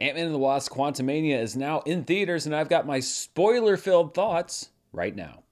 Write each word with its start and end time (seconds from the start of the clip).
Ant 0.00 0.16
Man 0.16 0.24
and 0.24 0.34
the 0.34 0.38
Wasp 0.38 0.72
Quantumania 0.72 1.38
is 1.38 1.58
now 1.58 1.80
in 1.80 2.04
theaters, 2.04 2.46
and 2.46 2.56
I've 2.56 2.70
got 2.70 2.86
my 2.86 3.00
spoiler 3.00 3.76
filled 3.76 4.14
thoughts 4.14 4.70
right 4.94 5.14
now. 5.14 5.42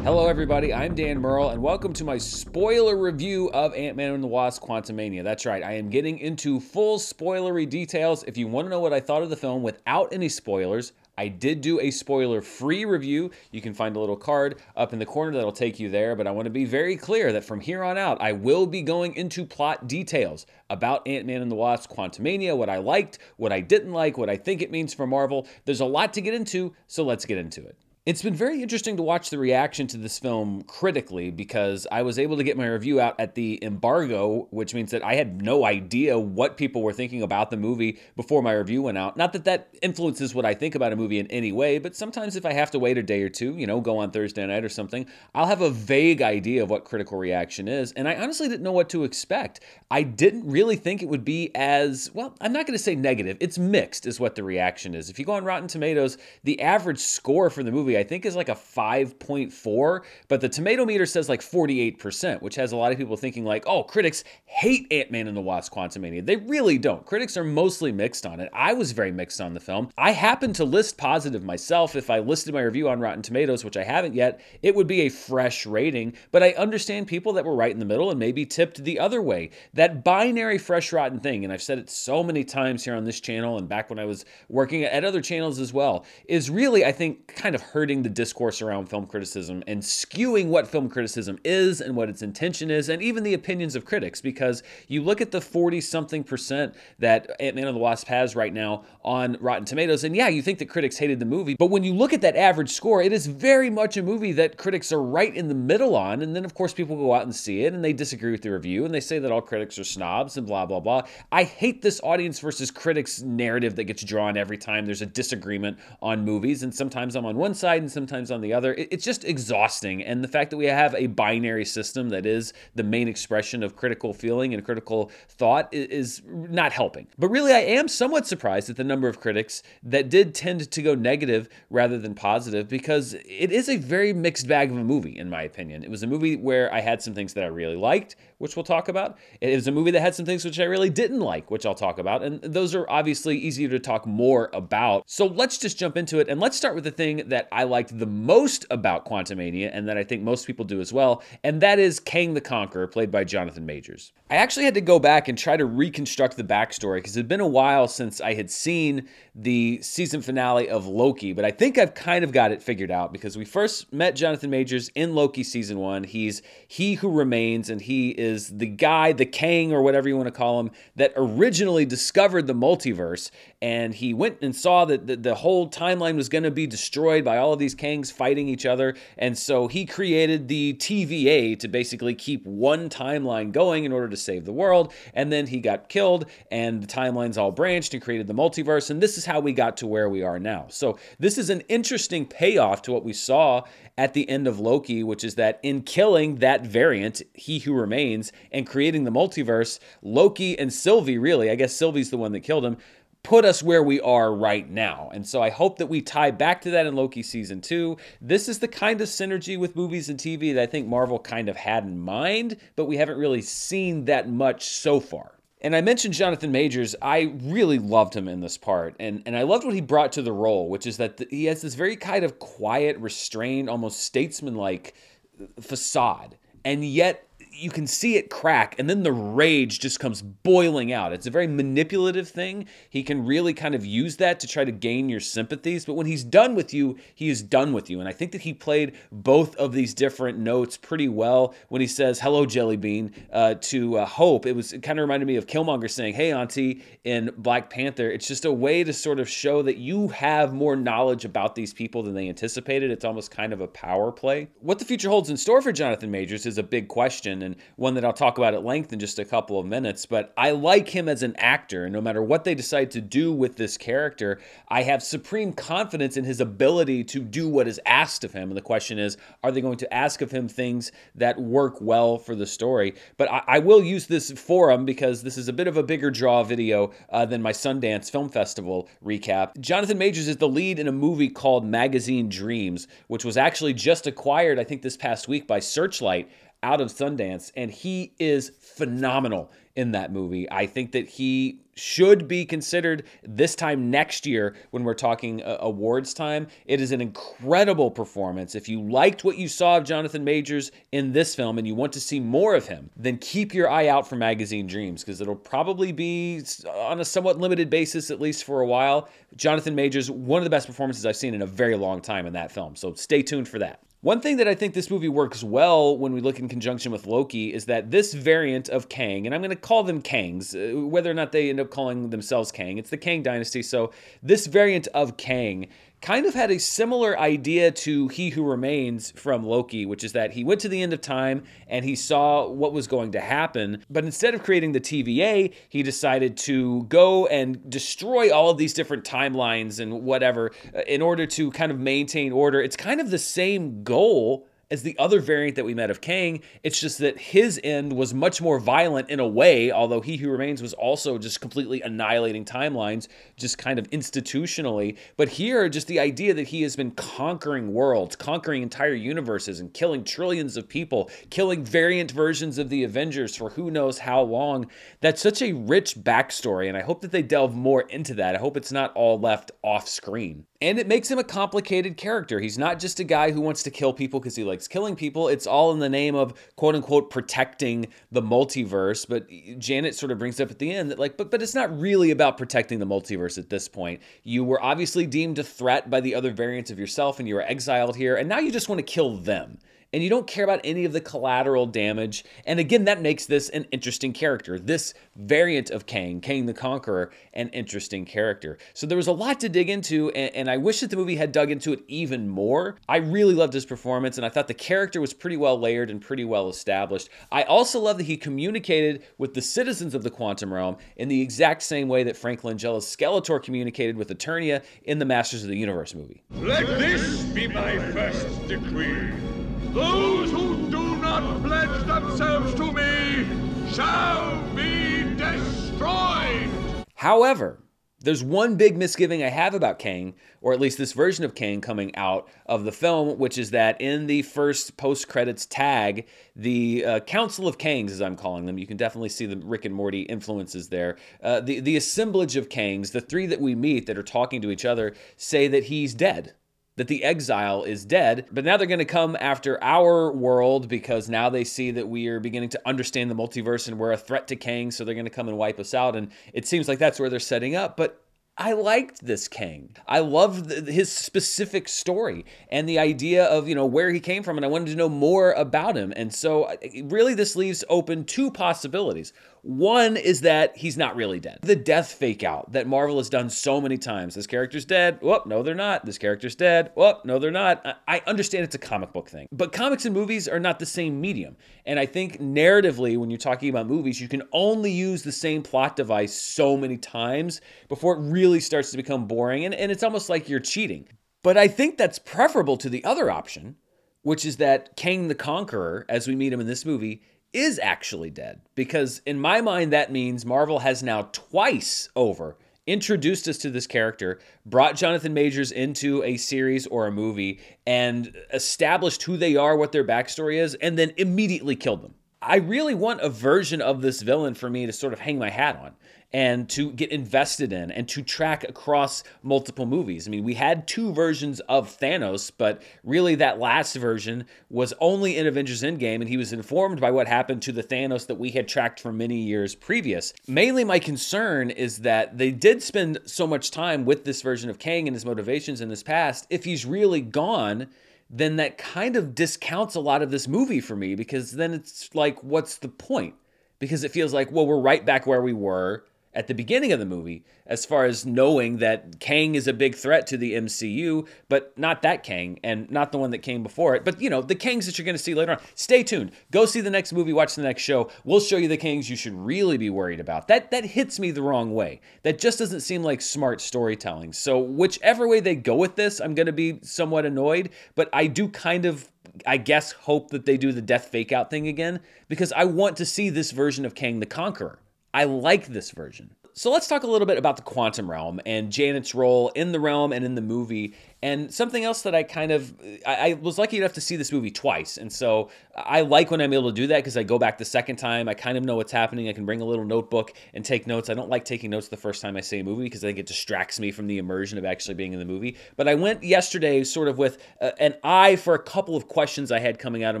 Hello, 0.02 0.26
everybody. 0.26 0.74
I'm 0.74 0.96
Dan 0.96 1.20
Murrell, 1.20 1.50
and 1.50 1.62
welcome 1.62 1.92
to 1.92 2.02
my 2.02 2.18
spoiler 2.18 2.96
review 2.96 3.52
of 3.52 3.72
Ant 3.72 3.96
Man 3.96 4.12
and 4.12 4.24
the 4.24 4.26
Wasp 4.26 4.60
Quantumania. 4.60 5.22
That's 5.22 5.46
right, 5.46 5.62
I 5.62 5.74
am 5.74 5.88
getting 5.88 6.18
into 6.18 6.58
full 6.58 6.98
spoilery 6.98 7.68
details. 7.70 8.24
If 8.24 8.36
you 8.36 8.48
want 8.48 8.66
to 8.66 8.70
know 8.70 8.80
what 8.80 8.92
I 8.92 8.98
thought 8.98 9.22
of 9.22 9.30
the 9.30 9.36
film 9.36 9.62
without 9.62 10.12
any 10.12 10.28
spoilers, 10.28 10.92
I 11.16 11.28
did 11.28 11.60
do 11.60 11.80
a 11.80 11.90
spoiler 11.90 12.42
free 12.42 12.84
review. 12.84 13.30
You 13.52 13.60
can 13.60 13.72
find 13.72 13.96
a 13.96 14.00
little 14.00 14.16
card 14.16 14.60
up 14.76 14.92
in 14.92 14.98
the 14.98 15.06
corner 15.06 15.32
that'll 15.32 15.52
take 15.52 15.78
you 15.78 15.88
there, 15.88 16.16
but 16.16 16.26
I 16.26 16.32
want 16.32 16.46
to 16.46 16.50
be 16.50 16.64
very 16.64 16.96
clear 16.96 17.32
that 17.32 17.44
from 17.44 17.60
here 17.60 17.84
on 17.84 17.96
out, 17.96 18.20
I 18.20 18.32
will 18.32 18.66
be 18.66 18.82
going 18.82 19.14
into 19.14 19.44
plot 19.44 19.86
details 19.86 20.46
about 20.70 21.06
Ant 21.06 21.26
Man 21.26 21.42
and 21.42 21.50
the 21.50 21.56
Wasp 21.56 21.90
Quantumania, 21.90 22.56
what 22.56 22.68
I 22.68 22.78
liked, 22.78 23.18
what 23.36 23.52
I 23.52 23.60
didn't 23.60 23.92
like, 23.92 24.18
what 24.18 24.30
I 24.30 24.36
think 24.36 24.62
it 24.62 24.70
means 24.70 24.92
for 24.92 25.06
Marvel. 25.06 25.46
There's 25.64 25.80
a 25.80 25.86
lot 25.86 26.12
to 26.14 26.20
get 26.20 26.34
into, 26.34 26.74
so 26.88 27.04
let's 27.04 27.24
get 27.24 27.38
into 27.38 27.64
it. 27.64 27.76
It's 28.06 28.20
been 28.20 28.34
very 28.34 28.60
interesting 28.60 28.98
to 28.98 29.02
watch 29.02 29.30
the 29.30 29.38
reaction 29.38 29.86
to 29.86 29.96
this 29.96 30.18
film 30.18 30.64
critically 30.64 31.30
because 31.30 31.86
I 31.90 32.02
was 32.02 32.18
able 32.18 32.36
to 32.36 32.44
get 32.44 32.54
my 32.54 32.66
review 32.66 33.00
out 33.00 33.18
at 33.18 33.34
the 33.34 33.58
embargo, 33.64 34.46
which 34.50 34.74
means 34.74 34.90
that 34.90 35.02
I 35.02 35.14
had 35.14 35.40
no 35.40 35.64
idea 35.64 36.18
what 36.18 36.58
people 36.58 36.82
were 36.82 36.92
thinking 36.92 37.22
about 37.22 37.50
the 37.50 37.56
movie 37.56 37.98
before 38.14 38.42
my 38.42 38.52
review 38.52 38.82
went 38.82 38.98
out. 38.98 39.16
Not 39.16 39.32
that 39.32 39.46
that 39.46 39.68
influences 39.80 40.34
what 40.34 40.44
I 40.44 40.52
think 40.52 40.74
about 40.74 40.92
a 40.92 40.96
movie 40.96 41.18
in 41.18 41.26
any 41.28 41.50
way, 41.50 41.78
but 41.78 41.96
sometimes 41.96 42.36
if 42.36 42.44
I 42.44 42.52
have 42.52 42.70
to 42.72 42.78
wait 42.78 42.98
a 42.98 43.02
day 43.02 43.22
or 43.22 43.30
two, 43.30 43.56
you 43.56 43.66
know, 43.66 43.80
go 43.80 43.96
on 43.96 44.10
Thursday 44.10 44.46
night 44.46 44.64
or 44.64 44.68
something, 44.68 45.06
I'll 45.34 45.46
have 45.46 45.62
a 45.62 45.70
vague 45.70 46.20
idea 46.20 46.62
of 46.62 46.68
what 46.68 46.84
critical 46.84 47.16
reaction 47.16 47.68
is. 47.68 47.92
And 47.92 48.06
I 48.06 48.16
honestly 48.16 48.50
didn't 48.50 48.64
know 48.64 48.72
what 48.72 48.90
to 48.90 49.04
expect. 49.04 49.60
I 49.90 50.02
didn't 50.02 50.46
really 50.46 50.76
think 50.76 51.02
it 51.02 51.08
would 51.08 51.24
be 51.24 51.52
as, 51.54 52.10
well, 52.12 52.36
I'm 52.42 52.52
not 52.52 52.66
going 52.66 52.76
to 52.76 52.84
say 52.84 52.96
negative. 52.96 53.38
It's 53.40 53.56
mixed, 53.56 54.06
is 54.06 54.20
what 54.20 54.34
the 54.34 54.44
reaction 54.44 54.94
is. 54.94 55.08
If 55.08 55.18
you 55.18 55.24
go 55.24 55.32
on 55.32 55.44
Rotten 55.46 55.68
Tomatoes, 55.68 56.18
the 56.42 56.60
average 56.60 56.98
score 56.98 57.48
for 57.48 57.62
the 57.62 57.72
movie 57.72 57.93
I 57.96 58.04
think 58.04 58.24
is 58.24 58.36
like 58.36 58.48
a 58.48 58.54
5.4, 58.54 60.00
but 60.28 60.40
the 60.40 60.48
tomato 60.48 60.84
meter 60.84 61.06
says 61.06 61.28
like 61.28 61.40
48%, 61.40 62.42
which 62.42 62.54
has 62.56 62.72
a 62.72 62.76
lot 62.76 62.92
of 62.92 62.98
people 62.98 63.16
thinking 63.16 63.44
like, 63.44 63.64
oh, 63.66 63.82
critics 63.82 64.24
hate 64.46 64.86
Ant-Man 64.90 65.28
and 65.28 65.36
the 65.36 65.40
Wasp 65.40 65.72
Quantumania. 65.72 66.24
They 66.24 66.36
really 66.36 66.78
don't. 66.78 67.04
Critics 67.04 67.36
are 67.36 67.44
mostly 67.44 67.92
mixed 67.92 68.26
on 68.26 68.40
it. 68.40 68.50
I 68.52 68.72
was 68.72 68.92
very 68.92 69.12
mixed 69.12 69.40
on 69.40 69.54
the 69.54 69.60
film. 69.60 69.90
I 69.96 70.12
happen 70.12 70.52
to 70.54 70.64
list 70.64 70.96
positive 70.98 71.44
myself. 71.44 71.96
If 71.96 72.10
I 72.10 72.20
listed 72.20 72.54
my 72.54 72.62
review 72.62 72.88
on 72.88 73.00
Rotten 73.00 73.22
Tomatoes, 73.22 73.64
which 73.64 73.76
I 73.76 73.84
haven't 73.84 74.14
yet, 74.14 74.40
it 74.62 74.74
would 74.74 74.86
be 74.86 75.02
a 75.02 75.08
fresh 75.08 75.66
rating, 75.66 76.14
but 76.32 76.42
I 76.42 76.52
understand 76.52 77.06
people 77.06 77.32
that 77.34 77.44
were 77.44 77.56
right 77.56 77.72
in 77.72 77.78
the 77.78 77.84
middle 77.84 78.10
and 78.10 78.18
maybe 78.18 78.46
tipped 78.46 78.82
the 78.84 78.98
other 78.98 79.22
way. 79.22 79.50
That 79.74 80.04
binary 80.04 80.58
fresh 80.58 80.92
rotten 80.92 81.20
thing, 81.20 81.44
and 81.44 81.52
I've 81.52 81.62
said 81.62 81.78
it 81.78 81.90
so 81.90 82.22
many 82.22 82.44
times 82.44 82.84
here 82.84 82.94
on 82.94 83.04
this 83.04 83.20
channel 83.20 83.58
and 83.58 83.68
back 83.68 83.90
when 83.90 83.98
I 83.98 84.04
was 84.04 84.24
working 84.48 84.84
at 84.84 85.04
other 85.04 85.20
channels 85.20 85.58
as 85.58 85.72
well, 85.72 86.04
is 86.26 86.50
really, 86.50 86.84
I 86.84 86.92
think, 86.92 87.26
kind 87.28 87.54
of 87.54 87.62
hurt 87.62 87.83
the 87.84 88.08
discourse 88.08 88.62
around 88.62 88.86
film 88.86 89.06
criticism 89.06 89.62
and 89.66 89.82
skewing 89.82 90.46
what 90.48 90.66
film 90.66 90.88
criticism 90.88 91.38
is 91.44 91.80
and 91.80 91.94
what 91.94 92.08
its 92.08 92.22
intention 92.22 92.70
is, 92.70 92.88
and 92.88 93.02
even 93.02 93.22
the 93.22 93.34
opinions 93.34 93.76
of 93.76 93.84
critics. 93.84 94.20
Because 94.20 94.62
you 94.88 95.02
look 95.02 95.20
at 95.20 95.30
the 95.30 95.40
40 95.40 95.80
something 95.80 96.24
percent 96.24 96.74
that 96.98 97.30
Ant 97.40 97.56
Man 97.56 97.66
and 97.66 97.76
the 97.76 97.80
Wasp 97.80 98.06
has 98.06 98.34
right 98.34 98.52
now 98.52 98.84
on 99.04 99.36
Rotten 99.40 99.64
Tomatoes, 99.64 100.04
and 100.04 100.16
yeah, 100.16 100.28
you 100.28 100.42
think 100.42 100.58
that 100.58 100.66
critics 100.66 100.96
hated 100.96 101.20
the 101.20 101.26
movie, 101.26 101.56
but 101.58 101.70
when 101.70 101.84
you 101.84 101.92
look 101.92 102.12
at 102.12 102.20
that 102.22 102.36
average 102.36 102.70
score, 102.70 103.02
it 103.02 103.12
is 103.12 103.26
very 103.26 103.70
much 103.70 103.96
a 103.96 104.02
movie 104.02 104.32
that 104.32 104.56
critics 104.56 104.92
are 104.92 105.02
right 105.02 105.34
in 105.34 105.48
the 105.48 105.54
middle 105.54 105.96
on. 105.96 106.22
And 106.22 106.34
then, 106.34 106.44
of 106.44 106.54
course, 106.54 106.72
people 106.72 106.96
go 106.96 107.12
out 107.12 107.22
and 107.22 107.34
see 107.34 107.64
it 107.64 107.74
and 107.74 107.84
they 107.84 107.92
disagree 107.92 108.30
with 108.30 108.42
the 108.42 108.50
review 108.50 108.84
and 108.84 108.94
they 108.94 109.00
say 109.00 109.18
that 109.18 109.32
all 109.32 109.42
critics 109.42 109.78
are 109.78 109.84
snobs 109.84 110.36
and 110.36 110.46
blah, 110.46 110.64
blah, 110.64 110.80
blah. 110.80 111.02
I 111.32 111.44
hate 111.44 111.82
this 111.82 112.00
audience 112.02 112.38
versus 112.40 112.70
critics 112.70 113.22
narrative 113.22 113.76
that 113.76 113.84
gets 113.84 114.04
drawn 114.04 114.36
every 114.36 114.56
time 114.56 114.86
there's 114.86 115.02
a 115.02 115.06
disagreement 115.06 115.78
on 116.00 116.24
movies. 116.24 116.62
And 116.62 116.74
sometimes 116.74 117.16
I'm 117.16 117.26
on 117.26 117.36
one 117.36 117.54
side 117.54 117.73
side 117.74 117.82
and 117.82 117.90
sometimes 117.90 118.30
on 118.30 118.40
the 118.40 118.52
other. 118.52 118.74
It's 118.76 119.04
just 119.04 119.24
exhausting. 119.24 120.02
And 120.02 120.22
the 120.22 120.28
fact 120.28 120.50
that 120.50 120.56
we 120.56 120.66
have 120.66 120.94
a 120.94 121.06
binary 121.08 121.64
system 121.64 122.10
that 122.10 122.26
is 122.26 122.52
the 122.74 122.82
main 122.82 123.08
expression 123.08 123.62
of 123.62 123.76
critical 123.76 124.12
feeling 124.12 124.54
and 124.54 124.64
critical 124.64 125.10
thought 125.28 125.68
is 125.72 126.22
not 126.26 126.72
helping. 126.72 127.06
But 127.18 127.28
really, 127.28 127.52
I 127.52 127.60
am 127.60 127.88
somewhat 127.88 128.26
surprised 128.26 128.70
at 128.70 128.76
the 128.76 128.84
number 128.84 129.08
of 129.08 129.20
critics 129.20 129.62
that 129.82 130.08
did 130.08 130.34
tend 130.34 130.70
to 130.70 130.82
go 130.82 130.94
negative 130.94 131.48
rather 131.70 131.98
than 131.98 132.14
positive 132.14 132.68
because 132.68 133.14
it 133.14 133.50
is 133.52 133.68
a 133.68 133.76
very 133.76 134.12
mixed 134.12 134.46
bag 134.46 134.70
of 134.70 134.76
a 134.76 134.84
movie, 134.84 135.16
in 135.16 135.28
my 135.28 135.42
opinion. 135.42 135.82
It 135.82 135.90
was 135.90 136.02
a 136.02 136.06
movie 136.06 136.36
where 136.36 136.72
I 136.72 136.80
had 136.80 137.02
some 137.02 137.14
things 137.14 137.34
that 137.34 137.44
I 137.44 137.48
really 137.48 137.76
liked, 137.76 138.16
which 138.38 138.56
we'll 138.56 138.64
talk 138.64 138.88
about. 138.88 139.16
It 139.40 139.54
was 139.54 139.66
a 139.66 139.72
movie 139.72 139.90
that 139.92 140.00
had 140.00 140.14
some 140.14 140.26
things 140.26 140.44
which 140.44 140.60
I 140.60 140.64
really 140.64 140.90
didn't 140.90 141.20
like, 141.20 141.50
which 141.50 141.66
I'll 141.66 141.74
talk 141.74 141.98
about. 141.98 142.22
And 142.22 142.42
those 142.42 142.74
are 142.74 142.88
obviously 142.88 143.36
easier 143.36 143.68
to 143.68 143.78
talk 143.78 144.06
more 144.06 144.50
about. 144.52 145.04
So 145.06 145.26
let's 145.26 145.58
just 145.58 145.78
jump 145.78 145.96
into 145.96 146.18
it 146.18 146.28
and 146.28 146.40
let's 146.40 146.56
start 146.56 146.74
with 146.74 146.84
the 146.84 146.90
thing 146.90 147.28
that 147.28 147.48
I 147.52 147.64
liked 147.64 147.98
the 147.98 148.06
most 148.06 148.66
about 148.70 149.06
Quantumania 149.06 149.70
and 149.72 149.88
that 149.88 149.96
I 149.96 150.04
think 150.04 150.22
most 150.22 150.46
people 150.46 150.64
do 150.64 150.80
as 150.80 150.92
well, 150.92 151.22
and 151.42 151.60
that 151.60 151.78
is 151.78 152.00
Kang 152.00 152.34
the 152.34 152.40
Conqueror, 152.40 152.86
played 152.86 153.10
by 153.10 153.24
Jonathan 153.24 153.66
Majors. 153.66 154.12
I 154.30 154.36
actually 154.36 154.64
had 154.64 154.74
to 154.74 154.80
go 154.80 154.98
back 154.98 155.28
and 155.28 155.36
try 155.38 155.56
to 155.56 155.64
reconstruct 155.64 156.36
the 156.36 156.44
backstory 156.44 156.98
because 156.98 157.16
it 157.16 157.20
had 157.20 157.28
been 157.28 157.40
a 157.40 157.46
while 157.46 157.88
since 157.88 158.20
I 158.20 158.34
had 158.34 158.50
seen 158.50 159.08
the 159.34 159.80
season 159.82 160.22
finale 160.22 160.68
of 160.68 160.86
Loki, 160.86 161.32
but 161.32 161.44
I 161.44 161.50
think 161.50 161.78
I've 161.78 161.94
kind 161.94 162.24
of 162.24 162.32
got 162.32 162.52
it 162.52 162.62
figured 162.62 162.90
out 162.90 163.12
because 163.12 163.36
we 163.36 163.44
first 163.44 163.92
met 163.92 164.16
Jonathan 164.16 164.50
Majors 164.50 164.90
in 164.94 165.14
Loki 165.14 165.42
season 165.42 165.78
one. 165.78 166.04
He's 166.04 166.42
he 166.66 166.94
who 166.94 167.10
remains, 167.10 167.70
and 167.70 167.80
he 167.80 168.10
is 168.10 168.23
the 168.32 168.66
guy, 168.66 169.12
the 169.12 169.26
Kang, 169.26 169.72
or 169.72 169.82
whatever 169.82 170.08
you 170.08 170.16
want 170.16 170.26
to 170.26 170.32
call 170.32 170.60
him, 170.60 170.70
that 170.96 171.12
originally 171.16 171.84
discovered 171.84 172.46
the 172.46 172.54
multiverse. 172.54 173.30
And 173.64 173.94
he 173.94 174.12
went 174.12 174.42
and 174.42 174.54
saw 174.54 174.84
that 174.84 175.06
the, 175.06 175.16
the 175.16 175.34
whole 175.36 175.70
timeline 175.70 176.16
was 176.16 176.28
going 176.28 176.44
to 176.44 176.50
be 176.50 176.66
destroyed 176.66 177.24
by 177.24 177.38
all 177.38 177.54
of 177.54 177.58
these 177.58 177.74
Kangs 177.74 178.12
fighting 178.12 178.46
each 178.46 178.66
other. 178.66 178.94
And 179.16 179.38
so 179.38 179.68
he 179.68 179.86
created 179.86 180.48
the 180.48 180.74
TVA 180.74 181.58
to 181.60 181.66
basically 181.66 182.14
keep 182.14 182.44
one 182.44 182.90
timeline 182.90 183.52
going 183.52 183.84
in 183.84 183.92
order 183.92 184.10
to 184.10 184.18
save 184.18 184.44
the 184.44 184.52
world. 184.52 184.92
And 185.14 185.32
then 185.32 185.46
he 185.46 185.60
got 185.60 185.88
killed, 185.88 186.26
and 186.50 186.82
the 186.82 186.86
timelines 186.86 187.38
all 187.38 187.52
branched 187.52 187.94
and 187.94 188.02
created 188.02 188.26
the 188.26 188.34
multiverse. 188.34 188.90
And 188.90 189.02
this 189.02 189.16
is 189.16 189.24
how 189.24 189.40
we 189.40 189.54
got 189.54 189.78
to 189.78 189.86
where 189.86 190.10
we 190.10 190.22
are 190.22 190.38
now. 190.38 190.66
So 190.68 190.98
this 191.18 191.38
is 191.38 191.48
an 191.48 191.62
interesting 191.62 192.26
payoff 192.26 192.82
to 192.82 192.92
what 192.92 193.02
we 193.02 193.14
saw 193.14 193.62
at 193.96 194.12
the 194.12 194.28
end 194.28 194.46
of 194.46 194.60
Loki, 194.60 195.02
which 195.02 195.24
is 195.24 195.36
that 195.36 195.60
in 195.62 195.80
killing 195.80 196.36
that 196.36 196.66
variant, 196.66 197.22
He 197.32 197.60
Who 197.60 197.72
Remains, 197.72 198.30
and 198.52 198.66
creating 198.66 199.04
the 199.04 199.10
multiverse, 199.10 199.78
Loki 200.02 200.58
and 200.58 200.70
Sylvie, 200.70 201.16
really, 201.16 201.50
I 201.50 201.54
guess 201.54 201.74
Sylvie's 201.74 202.10
the 202.10 202.18
one 202.18 202.32
that 202.32 202.40
killed 202.40 202.66
him, 202.66 202.76
put 203.24 203.44
us 203.44 203.62
where 203.62 203.82
we 203.82 204.00
are 204.00 204.32
right 204.32 204.70
now. 204.70 205.10
And 205.12 205.26
so 205.26 205.42
I 205.42 205.50
hope 205.50 205.78
that 205.78 205.86
we 205.86 206.00
tie 206.00 206.30
back 206.30 206.60
to 206.62 206.70
that 206.70 206.86
in 206.86 206.94
Loki 206.94 207.22
season 207.22 207.60
two. 207.60 207.96
This 208.20 208.48
is 208.48 208.60
the 208.60 208.68
kind 208.68 209.00
of 209.00 209.08
synergy 209.08 209.58
with 209.58 209.74
movies 209.74 210.08
and 210.08 210.20
TV 210.20 210.54
that 210.54 210.62
I 210.62 210.66
think 210.66 210.86
Marvel 210.86 211.18
kind 211.18 211.48
of 211.48 211.56
had 211.56 211.84
in 211.84 211.98
mind, 211.98 212.58
but 212.76 212.84
we 212.84 212.98
haven't 212.98 213.18
really 213.18 213.42
seen 213.42 214.04
that 214.04 214.28
much 214.28 214.66
so 214.66 215.00
far. 215.00 215.32
And 215.62 215.74
I 215.74 215.80
mentioned 215.80 216.12
Jonathan 216.12 216.52
Majors. 216.52 216.94
I 217.00 217.34
really 217.40 217.78
loved 217.78 218.14
him 218.14 218.28
in 218.28 218.40
this 218.40 218.58
part. 218.58 218.94
And, 219.00 219.22
and 219.24 219.34
I 219.34 219.44
loved 219.44 219.64
what 219.64 219.72
he 219.72 219.80
brought 219.80 220.12
to 220.12 220.22
the 220.22 220.32
role, 220.32 220.68
which 220.68 220.86
is 220.86 220.98
that 220.98 221.16
the, 221.16 221.26
he 221.30 221.46
has 221.46 221.62
this 221.62 221.74
very 221.74 221.96
kind 221.96 222.22
of 222.22 222.38
quiet, 222.38 222.98
restrained, 222.98 223.70
almost 223.70 224.00
statesman-like 224.00 224.94
uh, 225.40 225.46
facade. 225.62 226.36
And 226.66 226.84
yet 226.84 227.26
you 227.54 227.70
can 227.70 227.86
see 227.86 228.16
it 228.16 228.30
crack 228.30 228.74
and 228.78 228.88
then 228.90 229.02
the 229.02 229.12
rage 229.12 229.78
just 229.80 230.00
comes 230.00 230.22
boiling 230.22 230.92
out. 230.92 231.12
It's 231.12 231.26
a 231.26 231.30
very 231.30 231.46
manipulative 231.46 232.28
thing. 232.28 232.66
He 232.90 233.02
can 233.02 233.24
really 233.24 233.54
kind 233.54 233.74
of 233.74 233.86
use 233.86 234.16
that 234.16 234.40
to 234.40 234.46
try 234.46 234.64
to 234.64 234.72
gain 234.72 235.08
your 235.08 235.20
sympathies, 235.20 235.84
but 235.84 235.94
when 235.94 236.06
he's 236.06 236.24
done 236.24 236.54
with 236.54 236.74
you, 236.74 236.96
he 237.14 237.28
is 237.28 237.42
done 237.42 237.72
with 237.72 237.88
you. 237.88 238.00
And 238.00 238.08
I 238.08 238.12
think 238.12 238.32
that 238.32 238.42
he 238.42 238.52
played 238.52 238.96
both 239.12 239.56
of 239.56 239.72
these 239.72 239.94
different 239.94 240.38
notes 240.38 240.76
pretty 240.76 241.08
well 241.08 241.54
when 241.68 241.80
he 241.80 241.86
says 241.86 242.20
"Hello, 242.20 242.46
Jelly 242.46 242.76
Bean" 242.76 243.14
uh, 243.32 243.54
to 243.60 243.98
uh, 243.98 244.06
Hope. 244.06 244.46
It 244.46 244.56
was 244.56 244.72
it 244.72 244.82
kind 244.82 244.98
of 244.98 245.04
reminded 245.04 245.26
me 245.26 245.36
of 245.36 245.46
Killmonger 245.46 245.90
saying 245.90 246.14
"Hey, 246.14 246.32
Auntie" 246.32 246.82
in 247.04 247.32
Black 247.38 247.70
Panther. 247.70 248.10
It's 248.10 248.26
just 248.26 248.44
a 248.44 248.52
way 248.52 248.84
to 248.84 248.92
sort 248.92 249.20
of 249.20 249.28
show 249.28 249.62
that 249.62 249.76
you 249.76 250.08
have 250.08 250.52
more 250.52 250.76
knowledge 250.76 251.24
about 251.24 251.54
these 251.54 251.72
people 251.72 252.02
than 252.02 252.14
they 252.14 252.28
anticipated. 252.28 252.90
It's 252.90 253.04
almost 253.04 253.30
kind 253.30 253.52
of 253.52 253.60
a 253.60 253.68
power 253.68 254.10
play. 254.10 254.48
What 254.60 254.78
the 254.78 254.84
future 254.84 255.08
holds 255.08 255.30
in 255.30 255.36
store 255.36 255.62
for 255.62 255.72
Jonathan 255.72 256.10
Majors 256.10 256.46
is 256.46 256.58
a 256.58 256.62
big 256.62 256.88
question 256.88 257.43
and 257.44 257.56
one 257.76 257.94
that 257.94 258.04
I'll 258.04 258.12
talk 258.12 258.38
about 258.38 258.54
at 258.54 258.64
length 258.64 258.92
in 258.92 258.98
just 258.98 259.18
a 259.18 259.24
couple 259.24 259.58
of 259.58 259.66
minutes. 259.66 260.06
But 260.06 260.32
I 260.36 260.50
like 260.50 260.88
him 260.88 261.08
as 261.08 261.22
an 261.22 261.36
actor, 261.36 261.84
and 261.84 261.92
no 261.92 262.00
matter 262.00 262.22
what 262.22 262.44
they 262.44 262.54
decide 262.54 262.90
to 262.92 263.00
do 263.00 263.32
with 263.32 263.56
this 263.56 263.76
character, 263.76 264.40
I 264.68 264.82
have 264.82 265.02
supreme 265.02 265.52
confidence 265.52 266.16
in 266.16 266.24
his 266.24 266.40
ability 266.40 267.04
to 267.04 267.20
do 267.20 267.48
what 267.48 267.68
is 267.68 267.80
asked 267.86 268.24
of 268.24 268.32
him. 268.32 268.48
And 268.48 268.56
the 268.56 268.62
question 268.62 268.98
is, 268.98 269.16
are 269.42 269.52
they 269.52 269.60
going 269.60 269.78
to 269.78 269.94
ask 269.94 270.20
of 270.22 270.30
him 270.30 270.48
things 270.48 270.90
that 271.14 271.38
work 271.38 271.80
well 271.80 272.18
for 272.18 272.34
the 272.34 272.46
story? 272.46 272.94
But 273.16 273.30
I, 273.30 273.42
I 273.46 273.58
will 273.60 273.82
use 273.82 274.06
this 274.06 274.32
forum 274.32 274.84
because 274.84 275.22
this 275.22 275.38
is 275.38 275.48
a 275.48 275.52
bit 275.52 275.68
of 275.68 275.76
a 275.76 275.82
bigger 275.82 276.10
draw 276.10 276.42
video 276.42 276.92
uh, 277.10 277.26
than 277.26 277.42
my 277.42 277.52
Sundance 277.52 278.10
Film 278.10 278.28
Festival 278.28 278.88
recap. 279.04 279.58
Jonathan 279.60 279.98
Majors 279.98 280.28
is 280.28 280.38
the 280.38 280.48
lead 280.48 280.78
in 280.78 280.88
a 280.88 280.92
movie 280.92 281.28
called 281.28 281.64
Magazine 281.64 282.28
Dreams, 282.28 282.88
which 283.08 283.24
was 283.24 283.36
actually 283.36 283.74
just 283.74 284.06
acquired, 284.06 284.58
I 284.58 284.64
think, 284.64 284.82
this 284.82 284.96
past 284.96 285.28
week 285.28 285.46
by 285.46 285.60
Searchlight 285.60 286.30
out 286.64 286.80
of 286.80 286.88
Sundance, 286.88 287.52
and 287.54 287.70
he 287.70 288.14
is 288.18 288.50
phenomenal 288.58 289.52
in 289.76 289.92
that 289.92 290.12
movie. 290.12 290.50
I 290.50 290.66
think 290.66 290.92
that 290.92 291.06
he 291.06 291.60
should 291.74 292.26
be 292.28 292.44
considered 292.44 293.04
this 293.24 293.54
time 293.54 293.90
next 293.90 294.24
year 294.24 294.54
when 294.70 294.84
we're 294.84 294.94
talking 294.94 295.42
uh, 295.42 295.58
awards 295.60 296.14
time. 296.14 296.46
It 296.66 296.80
is 296.80 296.92
an 296.92 297.00
incredible 297.00 297.90
performance. 297.90 298.54
If 298.54 298.68
you 298.68 298.80
liked 298.80 299.24
what 299.24 299.36
you 299.36 299.48
saw 299.48 299.76
of 299.76 299.84
Jonathan 299.84 300.24
Majors 300.24 300.70
in 300.92 301.12
this 301.12 301.34
film 301.34 301.58
and 301.58 301.66
you 301.66 301.74
want 301.74 301.92
to 301.94 302.00
see 302.00 302.20
more 302.20 302.54
of 302.54 302.66
him, 302.66 302.88
then 302.96 303.18
keep 303.18 303.52
your 303.52 303.68
eye 303.68 303.88
out 303.88 304.08
for 304.08 304.16
Magazine 304.16 304.66
Dreams 304.66 305.02
because 305.02 305.20
it'll 305.20 305.34
probably 305.34 305.92
be 305.92 306.42
on 306.68 307.00
a 307.00 307.04
somewhat 307.04 307.38
limited 307.38 307.68
basis, 307.68 308.10
at 308.10 308.20
least 308.20 308.44
for 308.44 308.60
a 308.60 308.66
while. 308.66 309.08
Jonathan 309.36 309.74
Majors, 309.74 310.10
one 310.10 310.40
of 310.40 310.44
the 310.44 310.50
best 310.50 310.66
performances 310.66 311.04
I've 311.04 311.16
seen 311.16 311.34
in 311.34 311.42
a 311.42 311.46
very 311.46 311.76
long 311.76 312.00
time 312.00 312.26
in 312.26 312.32
that 312.34 312.52
film. 312.52 312.76
So 312.76 312.94
stay 312.94 313.22
tuned 313.22 313.48
for 313.48 313.58
that. 313.58 313.80
One 314.04 314.20
thing 314.20 314.36
that 314.36 314.46
I 314.46 314.54
think 314.54 314.74
this 314.74 314.90
movie 314.90 315.08
works 315.08 315.42
well 315.42 315.96
when 315.96 316.12
we 316.12 316.20
look 316.20 316.38
in 316.38 316.46
conjunction 316.46 316.92
with 316.92 317.06
Loki 317.06 317.54
is 317.54 317.64
that 317.64 317.90
this 317.90 318.12
variant 318.12 318.68
of 318.68 318.90
Kang, 318.90 319.24
and 319.24 319.34
I'm 319.34 319.40
going 319.40 319.48
to 319.48 319.56
call 319.56 319.82
them 319.82 320.02
Kangs, 320.02 320.54
uh, 320.54 320.86
whether 320.86 321.10
or 321.10 321.14
not 321.14 321.32
they 321.32 321.48
end 321.48 321.58
up 321.58 321.70
calling 321.70 322.10
themselves 322.10 322.52
Kang, 322.52 322.76
it's 322.76 322.90
the 322.90 322.98
Kang 322.98 323.22
Dynasty. 323.22 323.62
So 323.62 323.92
this 324.22 324.46
variant 324.46 324.88
of 324.88 325.16
Kang 325.16 325.68
kind 326.04 326.26
of 326.26 326.34
had 326.34 326.50
a 326.50 326.60
similar 326.60 327.18
idea 327.18 327.70
to 327.70 328.08
He 328.08 328.28
Who 328.28 328.44
Remains 328.44 329.10
from 329.12 329.42
Loki, 329.42 329.86
which 329.86 330.04
is 330.04 330.12
that 330.12 330.32
he 330.32 330.44
went 330.44 330.60
to 330.60 330.68
the 330.68 330.82
end 330.82 330.92
of 330.92 331.00
time 331.00 331.44
and 331.66 331.82
he 331.82 331.96
saw 331.96 332.46
what 332.46 332.74
was 332.74 332.86
going 332.86 333.12
to 333.12 333.20
happen. 333.20 333.82
But 333.88 334.04
instead 334.04 334.34
of 334.34 334.42
creating 334.42 334.72
the 334.72 334.80
TVA, 334.80 335.54
he 335.70 335.82
decided 335.82 336.36
to 336.38 336.84
go 336.84 337.26
and 337.28 337.70
destroy 337.70 338.30
all 338.30 338.50
of 338.50 338.58
these 338.58 338.74
different 338.74 339.04
timelines 339.04 339.80
and 339.80 340.02
whatever 340.02 340.50
uh, 340.76 340.80
in 340.86 341.00
order 341.00 341.24
to 341.24 341.50
kind 341.52 341.72
of 341.72 341.80
maintain 341.80 342.32
order. 342.32 342.60
It's 342.60 342.76
kind 342.76 343.00
of 343.00 343.10
the 343.10 343.18
same 343.18 343.82
goal 343.82 344.46
as 344.70 344.82
the 344.82 344.98
other 344.98 345.20
variant 345.20 345.56
that 345.56 345.64
we 345.64 345.74
met 345.74 345.90
of 345.90 346.00
Kang. 346.00 346.40
It's 346.62 346.80
just 346.80 346.98
that 346.98 347.18
his 347.18 347.60
end 347.62 347.92
was 347.92 348.14
much 348.14 348.40
more 348.40 348.58
violent 348.58 349.10
in 349.10 349.20
a 349.20 349.26
way, 349.26 349.70
although 349.70 350.00
He 350.00 350.16
Who 350.16 350.30
Remains 350.30 350.62
was 350.62 350.74
also 350.74 351.18
just 351.18 351.40
completely 351.40 351.82
annihilating 351.82 352.44
timelines, 352.44 353.08
just 353.36 353.58
kind 353.58 353.78
of 353.78 353.88
institutionally. 353.90 354.96
But 355.16 355.28
here, 355.28 355.68
just 355.68 355.86
the 355.86 356.00
idea 356.00 356.34
that 356.34 356.48
he 356.48 356.62
has 356.62 356.76
been 356.76 356.90
conquering 356.92 357.72
worlds, 357.72 358.16
conquering 358.16 358.62
entire 358.62 358.94
universes, 358.94 359.60
and 359.60 359.72
killing 359.72 360.04
trillions 360.04 360.56
of 360.56 360.68
people, 360.68 361.10
killing 361.30 361.64
variant 361.64 362.10
versions 362.10 362.58
of 362.58 362.68
the 362.68 362.84
Avengers 362.84 363.36
for 363.36 363.50
who 363.50 363.70
knows 363.70 363.98
how 363.98 364.22
long. 364.22 364.66
That's 365.00 365.20
such 365.20 365.42
a 365.42 365.52
rich 365.52 365.96
backstory, 365.96 366.68
and 366.68 366.76
I 366.76 366.82
hope 366.82 367.00
that 367.02 367.12
they 367.12 367.22
delve 367.22 367.54
more 367.54 367.82
into 367.82 368.14
that. 368.14 368.34
I 368.34 368.38
hope 368.38 368.56
it's 368.56 368.72
not 368.72 368.92
all 368.94 369.18
left 369.18 369.50
off 369.62 369.88
screen. 369.88 370.46
And 370.64 370.78
it 370.78 370.88
makes 370.88 371.10
him 371.10 371.18
a 371.18 371.24
complicated 371.24 371.98
character. 371.98 372.40
He's 372.40 372.56
not 372.56 372.78
just 372.78 372.98
a 372.98 373.04
guy 373.04 373.32
who 373.32 373.42
wants 373.42 373.62
to 373.64 373.70
kill 373.70 373.92
people 373.92 374.18
because 374.18 374.34
he 374.34 374.44
likes 374.44 374.66
killing 374.66 374.96
people. 374.96 375.28
It's 375.28 375.46
all 375.46 375.72
in 375.72 375.78
the 375.78 375.90
name 375.90 376.14
of 376.14 376.32
quote 376.56 376.74
unquote 376.74 377.10
protecting 377.10 377.88
the 378.10 378.22
multiverse. 378.22 379.06
But 379.06 379.28
Janet 379.58 379.94
sort 379.94 380.10
of 380.10 380.18
brings 380.18 380.40
up 380.40 380.50
at 380.50 380.58
the 380.58 380.72
end 380.72 380.90
that, 380.90 380.98
like, 380.98 381.18
but, 381.18 381.30
but 381.30 381.42
it's 381.42 381.54
not 381.54 381.78
really 381.78 382.12
about 382.12 382.38
protecting 382.38 382.78
the 382.78 382.86
multiverse 382.86 383.36
at 383.36 383.50
this 383.50 383.68
point. 383.68 384.00
You 384.22 384.42
were 384.42 384.62
obviously 384.62 385.06
deemed 385.06 385.38
a 385.38 385.44
threat 385.44 385.90
by 385.90 386.00
the 386.00 386.14
other 386.14 386.32
variants 386.32 386.70
of 386.70 386.78
yourself 386.78 387.18
and 387.18 387.28
you 387.28 387.34
were 387.34 387.42
exiled 387.42 387.94
here, 387.94 388.16
and 388.16 388.26
now 388.26 388.38
you 388.38 388.50
just 388.50 388.70
want 388.70 388.78
to 388.78 388.84
kill 388.84 389.18
them 389.18 389.58
and 389.94 390.02
you 390.02 390.10
don't 390.10 390.26
care 390.26 390.42
about 390.42 390.60
any 390.64 390.84
of 390.84 390.92
the 390.92 391.00
collateral 391.00 391.66
damage. 391.66 392.24
And 392.46 392.58
again, 392.58 392.84
that 392.86 393.00
makes 393.00 393.26
this 393.26 393.48
an 393.50 393.64
interesting 393.70 394.12
character. 394.12 394.58
This 394.58 394.92
variant 395.14 395.70
of 395.70 395.86
Kang, 395.86 396.20
Kang 396.20 396.46
the 396.46 396.52
Conqueror, 396.52 397.12
an 397.32 397.48
interesting 397.50 398.04
character. 398.04 398.58
So 398.72 398.88
there 398.88 398.96
was 398.96 399.06
a 399.06 399.12
lot 399.12 399.38
to 399.40 399.48
dig 399.48 399.70
into, 399.70 400.10
and, 400.10 400.34
and 400.34 400.50
I 400.50 400.56
wish 400.56 400.80
that 400.80 400.90
the 400.90 400.96
movie 400.96 401.14
had 401.14 401.30
dug 401.30 401.52
into 401.52 401.72
it 401.72 401.84
even 401.86 402.28
more. 402.28 402.74
I 402.88 402.96
really 402.96 403.34
loved 403.34 403.52
his 403.52 403.64
performance, 403.64 404.16
and 404.16 404.26
I 404.26 404.30
thought 404.30 404.48
the 404.48 404.54
character 404.54 405.00
was 405.00 405.14
pretty 405.14 405.36
well 405.36 405.60
layered 405.60 405.90
and 405.90 406.00
pretty 406.00 406.24
well 406.24 406.48
established. 406.48 407.08
I 407.30 407.44
also 407.44 407.78
love 407.78 407.98
that 407.98 408.04
he 408.04 408.16
communicated 408.16 409.04
with 409.16 409.34
the 409.34 409.42
citizens 409.42 409.94
of 409.94 410.02
the 410.02 410.10
quantum 410.10 410.52
realm 410.52 410.76
in 410.96 411.06
the 411.06 411.20
exact 411.20 411.62
same 411.62 411.86
way 411.86 412.02
that 412.02 412.16
Frank 412.16 412.42
Langella's 412.42 412.84
Skeletor 412.84 413.40
communicated 413.40 413.96
with 413.96 414.08
Eternia 414.08 414.64
in 414.82 414.98
the 414.98 415.04
Masters 415.04 415.44
of 415.44 415.50
the 415.50 415.56
Universe 415.56 415.94
movie. 415.94 416.24
Let 416.32 416.66
this 416.66 417.22
be 417.26 417.46
my 417.46 417.78
first 417.92 418.48
decree. 418.48 419.43
Those 419.74 420.30
who 420.30 420.70
do 420.70 420.96
not 420.98 421.42
pledge 421.42 421.84
themselves 421.84 422.54
to 422.54 422.70
me 422.70 423.26
shall 423.72 424.40
be 424.54 425.16
destroyed. 425.16 426.48
However, 426.94 427.58
there's 427.98 428.22
one 428.22 428.54
big 428.54 428.76
misgiving 428.76 429.24
I 429.24 429.30
have 429.30 429.52
about 429.52 429.80
Kang, 429.80 430.14
or 430.40 430.52
at 430.52 430.60
least 430.60 430.78
this 430.78 430.92
version 430.92 431.24
of 431.24 431.34
Kang 431.34 431.60
coming 431.60 431.92
out 431.96 432.28
of 432.46 432.62
the 432.62 432.70
film, 432.70 433.18
which 433.18 433.36
is 433.36 433.50
that 433.50 433.80
in 433.80 434.06
the 434.06 434.22
first 434.22 434.76
post 434.76 435.08
credits 435.08 435.44
tag, 435.44 436.06
the 436.36 436.84
uh, 436.84 437.00
Council 437.00 437.48
of 437.48 437.58
Kangs, 437.58 437.90
as 437.90 438.00
I'm 438.00 438.14
calling 438.14 438.46
them, 438.46 438.58
you 438.58 438.68
can 438.68 438.76
definitely 438.76 439.08
see 439.08 439.26
the 439.26 439.38
Rick 439.38 439.64
and 439.64 439.74
Morty 439.74 440.02
influences 440.02 440.68
there. 440.68 440.98
Uh, 441.20 441.40
the, 441.40 441.58
the 441.58 441.76
assemblage 441.76 442.36
of 442.36 442.48
Kangs, 442.48 442.92
the 442.92 443.00
three 443.00 443.26
that 443.26 443.40
we 443.40 443.56
meet 443.56 443.86
that 443.86 443.98
are 443.98 444.04
talking 444.04 444.40
to 444.42 444.52
each 444.52 444.64
other, 444.64 444.94
say 445.16 445.48
that 445.48 445.64
he's 445.64 445.94
dead 445.94 446.34
that 446.76 446.88
the 446.88 447.04
exile 447.04 447.62
is 447.62 447.84
dead. 447.84 448.26
But 448.32 448.44
now 448.44 448.56
they're 448.56 448.66
going 448.66 448.78
to 448.78 448.84
come 448.84 449.16
after 449.20 449.62
our 449.62 450.12
world 450.12 450.68
because 450.68 451.08
now 451.08 451.30
they 451.30 451.44
see 451.44 451.70
that 451.72 451.88
we 451.88 452.08
are 452.08 452.20
beginning 452.20 452.48
to 452.50 452.60
understand 452.66 453.10
the 453.10 453.14
multiverse 453.14 453.68
and 453.68 453.78
we're 453.78 453.92
a 453.92 453.96
threat 453.96 454.28
to 454.28 454.36
Kang. 454.36 454.70
So 454.70 454.84
they're 454.84 454.94
going 454.94 455.06
to 455.06 455.10
come 455.10 455.28
and 455.28 455.38
wipe 455.38 455.60
us 455.60 455.74
out. 455.74 455.96
And 455.96 456.10
it 456.32 456.46
seems 456.46 456.68
like 456.68 456.78
that's 456.78 456.98
where 456.98 457.08
they're 457.08 457.20
setting 457.20 457.54
up. 457.54 457.76
But 457.76 458.00
I 458.36 458.54
liked 458.54 459.04
this 459.06 459.28
Kang. 459.28 459.76
I 459.86 460.00
loved 460.00 460.50
his 460.50 460.90
specific 460.90 461.68
story 461.68 462.24
and 462.48 462.68
the 462.68 462.80
idea 462.80 463.26
of, 463.26 463.46
you 463.46 463.54
know, 463.54 463.66
where 463.66 463.92
he 463.92 464.00
came 464.00 464.24
from 464.24 464.36
and 464.36 464.44
I 464.44 464.48
wanted 464.48 464.70
to 464.70 464.76
know 464.76 464.88
more 464.88 465.30
about 465.32 465.76
him. 465.76 465.92
And 465.94 466.12
so 466.12 466.52
really 466.82 467.14
this 467.14 467.36
leaves 467.36 467.62
open 467.68 468.04
two 468.04 468.32
possibilities. 468.32 469.12
One 469.44 469.98
is 469.98 470.22
that 470.22 470.56
he's 470.56 470.78
not 470.78 470.96
really 470.96 471.20
dead. 471.20 471.40
The 471.42 471.54
death 471.54 471.92
fake 471.92 472.22
out 472.22 472.52
that 472.52 472.66
Marvel 472.66 472.96
has 472.96 473.10
done 473.10 473.28
so 473.28 473.60
many 473.60 473.76
times. 473.76 474.14
This 474.14 474.26
character's 474.26 474.64
dead. 474.64 474.98
Whoop, 475.02 475.26
no, 475.26 475.42
they're 475.42 475.54
not. 475.54 475.84
This 475.84 475.98
character's 475.98 476.34
dead. 476.34 476.72
Whoop, 476.74 477.04
no, 477.04 477.18
they're 477.18 477.30
not. 477.30 477.82
I 477.86 478.00
understand 478.06 478.44
it's 478.44 478.54
a 478.54 478.58
comic 478.58 478.94
book 478.94 479.10
thing, 479.10 479.28
but 479.30 479.52
comics 479.52 479.84
and 479.84 479.94
movies 479.94 480.28
are 480.28 480.40
not 480.40 480.58
the 480.60 480.64
same 480.64 480.98
medium. 480.98 481.36
And 481.66 481.78
I 481.78 481.84
think 481.84 482.22
narratively, 482.22 482.96
when 482.96 483.10
you're 483.10 483.18
talking 483.18 483.50
about 483.50 483.66
movies, 483.66 484.00
you 484.00 484.08
can 484.08 484.22
only 484.32 484.72
use 484.72 485.02
the 485.02 485.12
same 485.12 485.42
plot 485.42 485.76
device 485.76 486.14
so 486.14 486.56
many 486.56 486.78
times 486.78 487.42
before 487.68 487.96
it 487.96 488.00
really 488.00 488.40
starts 488.40 488.70
to 488.70 488.78
become 488.78 489.06
boring. 489.06 489.44
And, 489.44 489.54
and 489.54 489.70
it's 489.70 489.82
almost 489.82 490.08
like 490.08 490.26
you're 490.26 490.40
cheating. 490.40 490.88
But 491.22 491.36
I 491.36 491.48
think 491.48 491.76
that's 491.76 491.98
preferable 491.98 492.56
to 492.56 492.70
the 492.70 492.82
other 492.84 493.10
option, 493.10 493.56
which 494.00 494.24
is 494.24 494.38
that 494.38 494.74
Kang 494.74 495.08
the 495.08 495.14
Conqueror, 495.14 495.84
as 495.86 496.08
we 496.08 496.16
meet 496.16 496.32
him 496.32 496.40
in 496.40 496.46
this 496.46 496.64
movie, 496.64 497.02
is 497.34 497.58
actually 497.58 498.10
dead. 498.10 498.40
Because 498.54 499.02
in 499.04 499.18
my 499.18 499.42
mind, 499.42 499.72
that 499.72 499.92
means 499.92 500.24
Marvel 500.24 500.60
has 500.60 500.82
now 500.82 501.10
twice 501.12 501.90
over 501.94 502.38
introduced 502.66 503.28
us 503.28 503.38
to 503.38 503.50
this 503.50 503.66
character, 503.66 504.18
brought 504.46 504.76
Jonathan 504.76 505.12
Majors 505.12 505.52
into 505.52 506.02
a 506.02 506.16
series 506.16 506.66
or 506.66 506.86
a 506.86 506.92
movie, 506.92 507.40
and 507.66 508.16
established 508.32 509.02
who 509.02 509.16
they 509.16 509.36
are, 509.36 509.56
what 509.56 509.72
their 509.72 509.84
backstory 509.84 510.36
is, 510.40 510.54
and 510.54 510.78
then 510.78 510.92
immediately 510.96 511.56
killed 511.56 511.82
them. 511.82 511.94
I 512.22 512.36
really 512.36 512.74
want 512.74 513.02
a 513.02 513.10
version 513.10 513.60
of 513.60 513.82
this 513.82 514.00
villain 514.00 514.32
for 514.32 514.48
me 514.48 514.64
to 514.64 514.72
sort 514.72 514.94
of 514.94 515.00
hang 515.00 515.18
my 515.18 515.28
hat 515.28 515.56
on 515.56 515.74
and 516.14 516.48
to 516.48 516.70
get 516.70 516.92
invested 516.92 517.52
in 517.52 517.72
and 517.72 517.88
to 517.88 518.00
track 518.00 518.44
across 518.44 519.02
multiple 519.24 519.66
movies. 519.66 520.06
I 520.06 520.12
mean, 520.12 520.22
we 520.22 520.34
had 520.34 520.68
two 520.68 520.92
versions 520.92 521.40
of 521.40 521.76
Thanos, 521.76 522.30
but 522.38 522.62
really 522.84 523.16
that 523.16 523.40
last 523.40 523.74
version 523.74 524.24
was 524.48 524.72
only 524.78 525.18
in 525.18 525.26
Avengers 525.26 525.64
Endgame, 525.64 525.96
and 525.96 526.08
he 526.08 526.16
was 526.16 526.32
informed 526.32 526.80
by 526.80 526.92
what 526.92 527.08
happened 527.08 527.42
to 527.42 527.52
the 527.52 527.64
Thanos 527.64 528.06
that 528.06 528.14
we 528.14 528.30
had 528.30 528.46
tracked 528.46 528.78
for 528.78 528.92
many 528.92 529.22
years 529.22 529.56
previous. 529.56 530.14
Mainly, 530.28 530.62
my 530.62 530.78
concern 530.78 531.50
is 531.50 531.78
that 531.78 532.16
they 532.16 532.30
did 532.30 532.62
spend 532.62 533.00
so 533.06 533.26
much 533.26 533.50
time 533.50 533.84
with 533.84 534.04
this 534.04 534.22
version 534.22 534.48
of 534.48 534.60
Kang 534.60 534.86
and 534.86 534.94
his 534.94 535.04
motivations 535.04 535.60
in 535.60 535.68
his 535.68 535.82
past. 535.82 536.28
If 536.30 536.44
he's 536.44 536.64
really 536.64 537.00
gone, 537.00 537.66
then 538.08 538.36
that 538.36 538.56
kind 538.56 538.94
of 538.94 539.16
discounts 539.16 539.74
a 539.74 539.80
lot 539.80 540.00
of 540.00 540.12
this 540.12 540.28
movie 540.28 540.60
for 540.60 540.76
me 540.76 540.94
because 540.94 541.32
then 541.32 541.52
it's 541.54 541.92
like, 541.92 542.22
what's 542.22 542.58
the 542.58 542.68
point? 542.68 543.16
Because 543.58 543.82
it 543.82 543.90
feels 543.90 544.14
like, 544.14 544.30
well, 544.30 544.46
we're 544.46 544.60
right 544.60 544.86
back 544.86 545.08
where 545.08 545.22
we 545.22 545.32
were 545.32 545.84
at 546.14 546.26
the 546.26 546.34
beginning 546.34 546.72
of 546.72 546.78
the 546.78 546.86
movie 546.86 547.24
as 547.46 547.66
far 547.66 547.84
as 547.84 548.06
knowing 548.06 548.58
that 548.58 549.00
Kang 549.00 549.34
is 549.34 549.46
a 549.46 549.52
big 549.52 549.74
threat 549.74 550.06
to 550.08 550.16
the 550.16 550.34
MCU, 550.34 551.06
but 551.28 551.56
not 551.58 551.82
that 551.82 552.02
Kang 552.02 552.38
and 552.42 552.70
not 552.70 552.92
the 552.92 552.98
one 552.98 553.10
that 553.10 553.18
came 553.18 553.42
before 553.42 553.74
it. 553.74 553.84
But 553.84 554.00
you 554.00 554.08
know, 554.08 554.22
the 554.22 554.34
Kangs 554.34 554.66
that 554.66 554.78
you're 554.78 554.84
going 554.84 554.96
to 554.96 555.02
see 555.02 555.14
later 555.14 555.32
on. 555.32 555.40
Stay 555.54 555.82
tuned. 555.82 556.12
Go 556.30 556.46
see 556.46 556.60
the 556.60 556.70
next 556.70 556.92
movie, 556.92 557.12
watch 557.12 557.34
the 557.34 557.42
next 557.42 557.62
show. 557.62 557.90
We'll 558.04 558.20
show 558.20 558.36
you 558.36 558.48
the 558.48 558.58
Kangs 558.58 558.88
you 558.88 558.96
should 558.96 559.14
really 559.14 559.58
be 559.58 559.70
worried 559.70 560.00
about. 560.00 560.28
That 560.28 560.50
that 560.50 560.64
hits 560.64 560.98
me 560.98 561.10
the 561.10 561.22
wrong 561.22 561.54
way. 561.54 561.80
That 562.02 562.18
just 562.18 562.38
doesn't 562.38 562.60
seem 562.60 562.82
like 562.82 563.00
smart 563.00 563.40
storytelling. 563.40 564.12
So 564.12 564.38
whichever 564.38 565.08
way 565.08 565.20
they 565.20 565.34
go 565.36 565.56
with 565.56 565.76
this, 565.76 566.00
I'm 566.00 566.14
going 566.14 566.26
to 566.26 566.32
be 566.32 566.60
somewhat 566.62 567.04
annoyed, 567.04 567.50
but 567.74 567.88
I 567.92 568.06
do 568.06 568.28
kind 568.28 568.64
of 568.64 568.88
I 569.26 569.36
guess 569.36 569.72
hope 569.72 570.10
that 570.10 570.26
they 570.26 570.36
do 570.36 570.52
the 570.52 570.62
death 570.62 570.88
fake 570.88 571.12
out 571.12 571.30
thing 571.30 571.46
again 571.46 571.80
because 572.08 572.32
I 572.32 572.44
want 572.44 572.76
to 572.78 572.86
see 572.86 573.10
this 573.10 573.30
version 573.30 573.64
of 573.64 573.74
Kang 573.74 574.00
the 574.00 574.06
Conqueror. 574.06 574.58
I 574.94 575.04
like 575.04 575.48
this 575.48 575.72
version. 575.72 576.14
So 576.34 576.52
let's 576.52 576.68
talk 576.68 576.84
a 576.84 576.86
little 576.86 577.06
bit 577.06 577.18
about 577.18 577.36
the 577.36 577.42
quantum 577.42 577.90
realm 577.90 578.20
and 578.24 578.50
Janet's 578.50 578.94
role 578.94 579.30
in 579.30 579.50
the 579.50 579.58
realm 579.58 579.92
and 579.92 580.04
in 580.04 580.14
the 580.14 580.20
movie 580.20 580.74
And 581.04 581.32
something 581.34 581.62
else 581.64 581.82
that 581.82 581.94
I 581.94 582.02
kind 582.02 582.32
of, 582.32 582.54
I, 582.86 583.10
I 583.10 583.12
was 583.12 583.36
lucky 583.36 583.58
enough 583.58 583.74
to 583.74 583.80
see 583.82 583.96
this 583.96 584.10
movie 584.10 584.30
twice. 584.30 584.78
And 584.78 584.90
so 584.90 585.28
I 585.54 585.82
like 585.82 586.10
when 586.10 586.22
I'm 586.22 586.32
able 586.32 586.48
to 586.48 586.54
do 586.54 586.66
that 586.68 586.78
because 586.78 586.96
I 586.96 587.02
go 587.02 587.18
back 587.18 587.36
the 587.36 587.44
second 587.44 587.76
time. 587.76 588.08
I 588.08 588.14
kind 588.14 588.38
of 588.38 588.44
know 588.44 588.56
what's 588.56 588.72
happening. 588.72 589.10
I 589.10 589.12
can 589.12 589.26
bring 589.26 589.42
a 589.42 589.44
little 589.44 589.66
notebook 589.66 590.14
and 590.32 590.42
take 590.42 590.66
notes. 590.66 590.88
I 590.88 590.94
don't 590.94 591.10
like 591.10 591.26
taking 591.26 591.50
notes 591.50 591.68
the 591.68 591.76
first 591.76 592.00
time 592.00 592.16
I 592.16 592.22
see 592.22 592.38
a 592.38 592.42
movie 592.44 592.64
because 592.64 592.82
I 592.82 592.88
think 592.88 592.98
it 592.98 593.04
distracts 593.04 593.60
me 593.60 593.70
from 593.70 593.86
the 593.86 593.98
immersion 593.98 594.38
of 594.38 594.46
actually 594.46 594.76
being 594.76 594.94
in 594.94 594.98
the 594.98 595.04
movie. 595.04 595.36
But 595.56 595.68
I 595.68 595.74
went 595.74 596.02
yesterday 596.02 596.64
sort 596.64 596.88
of 596.88 596.96
with 596.96 597.18
uh, 597.38 597.50
an 597.60 597.74
eye 597.84 598.16
for 598.16 598.34
a 598.34 598.42
couple 598.42 598.74
of 598.74 598.88
questions 598.88 599.30
I 599.30 599.40
had 599.40 599.58
coming 599.58 599.84
out 599.84 599.94
of 599.94 600.00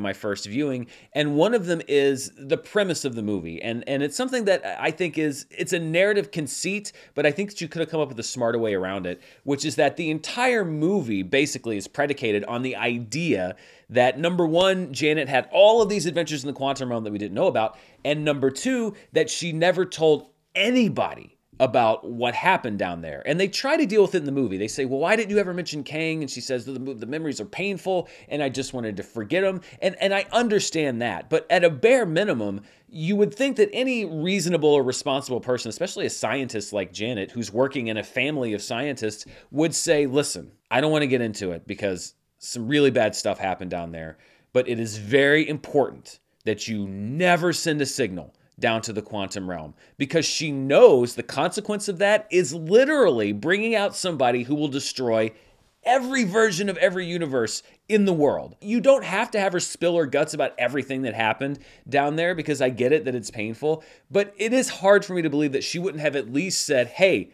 my 0.00 0.14
first 0.14 0.46
viewing. 0.46 0.86
And 1.12 1.36
one 1.36 1.52
of 1.52 1.66
them 1.66 1.82
is 1.86 2.32
the 2.38 2.56
premise 2.56 3.04
of 3.04 3.14
the 3.14 3.22
movie. 3.22 3.60
And, 3.60 3.84
and 3.86 4.02
it's 4.02 4.16
something 4.16 4.46
that 4.46 4.64
I 4.80 4.90
think 4.90 5.18
is, 5.18 5.44
it's 5.50 5.74
a 5.74 5.78
narrative 5.78 6.30
conceit, 6.30 6.92
but 7.14 7.26
I 7.26 7.30
think 7.30 7.50
that 7.50 7.60
you 7.60 7.68
could 7.68 7.80
have 7.80 7.90
come 7.90 8.00
up 8.00 8.08
with 8.08 8.18
a 8.18 8.22
smarter 8.22 8.58
way 8.58 8.72
around 8.72 9.04
it, 9.04 9.20
which 9.42 9.66
is 9.66 9.76
that 9.76 9.98
the 9.98 10.10
entire 10.10 10.64
movie 10.64 10.93
basically 11.00 11.76
is 11.76 11.88
predicated 11.88 12.44
on 12.44 12.62
the 12.62 12.76
idea 12.76 13.56
that 13.90 14.18
number 14.18 14.46
one, 14.46 14.92
Janet 14.92 15.28
had 15.28 15.48
all 15.52 15.82
of 15.82 15.88
these 15.88 16.06
adventures 16.06 16.42
in 16.42 16.46
the 16.46 16.52
quantum 16.52 16.90
realm 16.90 17.04
that 17.04 17.12
we 17.12 17.18
didn't 17.18 17.34
know 17.34 17.46
about, 17.46 17.78
and 18.04 18.24
number 18.24 18.50
two, 18.50 18.94
that 19.12 19.30
she 19.30 19.52
never 19.52 19.84
told 19.84 20.30
anybody 20.54 21.33
about 21.60 22.08
what 22.08 22.34
happened 22.34 22.78
down 22.78 23.00
there. 23.00 23.22
And 23.26 23.38
they 23.38 23.48
try 23.48 23.76
to 23.76 23.86
deal 23.86 24.02
with 24.02 24.14
it 24.14 24.18
in 24.18 24.24
the 24.24 24.32
movie. 24.32 24.56
They 24.56 24.68
say, 24.68 24.84
Well, 24.84 24.98
why 24.98 25.16
didn't 25.16 25.30
you 25.30 25.38
ever 25.38 25.54
mention 25.54 25.84
Kang? 25.84 26.22
And 26.22 26.30
she 26.30 26.40
says, 26.40 26.64
The, 26.64 26.72
the 26.72 27.06
memories 27.06 27.40
are 27.40 27.46
painful 27.46 28.08
and 28.28 28.42
I 28.42 28.48
just 28.48 28.74
wanted 28.74 28.96
to 28.96 29.02
forget 29.02 29.42
them. 29.42 29.60
And, 29.80 29.96
and 30.00 30.12
I 30.12 30.26
understand 30.32 31.02
that. 31.02 31.30
But 31.30 31.46
at 31.50 31.64
a 31.64 31.70
bare 31.70 32.06
minimum, 32.06 32.62
you 32.88 33.16
would 33.16 33.34
think 33.34 33.56
that 33.56 33.70
any 33.72 34.04
reasonable 34.04 34.70
or 34.70 34.82
responsible 34.82 35.40
person, 35.40 35.68
especially 35.68 36.06
a 36.06 36.10
scientist 36.10 36.72
like 36.72 36.92
Janet, 36.92 37.30
who's 37.30 37.52
working 37.52 37.88
in 37.88 37.96
a 37.96 38.04
family 38.04 38.52
of 38.52 38.62
scientists, 38.62 39.24
would 39.50 39.74
say, 39.74 40.06
Listen, 40.06 40.52
I 40.70 40.80
don't 40.80 40.92
want 40.92 41.02
to 41.02 41.08
get 41.08 41.20
into 41.20 41.52
it 41.52 41.66
because 41.66 42.14
some 42.38 42.68
really 42.68 42.90
bad 42.90 43.14
stuff 43.14 43.38
happened 43.38 43.70
down 43.70 43.92
there. 43.92 44.18
But 44.52 44.68
it 44.68 44.78
is 44.78 44.98
very 44.98 45.48
important 45.48 46.20
that 46.44 46.68
you 46.68 46.86
never 46.86 47.52
send 47.52 47.80
a 47.80 47.86
signal 47.86 48.34
down 48.58 48.82
to 48.82 48.92
the 48.92 49.02
quantum 49.02 49.48
realm 49.48 49.74
because 49.98 50.24
she 50.24 50.52
knows 50.52 51.14
the 51.14 51.22
consequence 51.22 51.88
of 51.88 51.98
that 51.98 52.26
is 52.30 52.54
literally 52.54 53.32
bringing 53.32 53.74
out 53.74 53.96
somebody 53.96 54.44
who 54.44 54.54
will 54.54 54.68
destroy 54.68 55.30
every 55.84 56.24
version 56.24 56.68
of 56.68 56.76
every 56.78 57.06
universe 57.06 57.62
in 57.88 58.04
the 58.04 58.12
world. 58.12 58.56
You 58.60 58.80
don't 58.80 59.04
have 59.04 59.30
to 59.32 59.40
have 59.40 59.52
her 59.52 59.60
spill 59.60 59.96
her 59.96 60.06
guts 60.06 60.34
about 60.34 60.54
everything 60.58 61.02
that 61.02 61.14
happened 61.14 61.58
down 61.88 62.16
there 62.16 62.34
because 62.34 62.62
I 62.62 62.70
get 62.70 62.92
it 62.92 63.04
that 63.04 63.14
it's 63.14 63.30
painful, 63.30 63.84
but 64.10 64.34
it 64.36 64.52
is 64.52 64.68
hard 64.68 65.04
for 65.04 65.14
me 65.14 65.22
to 65.22 65.30
believe 65.30 65.52
that 65.52 65.64
she 65.64 65.78
wouldn't 65.78 66.00
have 66.00 66.16
at 66.16 66.32
least 66.32 66.64
said, 66.64 66.88
hey, 66.88 67.30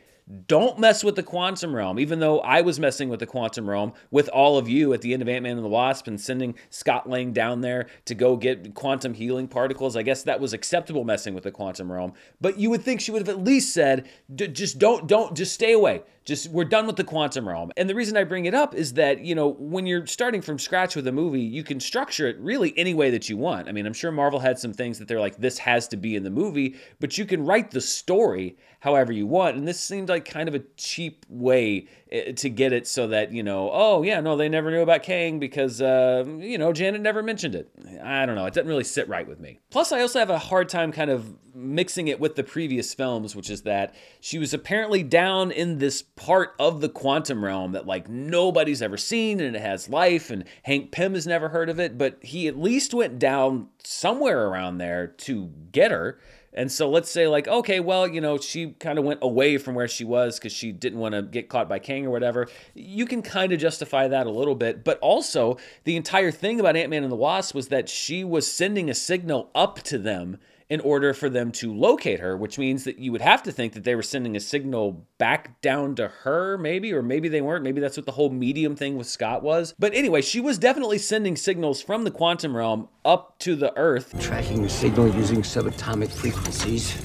don't 0.46 0.78
mess 0.78 1.02
with 1.02 1.16
the 1.16 1.22
quantum 1.22 1.75
realm, 1.75 1.99
even 1.99 2.20
though 2.20 2.40
I 2.40 2.60
was 2.60 2.78
messing 2.78 3.08
with 3.08 3.20
the 3.20 3.26
quantum 3.26 3.68
realm 3.68 3.92
with 4.10 4.28
all 4.28 4.58
of 4.58 4.68
you 4.68 4.92
at 4.92 5.00
the 5.00 5.12
end 5.12 5.22
of 5.22 5.28
Ant 5.28 5.42
Man 5.42 5.56
and 5.56 5.64
the 5.64 5.68
Wasp 5.68 6.06
and 6.06 6.20
sending 6.20 6.54
Scott 6.68 7.08
Lang 7.08 7.32
down 7.32 7.62
there 7.62 7.87
to 8.04 8.14
go 8.14 8.37
get 8.37 8.75
quantum 8.75 9.14
healing 9.14 9.49
particles. 9.49 9.96
I 9.96 10.02
guess 10.02 10.22
that 10.22 10.40
was 10.40 10.52
acceptable 10.52 11.04
messing 11.04 11.34
with 11.34 11.44
the 11.44 11.50
quantum 11.50 11.90
realm. 11.90 12.12
But 12.40 12.58
you 12.58 12.70
would 12.70 12.82
think 12.82 13.00
she 13.00 13.10
would 13.10 13.26
have 13.26 13.37
at 13.37 13.42
least 13.42 13.75
said, 13.75 14.08
just 14.34 14.78
don't, 14.78 15.06
don't, 15.06 15.37
just 15.37 15.52
stay 15.52 15.72
away. 15.72 16.02
Just 16.30 16.49
we're 16.50 16.64
done 16.64 16.87
with 16.87 16.94
the 16.94 17.02
quantum 17.02 17.49
realm. 17.49 17.72
And 17.76 17.90
the 17.90 17.94
reason 17.96 18.16
I 18.16 18.22
bring 18.22 18.44
it 18.44 18.54
up 18.54 18.72
is 18.72 18.92
that, 18.92 19.25
you 19.25 19.34
know, 19.34 19.49
when 19.58 19.84
you're 19.84 20.06
starting 20.06 20.40
from 20.40 20.60
scratch 20.60 20.94
with 20.94 21.08
a 21.08 21.12
movie, 21.12 21.40
you 21.40 21.64
can 21.64 21.80
structure 21.80 22.28
it 22.28 22.38
really 22.38 22.72
any 22.76 22.94
way 22.94 23.10
that 23.10 23.28
you 23.28 23.37
want. 23.37 23.68
I 23.68 23.72
mean, 23.72 23.84
I'm 23.84 23.92
sure 23.92 24.12
Marvel 24.12 24.38
had 24.38 24.56
some 24.56 24.72
things 24.72 25.00
that 25.00 25.08
they're 25.08 25.18
like, 25.18 25.38
this 25.38 25.58
has 25.58 25.88
to 25.88 25.96
be 25.96 26.14
in 26.14 26.22
the 26.22 26.30
movie, 26.30 26.76
but 27.00 27.18
you 27.18 27.25
can 27.26 27.44
write 27.44 27.72
the 27.72 27.80
story 27.80 28.56
however 28.78 29.12
you 29.12 29.26
want. 29.26 29.56
And 29.56 29.66
this 29.66 29.80
seemed 29.80 30.08
like 30.08 30.25
kind 30.25 30.49
of 30.49 30.54
a 30.54 30.62
cheap 30.76 31.26
way 31.28 31.88
to 32.10 32.50
get 32.50 32.72
it 32.72 32.86
so 32.86 33.06
that, 33.08 33.32
you 33.32 33.42
know, 33.42 33.70
oh, 33.72 34.02
yeah, 34.02 34.20
no, 34.20 34.36
they 34.36 34.48
never 34.48 34.70
knew 34.70 34.82
about 34.82 35.02
Kang 35.02 35.38
because, 35.38 35.80
uh, 35.80 36.24
you 36.38 36.58
know, 36.58 36.72
Janet 36.72 37.00
never 37.00 37.22
mentioned 37.22 37.54
it. 37.54 37.70
I 38.02 38.26
don't 38.26 38.34
know. 38.34 38.46
It 38.46 38.54
doesn't 38.54 38.68
really 38.68 38.84
sit 38.84 39.08
right 39.08 39.26
with 39.26 39.38
me. 39.38 39.60
Plus, 39.70 39.92
I 39.92 40.00
also 40.00 40.18
have 40.18 40.30
a 40.30 40.38
hard 40.38 40.68
time 40.68 40.90
kind 40.90 41.10
of 41.10 41.36
mixing 41.54 42.08
it 42.08 42.18
with 42.18 42.34
the 42.36 42.42
previous 42.42 42.94
films, 42.94 43.36
which 43.36 43.50
is 43.50 43.62
that 43.62 43.94
she 44.20 44.38
was 44.38 44.52
apparently 44.52 45.02
down 45.02 45.50
in 45.50 45.78
this 45.78 46.02
part 46.02 46.54
of 46.58 46.80
the 46.80 46.88
quantum 46.88 47.44
realm 47.44 47.72
that 47.72 47.86
like 47.86 48.08
nobody's 48.08 48.82
ever 48.82 48.96
seen 48.96 49.40
and 49.40 49.54
it 49.54 49.62
has 49.62 49.88
life 49.88 50.30
and 50.30 50.44
Hank 50.64 50.90
Pym 50.90 51.14
has 51.14 51.26
never 51.26 51.48
heard 51.50 51.68
of 51.68 51.78
it, 51.78 51.96
but 51.96 52.18
he 52.22 52.48
at 52.48 52.58
least 52.58 52.94
went 52.94 53.18
down 53.18 53.68
somewhere 53.84 54.48
around 54.48 54.78
there 54.78 55.06
to 55.06 55.50
get 55.72 55.90
her. 55.90 56.18
And 56.52 56.71
so 56.71 56.90
let's 56.90 57.11
say, 57.11 57.28
like, 57.28 57.47
okay, 57.47 57.78
well, 57.78 58.09
you 58.09 58.21
know, 58.21 58.37
she 58.38 58.73
kind 58.73 58.99
of 58.99 59.04
went 59.04 59.21
away 59.23 59.57
from 59.57 59.76
where 59.76 59.87
she 59.87 60.04
was 60.04 60.38
because 60.38 60.52
she 60.52 60.73
didn't 60.73 60.99
want 60.99 61.14
to 61.14 61.23
get 61.23 61.49
caught 61.49 61.69
by 61.69 61.78
Kang 61.78 62.07
or 62.07 62.11
whatever. 62.11 62.49
You 62.75 63.07
can 63.07 63.23
kind 63.23 63.52
of 63.52 63.61
justify 63.61 64.09
that 64.09 64.26
a 64.26 64.30
little 64.30 64.57
bit. 64.57 64.83
But 64.83 64.99
also, 64.99 65.59
the 65.85 65.97
entire 65.97 66.33
thing 66.33 66.59
about 66.59 66.76
Ant 66.76 66.90
Man 66.90 67.04
and 67.04 67.12
the 67.12 67.16
Wasp 67.16 67.54
was 67.54 67.69
that 67.69 67.88
she 67.88 68.25
was 68.25 68.50
sending 68.50 68.90
a 68.90 68.95
signal 68.95 69.50
up 69.54 69.83
to 69.83 69.99
them 69.99 70.38
in 70.70 70.80
order 70.80 71.12
for 71.12 71.28
them 71.28 71.50
to 71.50 71.74
locate 71.74 72.20
her, 72.20 72.36
which 72.36 72.56
means 72.56 72.84
that 72.84 72.98
you 72.98 73.10
would 73.10 73.20
have 73.20 73.42
to 73.42 73.50
think 73.50 73.72
that 73.72 73.82
they 73.82 73.96
were 73.96 74.02
sending 74.02 74.36
a 74.36 74.40
signal 74.40 75.04
back 75.18 75.60
down 75.60 75.96
to 75.96 76.06
her, 76.06 76.56
maybe, 76.56 76.92
or 76.92 77.02
maybe 77.02 77.28
they 77.28 77.40
weren't. 77.40 77.64
Maybe 77.64 77.80
that's 77.80 77.96
what 77.96 78.06
the 78.06 78.12
whole 78.12 78.30
medium 78.30 78.76
thing 78.76 78.96
with 78.96 79.08
Scott 79.08 79.42
was. 79.42 79.74
But 79.80 79.92
anyway, 79.94 80.22
she 80.22 80.40
was 80.40 80.58
definitely 80.58 80.98
sending 80.98 81.36
signals 81.36 81.82
from 81.82 82.04
the 82.04 82.10
quantum 82.12 82.56
realm 82.56 82.88
up 83.04 83.36
to 83.40 83.56
the 83.56 83.76
Earth. 83.76 84.14
Tracking 84.20 84.62
the 84.62 84.68
signal 84.68 85.08
using 85.08 85.42
subatomic 85.42 86.10
frequencies 86.10 86.96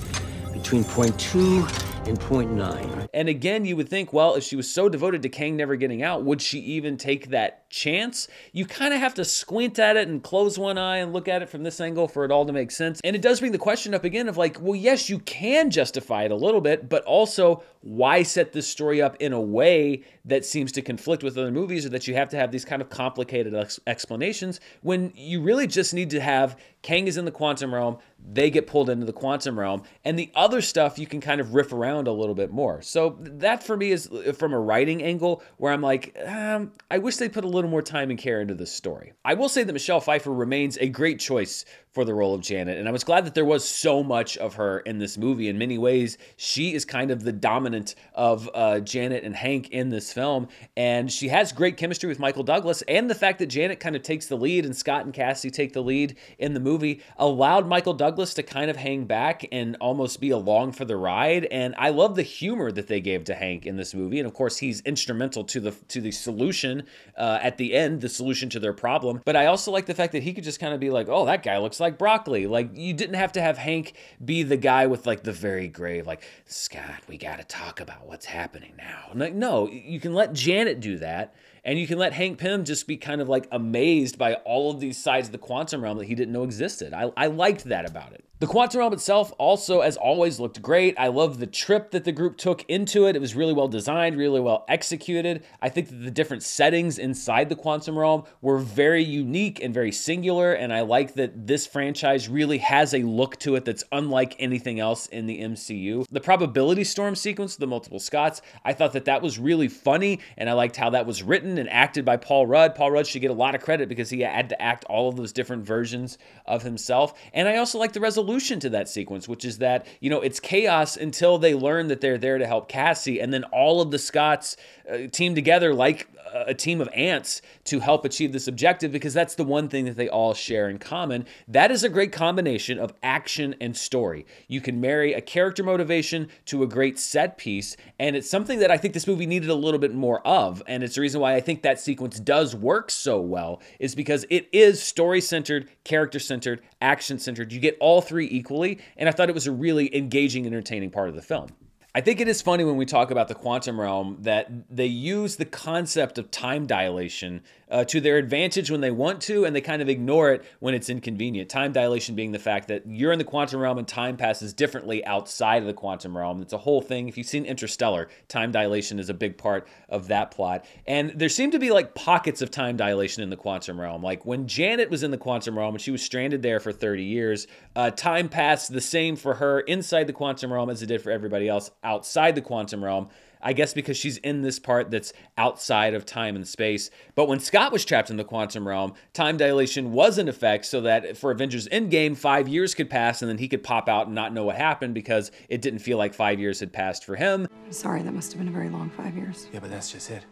between 0.54 0.84
point 0.84 1.20
two 1.20 1.68
and 2.06 2.20
point 2.20 2.52
nine. 2.52 3.08
And 3.14 3.28
again, 3.30 3.66
you 3.66 3.76
would 3.76 3.90
think, 3.90 4.14
well, 4.14 4.36
if 4.36 4.44
she 4.44 4.56
was 4.56 4.70
so 4.70 4.90
devoted 4.90 5.24
to 5.24 5.30
Kang 5.30 5.56
never 5.56 5.76
getting 5.76 6.04
out, 6.04 6.24
would 6.24 6.42
she 6.42 6.60
even 6.60 6.98
take 6.98 7.30
that 7.30 7.65
chance? 7.76 8.28
You 8.54 8.66
kind 8.66 8.94
of 8.94 9.00
have 9.00 9.14
to 9.16 9.26
squint 9.26 9.78
at 9.78 9.98
it 9.98 10.08
and 10.08 10.24
close 10.24 10.58
one 10.58 10.78
eye 10.78 10.98
and 10.98 11.14
look 11.14 11.28
at 11.28 11.42
it 11.42 11.50
from 11.50 11.64
this 11.64 11.80
angle 11.80 12.08
for 12.08 12.26
it 12.26 12.32
all 12.32 12.46
to 12.46 12.54
make 12.54 12.72
sense. 12.72 13.02
And 13.04 13.16
it 13.16 13.22
does 13.22 13.42
bring 13.42 13.52
the 13.52 13.58
question 13.58 13.94
up 13.94 14.04
again 14.04 14.30
of 14.30 14.38
like, 14.38 14.60
well, 14.62 14.76
yes, 14.76 15.10
you 15.10 15.20
can 15.20 15.70
justify 15.70 16.24
it 16.24 16.32
a 16.32 16.36
little 16.36 16.62
bit, 16.62 16.90
but 16.90 17.04
also 17.04 17.64
why 17.82 18.24
set 18.24 18.54
this 18.54 18.68
story 18.68 19.02
up 19.02 19.16
in 19.20 19.34
a 19.34 19.40
way 19.40 20.04
that 20.24 20.44
seems 20.44 20.72
to 20.72 20.82
conflict 20.82 21.22
with 21.22 21.38
other 21.38 21.52
movies 21.52 21.86
or 21.86 21.90
that 21.90 22.08
you 22.08 22.16
have 22.16 22.30
to 22.30 22.38
have 22.38 22.52
these 22.52 22.66
kind 22.66 22.82
of 22.82 22.90
complicated 22.90 23.54
ex- 23.54 23.80
explanations 23.86 24.60
when 24.82 25.14
you 25.16 25.42
really 25.42 25.68
just 25.68 25.94
need 25.94 26.10
to 26.10 26.20
have 26.20 26.58
Kang 26.86 27.08
is 27.08 27.18
in 27.18 27.26
the 27.26 27.32
quantum 27.32 27.74
realm, 27.74 27.98
they 28.32 28.52
get 28.52 28.68
pulled 28.68 28.92
into 28.92 29.08
the 29.08 29.14
quantum 29.14 29.58
realm, 29.58 29.82
and 30.04 30.20
the 30.20 30.32
other 30.36 30.62
stuff 30.62 31.00
you 31.00 31.08
can 31.08 31.20
kind 31.20 31.42
of 31.42 31.56
riff 31.56 31.74
around 31.74 32.08
a 32.08 32.12
little 32.12 32.36
bit 32.36 32.52
more. 32.52 32.80
So 32.84 33.18
that 33.22 33.64
for 33.64 33.76
me 33.76 33.92
is 33.92 34.08
from 34.38 34.54
a 34.54 34.60
writing 34.60 35.02
angle 35.02 35.42
where 35.58 35.74
I'm 35.74 35.82
like, 35.82 36.16
um, 36.28 36.74
I 36.92 37.00
wish 37.00 37.16
they 37.18 37.28
put 37.28 37.44
a 37.44 37.48
little 37.48 37.65
more 37.68 37.82
time 37.82 38.10
and 38.10 38.20
care 38.20 38.42
into 38.42 38.54
this 38.54 38.72
story. 38.72 39.14
I 39.24 39.34
will 39.34 39.50
say 39.50 39.64
that 39.64 39.74
Michelle 39.74 40.02
Pfeiffer 40.02 40.34
remains 40.34 40.78
a 40.78 40.88
great 40.88 41.20
choice 41.20 41.66
for 41.96 42.04
the 42.04 42.14
role 42.14 42.36
of 42.36 42.42
Janet. 42.42 42.78
And 42.78 42.90
I 42.90 42.92
was 42.92 43.06
glad 43.06 43.26
that 43.26 43.34
there 43.36 43.46
was 43.46 43.68
so 43.68 44.04
much 44.04 44.36
of 44.38 44.56
her 44.56 44.80
in 44.80 45.00
this 45.00 45.18
movie. 45.18 45.48
In 45.48 45.58
many 45.58 45.78
ways, 45.78 46.18
she 46.36 46.74
is 46.74 46.84
kind 46.84 47.10
of 47.10 47.24
the 47.24 47.32
dominant 47.32 47.96
of 48.14 48.50
uh, 48.54 48.82
Janet 48.82 49.24
and 49.24 49.34
Hank 49.34 49.70
in 49.70 49.90
this 49.90 50.12
film. 50.12 50.50
And 50.76 51.10
she 51.10 51.30
has 51.30 51.54
great 51.54 51.78
chemistry 51.78 52.10
with 52.10 52.20
Michael 52.20 52.44
Douglas. 52.44 52.82
And 52.90 53.10
the 53.10 53.16
fact 53.16 53.40
that 53.40 53.46
Janet 53.46 53.80
kind 53.80 53.96
of 53.96 54.04
takes 54.04 54.26
the 54.26 54.36
lead 54.36 54.66
and 54.66 54.76
Scott 54.76 55.06
and 55.06 55.14
Cassie 55.14 55.50
take 55.50 55.72
the 55.72 55.82
lead 55.82 56.18
in 56.38 56.54
the 56.54 56.60
movie 56.60 57.02
allowed 57.16 57.66
Michael 57.66 57.94
Douglas 57.94 58.34
to 58.34 58.44
kind 58.44 58.70
of 58.70 58.76
hang 58.76 59.06
back 59.06 59.48
and 59.54 59.78
almost 59.80 60.20
be 60.20 60.32
along 60.32 60.74
for 60.74 60.84
the 60.84 60.98
ride. 60.98 61.46
And 61.46 61.74
I 61.78 61.92
love 61.92 62.18
the 62.18 62.24
humor 62.24 62.74
that 62.74 62.88
they 62.88 63.00
gave 63.00 63.24
to 63.26 63.36
Hank 63.36 63.66
in 63.66 63.78
this 63.78 63.94
movie. 63.94 64.20
And 64.20 64.28
of 64.28 64.34
course, 64.34 64.58
he's 64.58 64.82
instrumental 64.82 65.46
to 65.46 65.62
the 65.62 65.72
to 65.88 66.02
the 66.02 66.12
solution 66.12 66.84
uh, 67.18 67.40
at 67.42 67.58
the 67.58 67.74
end, 67.74 68.02
the 68.02 68.10
solution 68.10 68.50
to 68.50 68.60
their 68.60 68.74
problem. 68.74 69.22
But 69.24 69.38
I 69.38 69.46
also 69.46 69.72
like 69.72 69.86
the 69.86 69.94
fact 69.94 70.12
that 70.12 70.24
he 70.24 70.34
could 70.34 70.44
just 70.44 70.60
kind 70.60 70.74
of 70.74 70.82
be 70.82 70.90
like, 70.90 71.08
"Oh, 71.08 71.26
that 71.26 71.42
guy 71.42 71.58
looks 71.58 71.80
like." 71.80 71.85
Like 71.86 71.98
broccoli. 71.98 72.48
Like 72.48 72.76
you 72.76 72.94
didn't 72.94 73.16
have 73.16 73.32
to 73.34 73.42
have 73.42 73.58
Hank 73.58 73.94
be 74.24 74.44
the 74.44 74.58
guy 74.58 74.88
with 74.88 75.06
like 75.06 75.24
the 75.24 75.32
very 75.32 75.68
grave, 75.68 76.08
like 76.08 76.24
Scott, 76.46 77.02
we 77.08 77.18
got 77.18 77.38
to 77.38 77.44
talk 77.44 77.80
about 77.80 78.08
what's 78.08 78.26
happening 78.26 78.74
now. 78.78 79.12
Like 79.14 79.34
no, 79.34 79.70
you 79.70 80.00
can 80.00 80.14
let 80.14 80.34
Janet 80.34 80.80
do 80.80 80.98
that, 80.98 81.36
and 81.64 81.80
you 81.80 81.88
can 81.88 81.98
let 81.98 82.14
Hank 82.14 82.40
Pym 82.40 82.66
just 82.66 82.88
be 82.88 82.98
kind 82.98 83.22
of 83.22 83.30
like 83.30 83.48
amazed 83.52 84.18
by 84.18 84.34
all 84.46 84.72
of 84.72 84.80
these 84.80 85.02
sides 85.02 85.28
of 85.28 85.32
the 85.32 85.38
quantum 85.38 85.82
realm 85.84 85.98
that 86.00 86.06
he 86.06 86.16
didn't 86.16 86.34
know 86.34 86.44
existed. 86.44 86.94
I, 86.94 87.12
I 87.16 87.28
liked 87.28 87.66
that 87.66 87.90
about 87.90 88.14
it. 88.14 88.26
The 88.38 88.48
quantum 88.48 88.80
realm 88.80 88.92
itself 88.92 89.32
also, 89.38 89.80
as 89.80 89.96
always, 89.96 90.42
looked 90.42 90.62
great. 90.62 90.94
I 91.00 91.08
love 91.08 91.40
the 91.40 91.48
trip 91.48 91.92
that 91.92 92.04
the 92.04 92.12
group 92.12 92.36
took 92.36 92.66
into 92.68 93.08
it. 93.08 93.16
It 93.16 93.20
was 93.20 93.34
really 93.34 93.54
well 93.54 93.70
designed, 93.70 94.18
really 94.18 94.42
well 94.42 94.66
executed. 94.68 95.46
I 95.62 95.70
think 95.70 95.88
that 95.88 96.04
the 96.04 96.12
different 96.12 96.44
settings 96.44 96.98
inside 96.98 97.48
the 97.48 97.56
quantum 97.56 97.98
realm 97.98 98.26
were 98.42 98.58
very 98.58 99.02
unique 99.02 99.64
and 99.64 99.74
very 99.74 99.94
singular. 99.94 100.52
And 100.52 100.74
I 100.74 100.82
like 100.82 101.14
that 101.14 101.48
this 101.48 101.66
franchise 101.66 102.28
really 102.28 102.58
has 102.58 102.94
a 102.94 103.04
look 103.04 103.40
to 103.40 103.56
it 103.56 103.64
that's 103.64 103.86
unlike 103.94 104.36
anything 104.38 104.82
else 104.82 105.08
in 105.08 105.28
the 105.28 105.40
MCU. 105.40 106.06
The 106.12 106.20
probability 106.20 106.84
storm 106.84 107.16
sequence, 107.16 107.56
the 107.56 107.68
multiple 107.68 108.00
Scotts, 108.00 108.42
I 108.66 108.74
thought 108.74 108.92
that 108.94 109.06
that 109.06 109.22
was 109.22 109.40
really 109.40 109.70
funny. 109.70 110.20
And 110.38 110.50
I 110.50 110.54
liked 110.54 110.76
how 110.76 110.90
that 110.90 111.06
was 111.06 111.24
written 111.24 111.58
and 111.58 111.70
acted 111.70 112.04
by 112.04 112.18
Paul 112.18 112.48
Rudd. 112.48 112.76
Paul 112.76 112.92
Rudd 112.92 113.08
should 113.08 113.22
get 113.22 113.32
a 113.32 113.34
lot 113.34 113.56
of 113.56 113.62
credit 113.62 113.88
because 113.88 114.10
he 114.10 114.20
had 114.20 114.50
to 114.50 114.62
act 114.62 114.84
all 114.90 115.08
of 115.08 115.16
those 115.16 115.32
different 115.32 115.66
versions 115.66 116.18
of 116.46 116.64
himself. 116.64 117.14
And 117.34 117.48
I 117.48 117.56
also 117.56 117.80
like 117.80 117.94
the 117.94 118.02
resolution 118.02 118.25
solution 118.26 118.60
to 118.60 118.70
that 118.72 118.90
sequence, 118.90 119.28
which 119.28 119.46
is 119.46 119.60
that, 119.60 119.86
you 120.00 120.10
know, 120.10 120.20
it's 120.20 120.40
chaos 120.40 120.98
until 120.98 121.38
they 121.38 121.54
learn 121.54 121.88
that 121.90 122.02
they're 122.02 122.18
there 122.18 122.40
to 122.40 122.48
help 122.48 122.68
Cassie. 122.68 123.20
And 123.20 123.32
then 123.32 123.44
all 123.46 123.82
of 123.82 123.92
the 123.92 124.00
Scotts 124.00 124.58
uh, 124.90 125.08
team 125.12 125.36
together 125.36 125.76
like 125.76 126.08
a 126.36 126.54
team 126.54 126.82
of 126.82 126.90
ants 126.94 127.42
to 127.66 127.80
help 127.80 128.04
achieve 128.04 128.34
this 128.34 128.48
objective 128.48 128.92
because 128.92 129.14
that's 129.14 129.36
the 129.36 129.44
one 129.44 129.70
thing 129.70 129.86
that 129.86 129.96
they 129.96 130.10
all 130.10 130.34
share 130.34 130.70
in 130.70 130.78
common. 130.78 131.26
That 131.48 131.72
is 131.72 131.84
a 131.84 131.90
great 131.90 132.12
combination 132.12 132.78
of 132.78 132.94
action 133.02 133.56
and 133.62 133.76
story. 133.76 134.26
You 134.48 134.62
can 134.62 134.82
marry 134.82 135.14
a 135.14 135.22
character 135.22 135.64
motivation 135.64 136.28
to 136.46 136.64
a 136.64 136.68
great 136.68 137.00
set 137.00 137.38
piece, 137.38 137.78
and 138.00 138.16
it's 138.16 138.30
something 138.30 138.60
that 138.60 138.72
I 138.72 138.78
think 138.78 138.94
this 138.94 139.08
movie 139.08 139.26
needed 139.26 139.50
a 139.50 139.56
little 139.56 139.80
bit 139.80 139.94
more 139.94 140.26
of. 140.28 140.62
And 140.68 140.84
it's 140.84 140.96
the 140.96 141.02
reason 141.02 141.22
why 141.22 141.36
I 141.36 141.42
think 141.42 141.62
that 141.62 141.80
sequence 141.80 142.20
does 142.20 142.56
work 142.56 142.92
so 142.92 143.20
well, 143.20 143.62
is 143.80 143.96
because 143.96 144.26
it 144.30 144.48
is 144.52 144.82
story 144.82 145.22
centered, 145.22 145.70
character 145.84 146.20
centered, 146.20 146.62
action 146.82 147.20
centered. 147.20 147.54
You 147.54 147.60
get 147.60 147.78
all 147.80 148.02
three 148.02 148.28
equally, 148.30 148.80
and 148.98 149.08
I 149.08 149.12
thought 149.12 149.30
it 149.30 149.36
was 149.36 149.48
a 149.48 149.52
really 149.52 149.96
engaging, 149.96 150.46
entertaining 150.46 150.92
part 150.92 151.10
of 151.10 151.16
the 151.16 151.22
film. 151.22 151.50
I 151.96 152.02
think 152.02 152.20
it 152.20 152.28
is 152.28 152.42
funny 152.42 152.66
when 152.66 152.76
we 152.76 152.86
talk 152.86 153.10
about 153.10 153.30
the 153.30 153.36
quantum 153.36 153.80
realm 153.80 154.18
that 154.24 154.52
they 154.70 154.86
use 154.86 155.38
the 155.38 155.46
concept 155.46 156.18
of 156.18 156.30
time 156.30 156.68
dilation 156.68 157.42
uh, 157.70 157.84
to 157.86 158.00
their 158.00 158.18
advantage 158.18 158.70
when 158.70 158.82
they 158.82 158.92
want 158.92 159.22
to, 159.22 159.46
and 159.46 159.56
they 159.56 159.62
kind 159.62 159.82
of 159.82 159.90
ignore 159.90 160.32
it 160.32 160.46
when 160.60 160.74
it's 160.74 160.90
inconvenient. 160.90 161.50
Time 161.50 161.72
dilation 161.72 162.16
being 162.16 162.32
the 162.32 162.40
fact 162.40 162.68
that 162.68 162.84
you're 162.86 163.12
in 163.12 163.18
the 163.18 163.26
quantum 163.26 163.60
realm 163.60 163.78
and 163.78 163.88
time 163.88 164.18
passes 164.18 164.54
differently 164.54 165.04
outside 165.06 165.62
of 165.62 165.68
the 165.68 165.74
quantum 165.74 166.16
realm. 166.16 166.42
It's 166.42 166.54
a 166.54 166.58
whole 166.58 166.82
thing. 166.82 167.08
If 167.08 167.18
you've 167.18 167.28
seen 167.28 167.46
Interstellar, 167.46 168.10
time 168.28 168.52
dilation 168.52 169.00
is 169.00 169.10
a 169.10 169.14
big 169.14 169.38
part 169.38 169.68
of 169.90 170.08
that 170.08 170.32
plot. 170.32 170.66
And 170.86 171.12
there 171.12 171.30
seem 171.30 171.52
to 171.52 171.60
be 171.60 171.72
like 171.72 171.96
pockets 171.96 172.42
of 172.42 172.52
time 172.52 172.78
dilation 172.78 173.24
in 173.24 173.30
the 173.30 173.38
quantum 173.38 173.80
realm. 173.80 174.04
Like 174.04 174.26
when 174.26 174.48
Janet 174.48 174.90
was 174.90 175.04
in 175.04 175.12
the 175.12 175.18
quantum 175.18 175.58
realm 175.58 175.76
and 175.76 175.82
she 175.82 175.92
was 175.92 176.02
stranded 176.02 176.42
there 176.42 176.60
for 176.60 176.72
30 176.72 177.04
years, 177.04 177.48
uh, 177.76 177.92
time 177.92 178.30
passed 178.30 178.72
the 178.72 178.82
same 178.82 179.16
for 179.16 179.36
her 179.36 179.62
inside 179.62 180.08
the 180.08 180.14
quantum 180.14 180.54
realm 180.54 180.70
as 180.70 180.82
it 180.82 180.88
did 180.88 181.02
for 181.02 181.12
everybody 181.12 181.50
else 181.50 181.72
outside 181.84 182.36
the 182.36 182.42
quantum 182.42 182.84
realm. 182.84 183.10
I 183.46 183.54
guess 183.54 183.76
because 183.76 183.96
she's 183.96 184.18
in 184.18 184.42
this 184.42 184.58
part 184.58 184.90
that's 184.90 185.14
outside 185.38 185.94
of 185.94 186.04
time 186.04 186.36
and 186.36 186.48
space. 186.48 186.90
But 187.14 187.28
when 187.28 187.40
Scott 187.40 187.72
was 187.72 187.86
trapped 187.86 188.10
in 188.10 188.18
the 188.18 188.24
quantum 188.24 188.68
realm, 188.68 188.96
time 189.14 189.38
dilation 189.38 189.92
was 189.92 190.18
in 190.18 190.28
effect 190.28 190.66
so 190.66 190.82
that 190.82 191.16
for 191.16 191.30
Avengers 191.30 191.68
Endgame, 191.68 192.18
five 192.18 192.48
years 192.48 192.74
could 192.74 192.90
pass 192.90 193.22
and 193.22 193.30
then 193.30 193.38
he 193.38 193.48
could 193.48 193.62
pop 193.62 193.88
out 193.88 194.08
and 194.08 194.16
not 194.16 194.34
know 194.34 194.46
what 194.46 194.56
happened 194.56 194.96
because 194.96 195.30
it 195.48 195.62
didn't 195.62 195.80
feel 195.80 196.00
like 196.00 196.16
five 196.16 196.40
years 196.40 196.60
had 196.60 196.74
passed 196.74 197.06
for 197.06 197.16
him. 197.16 197.48
Sorry, 197.70 198.02
that 198.02 198.14
must 198.14 198.32
have 198.34 198.40
been 198.40 198.48
a 198.48 198.52
very 198.52 198.70
long 198.70 198.90
five 198.90 199.16
years. 199.16 199.48
Yeah, 199.54 199.60
but 199.60 199.70
that's 199.70 199.92
just 199.92 200.10
it. 200.10 200.26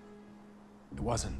It 0.91 0.99
wasn't. 0.99 1.35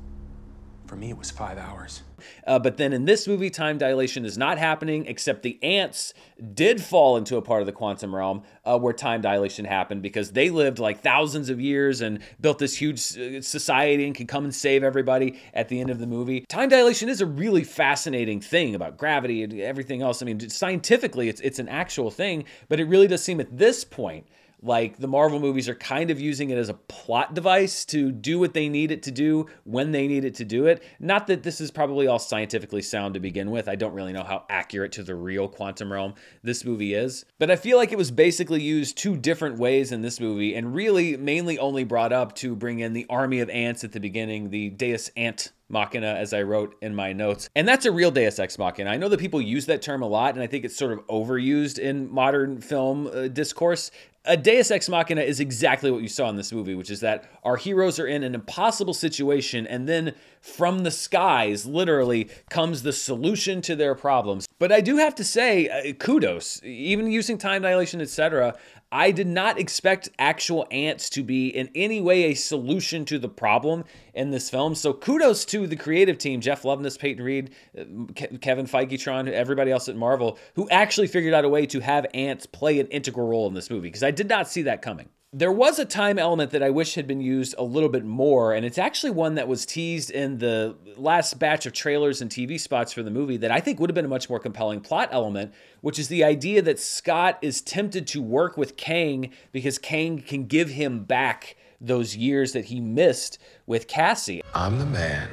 For 0.94 1.00
me, 1.00 1.10
it 1.10 1.18
was 1.18 1.32
five 1.32 1.58
hours. 1.58 2.04
Uh, 2.46 2.60
but 2.60 2.78
then 2.78 2.94
in 2.94 3.06
this 3.06 3.28
movie, 3.28 3.50
time 3.50 3.80
dilation 3.80 4.26
is 4.26 4.38
not 4.38 4.60
happening, 4.60 5.08
except 5.08 5.42
the 5.42 5.58
ants 5.64 6.14
did 6.54 6.84
fall 6.84 7.18
into 7.18 7.36
a 7.36 7.42
part 7.42 7.62
of 7.62 7.66
the 7.66 7.72
quantum 7.72 8.14
realm 8.14 8.44
uh, 8.64 8.78
where 8.78 8.94
time 8.94 9.20
dilation 9.20 9.66
happened 9.66 10.04
because 10.04 10.34
they 10.34 10.52
lived 10.52 10.78
like 10.78 11.02
thousands 11.02 11.50
of 11.50 11.60
years 11.60 12.02
and 12.02 12.20
built 12.40 12.60
this 12.60 12.76
huge 12.76 13.18
uh, 13.18 13.42
society 13.42 14.06
and 14.06 14.14
can 14.14 14.28
come 14.28 14.44
and 14.44 14.54
save 14.54 14.84
everybody 14.84 15.42
at 15.56 15.68
the 15.68 15.82
end 15.82 15.90
of 15.90 15.98
the 15.98 16.06
movie. 16.06 16.42
Time 16.42 16.70
dilation 16.70 17.10
is 17.10 17.22
a 17.22 17.26
really 17.26 17.64
fascinating 17.64 18.40
thing 18.40 18.76
about 18.76 18.96
gravity 18.96 19.42
and 19.42 19.60
everything 19.62 20.04
else. 20.04 20.22
I 20.22 20.26
mean, 20.26 20.48
scientifically, 20.48 21.28
it's, 21.28 21.42
it's 21.42 21.58
an 21.58 21.70
actual 21.70 22.12
thing, 22.12 22.44
but 22.70 22.80
it 22.80 22.86
really 22.86 23.08
does 23.08 23.24
seem 23.24 23.40
at 23.40 23.58
this 23.58 23.84
point 23.84 24.28
like 24.64 24.98
the 24.98 25.08
Marvel 25.08 25.40
movies 25.40 25.68
are 25.68 25.76
kind 25.76 26.10
of 26.10 26.20
using 26.20 26.50
it 26.50 26.58
as 26.58 26.70
a 26.70 26.74
plot 26.74 27.34
device 27.34 27.86
to 27.86 28.12
do 28.12 28.40
what 28.40 28.54
they 28.54 28.70
need 28.70 28.92
it 28.92 29.04
to 29.04 29.12
do 29.12 29.48
when 29.66 29.92
they 29.92 30.08
need 30.08 30.26
it 30.26 30.36
to 30.36 30.46
do 30.46 30.66
it. 30.66 30.82
Not 31.00 31.28
that 31.28 31.44
this 31.44 31.60
is 31.60 31.70
probably 31.70 32.08
all 32.08 32.20
scientifically 32.20 32.82
sound 32.82 33.14
to 33.14 33.20
begin 33.20 33.52
with. 33.52 33.68
I 33.68 33.76
don't 33.76 33.94
really 33.94 34.14
know 34.14 34.24
how 34.24 34.46
accurate 34.50 34.94
to 34.94 35.04
the 35.04 35.16
real 35.16 35.48
quantum 35.48 35.92
realm 35.92 36.14
this 36.42 36.64
movie 36.64 36.94
is. 36.94 37.26
But 37.40 37.52
I 37.52 37.56
feel 37.56 37.78
like 37.78 37.92
it 37.92 37.98
was 37.98 38.12
basically 38.12 38.62
used 38.62 38.98
two 38.98 39.18
different 39.18 39.58
ways 39.58 39.92
in 39.92 40.02
this 40.02 40.20
movie 40.20 40.56
and 40.56 40.74
really 40.74 41.18
mainly 41.18 41.60
only 41.60 41.84
brought 41.84 42.14
up 42.14 42.36
to 42.36 42.56
bring 42.56 42.80
in 42.80 42.94
the 42.94 43.06
army 43.10 43.42
of 43.42 43.50
ants 43.50 43.84
at 43.84 43.92
the 43.92 44.00
beginning, 44.00 44.50
the 44.50 44.70
Deus 44.70 45.10
Ant 45.18 45.52
Machina, 45.70 46.14
as 46.14 46.34
I 46.34 46.44
wrote 46.44 46.76
in 46.82 46.96
my 46.96 47.14
notes. 47.14 47.50
And 47.56 47.68
that's 47.68 47.86
a 47.86 47.92
real 47.92 48.12
Deus 48.12 48.40
Ex 48.40 48.58
Machina. 48.58 48.90
I 48.90 48.98
know 48.98 49.10
that 49.10 49.20
people 49.20 49.42
use 49.42 49.66
that 49.66 49.82
term 49.82 50.04
a 50.04 50.08
lot, 50.08 50.36
and 50.36 50.44
I 50.44 50.48
think 50.48 50.64
it's 50.64 50.78
sort 50.78 50.94
of 50.94 51.06
overused 51.08 51.80
in 51.80 52.12
modern 52.12 52.62
film 52.62 53.08
uh, 53.08 53.28
discourse. 53.28 53.92
A 54.26 54.38
Deus 54.38 54.72
Ex 54.72 54.88
Machina 54.88 55.20
is 55.20 55.42
exactly 55.42 55.92
what 55.92 56.02
you 56.02 56.08
saw 56.08 56.30
in 56.30 56.38
this 56.38 56.54
movie, 56.54 56.76
which 56.76 56.90
is 56.90 57.02
that 57.02 57.30
our 57.44 57.58
heroes 57.58 58.00
are 58.00 58.08
in 58.08 58.24
an 58.24 58.34
impossible 58.34 58.94
situation, 58.94 59.68
and 59.68 59.86
then 59.86 60.14
from 60.40 60.84
the 60.84 60.92
skies, 60.92 61.66
literally, 61.66 62.30
comes 62.50 62.84
the 62.84 62.94
solution 62.94 63.62
to 63.64 63.76
their 63.76 63.96
problems. 63.96 64.48
But 64.60 64.72
I 64.72 64.80
do 64.80 64.96
have 64.96 65.14
to 65.16 65.26
say, 65.26 65.68
uh, 65.68 65.92
kudos, 65.94 66.64
even 66.64 67.12
using 67.12 67.38
time 67.38 67.64
dilation, 67.64 68.00
etc. 68.00 68.56
I 68.94 69.10
did 69.10 69.26
not 69.26 69.60
expect 69.60 70.10
actual 70.20 70.68
ants 70.70 71.10
to 71.10 71.24
be 71.24 71.48
in 71.48 71.72
any 71.74 72.00
way 72.00 72.26
a 72.26 72.34
solution 72.36 73.06
to 73.06 73.18
the 73.18 73.28
problem 73.28 73.86
in 74.14 74.30
this 74.30 74.52
film. 74.52 74.76
So 74.76 74.94
kudos 74.94 75.46
to 75.46 75.66
the 75.66 75.76
creative 75.76 76.20
team, 76.20 76.42
Jeff 76.42 76.62
Loveness, 76.62 77.00
Peyton 77.00 77.24
Reed, 77.24 77.56
uh, 77.76 77.86
Kevin 78.14 78.68
Feige, 78.68 79.28
everybody 79.30 79.72
else 79.72 79.90
at 79.90 79.96
Marvel, 79.96 80.38
who 80.54 80.70
actually 80.70 81.08
figured 81.08 81.34
out 81.34 81.44
a 81.44 81.50
way 81.50 81.66
to 81.66 81.80
have 81.80 82.06
ants 82.14 82.46
play 82.46 82.80
an 82.80 82.86
integral 82.88 83.28
role 83.28 83.48
in 83.48 83.56
this 83.56 83.72
movie 83.72 83.88
because 83.88 84.04
I 84.04 84.12
did 84.12 84.30
not 84.30 84.48
see 84.48 84.62
that 84.62 84.84
coming 84.84 85.10
there 85.36 85.52
was 85.52 85.80
a 85.80 85.86
time 85.86 86.20
element 86.20 86.52
that 86.52 86.62
I 86.62 86.70
wish 86.70 86.94
had 86.94 87.08
been 87.08 87.20
used 87.20 87.56
a 87.58 87.64
little 87.64 87.90
bit 87.90 88.06
more, 88.06 88.54
and 88.54 88.64
it's 88.64 88.78
actually 88.78 89.10
one 89.10 89.34
that 89.36 89.48
was 89.48 89.66
teased 89.66 90.12
in 90.12 90.38
the 90.38 90.76
last 90.96 91.40
batch 91.40 91.66
of 91.66 91.74
trailers 91.74 92.22
and 92.22 92.30
TV 92.30 92.60
spots 92.60 92.94
for 92.94 93.02
the 93.02 93.10
movie 93.10 93.38
that 93.38 93.50
I 93.50 93.60
think 93.60 93.80
would 93.80 93.90
have 93.90 93.96
been 93.96 94.06
a 94.06 94.10
much 94.10 94.30
more 94.30 94.40
compelling 94.40 94.80
plot 94.80 95.10
element, 95.12 95.52
which 95.82 95.98
is 95.98 96.08
the 96.08 96.24
idea 96.24 96.62
that 96.62 96.80
Scott 96.80 97.40
is 97.42 97.62
tempted 97.62 98.06
to 98.08 98.22
work 98.22 98.58
with 98.58 98.78
Kang 98.78 99.32
because 99.52 99.80
Kang 99.80 100.22
can 100.22 100.46
give 100.46 100.70
him 100.70 101.04
back 101.04 101.56
those 101.82 102.16
years 102.16 102.54
that 102.54 102.66
he 102.66 102.80
missed 102.80 103.40
with 103.66 103.88
Cassie. 103.88 104.44
I'm 104.54 104.78
the 104.78 104.86
man 104.86 105.30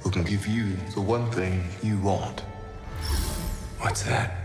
who 0.00 0.12
can 0.12 0.22
give 0.22 0.46
you 0.46 0.76
the 0.94 1.00
one 1.00 1.28
thing 1.32 1.64
you 1.82 1.98
want. 1.98 2.40
What's 3.80 4.04
that? 4.04 4.36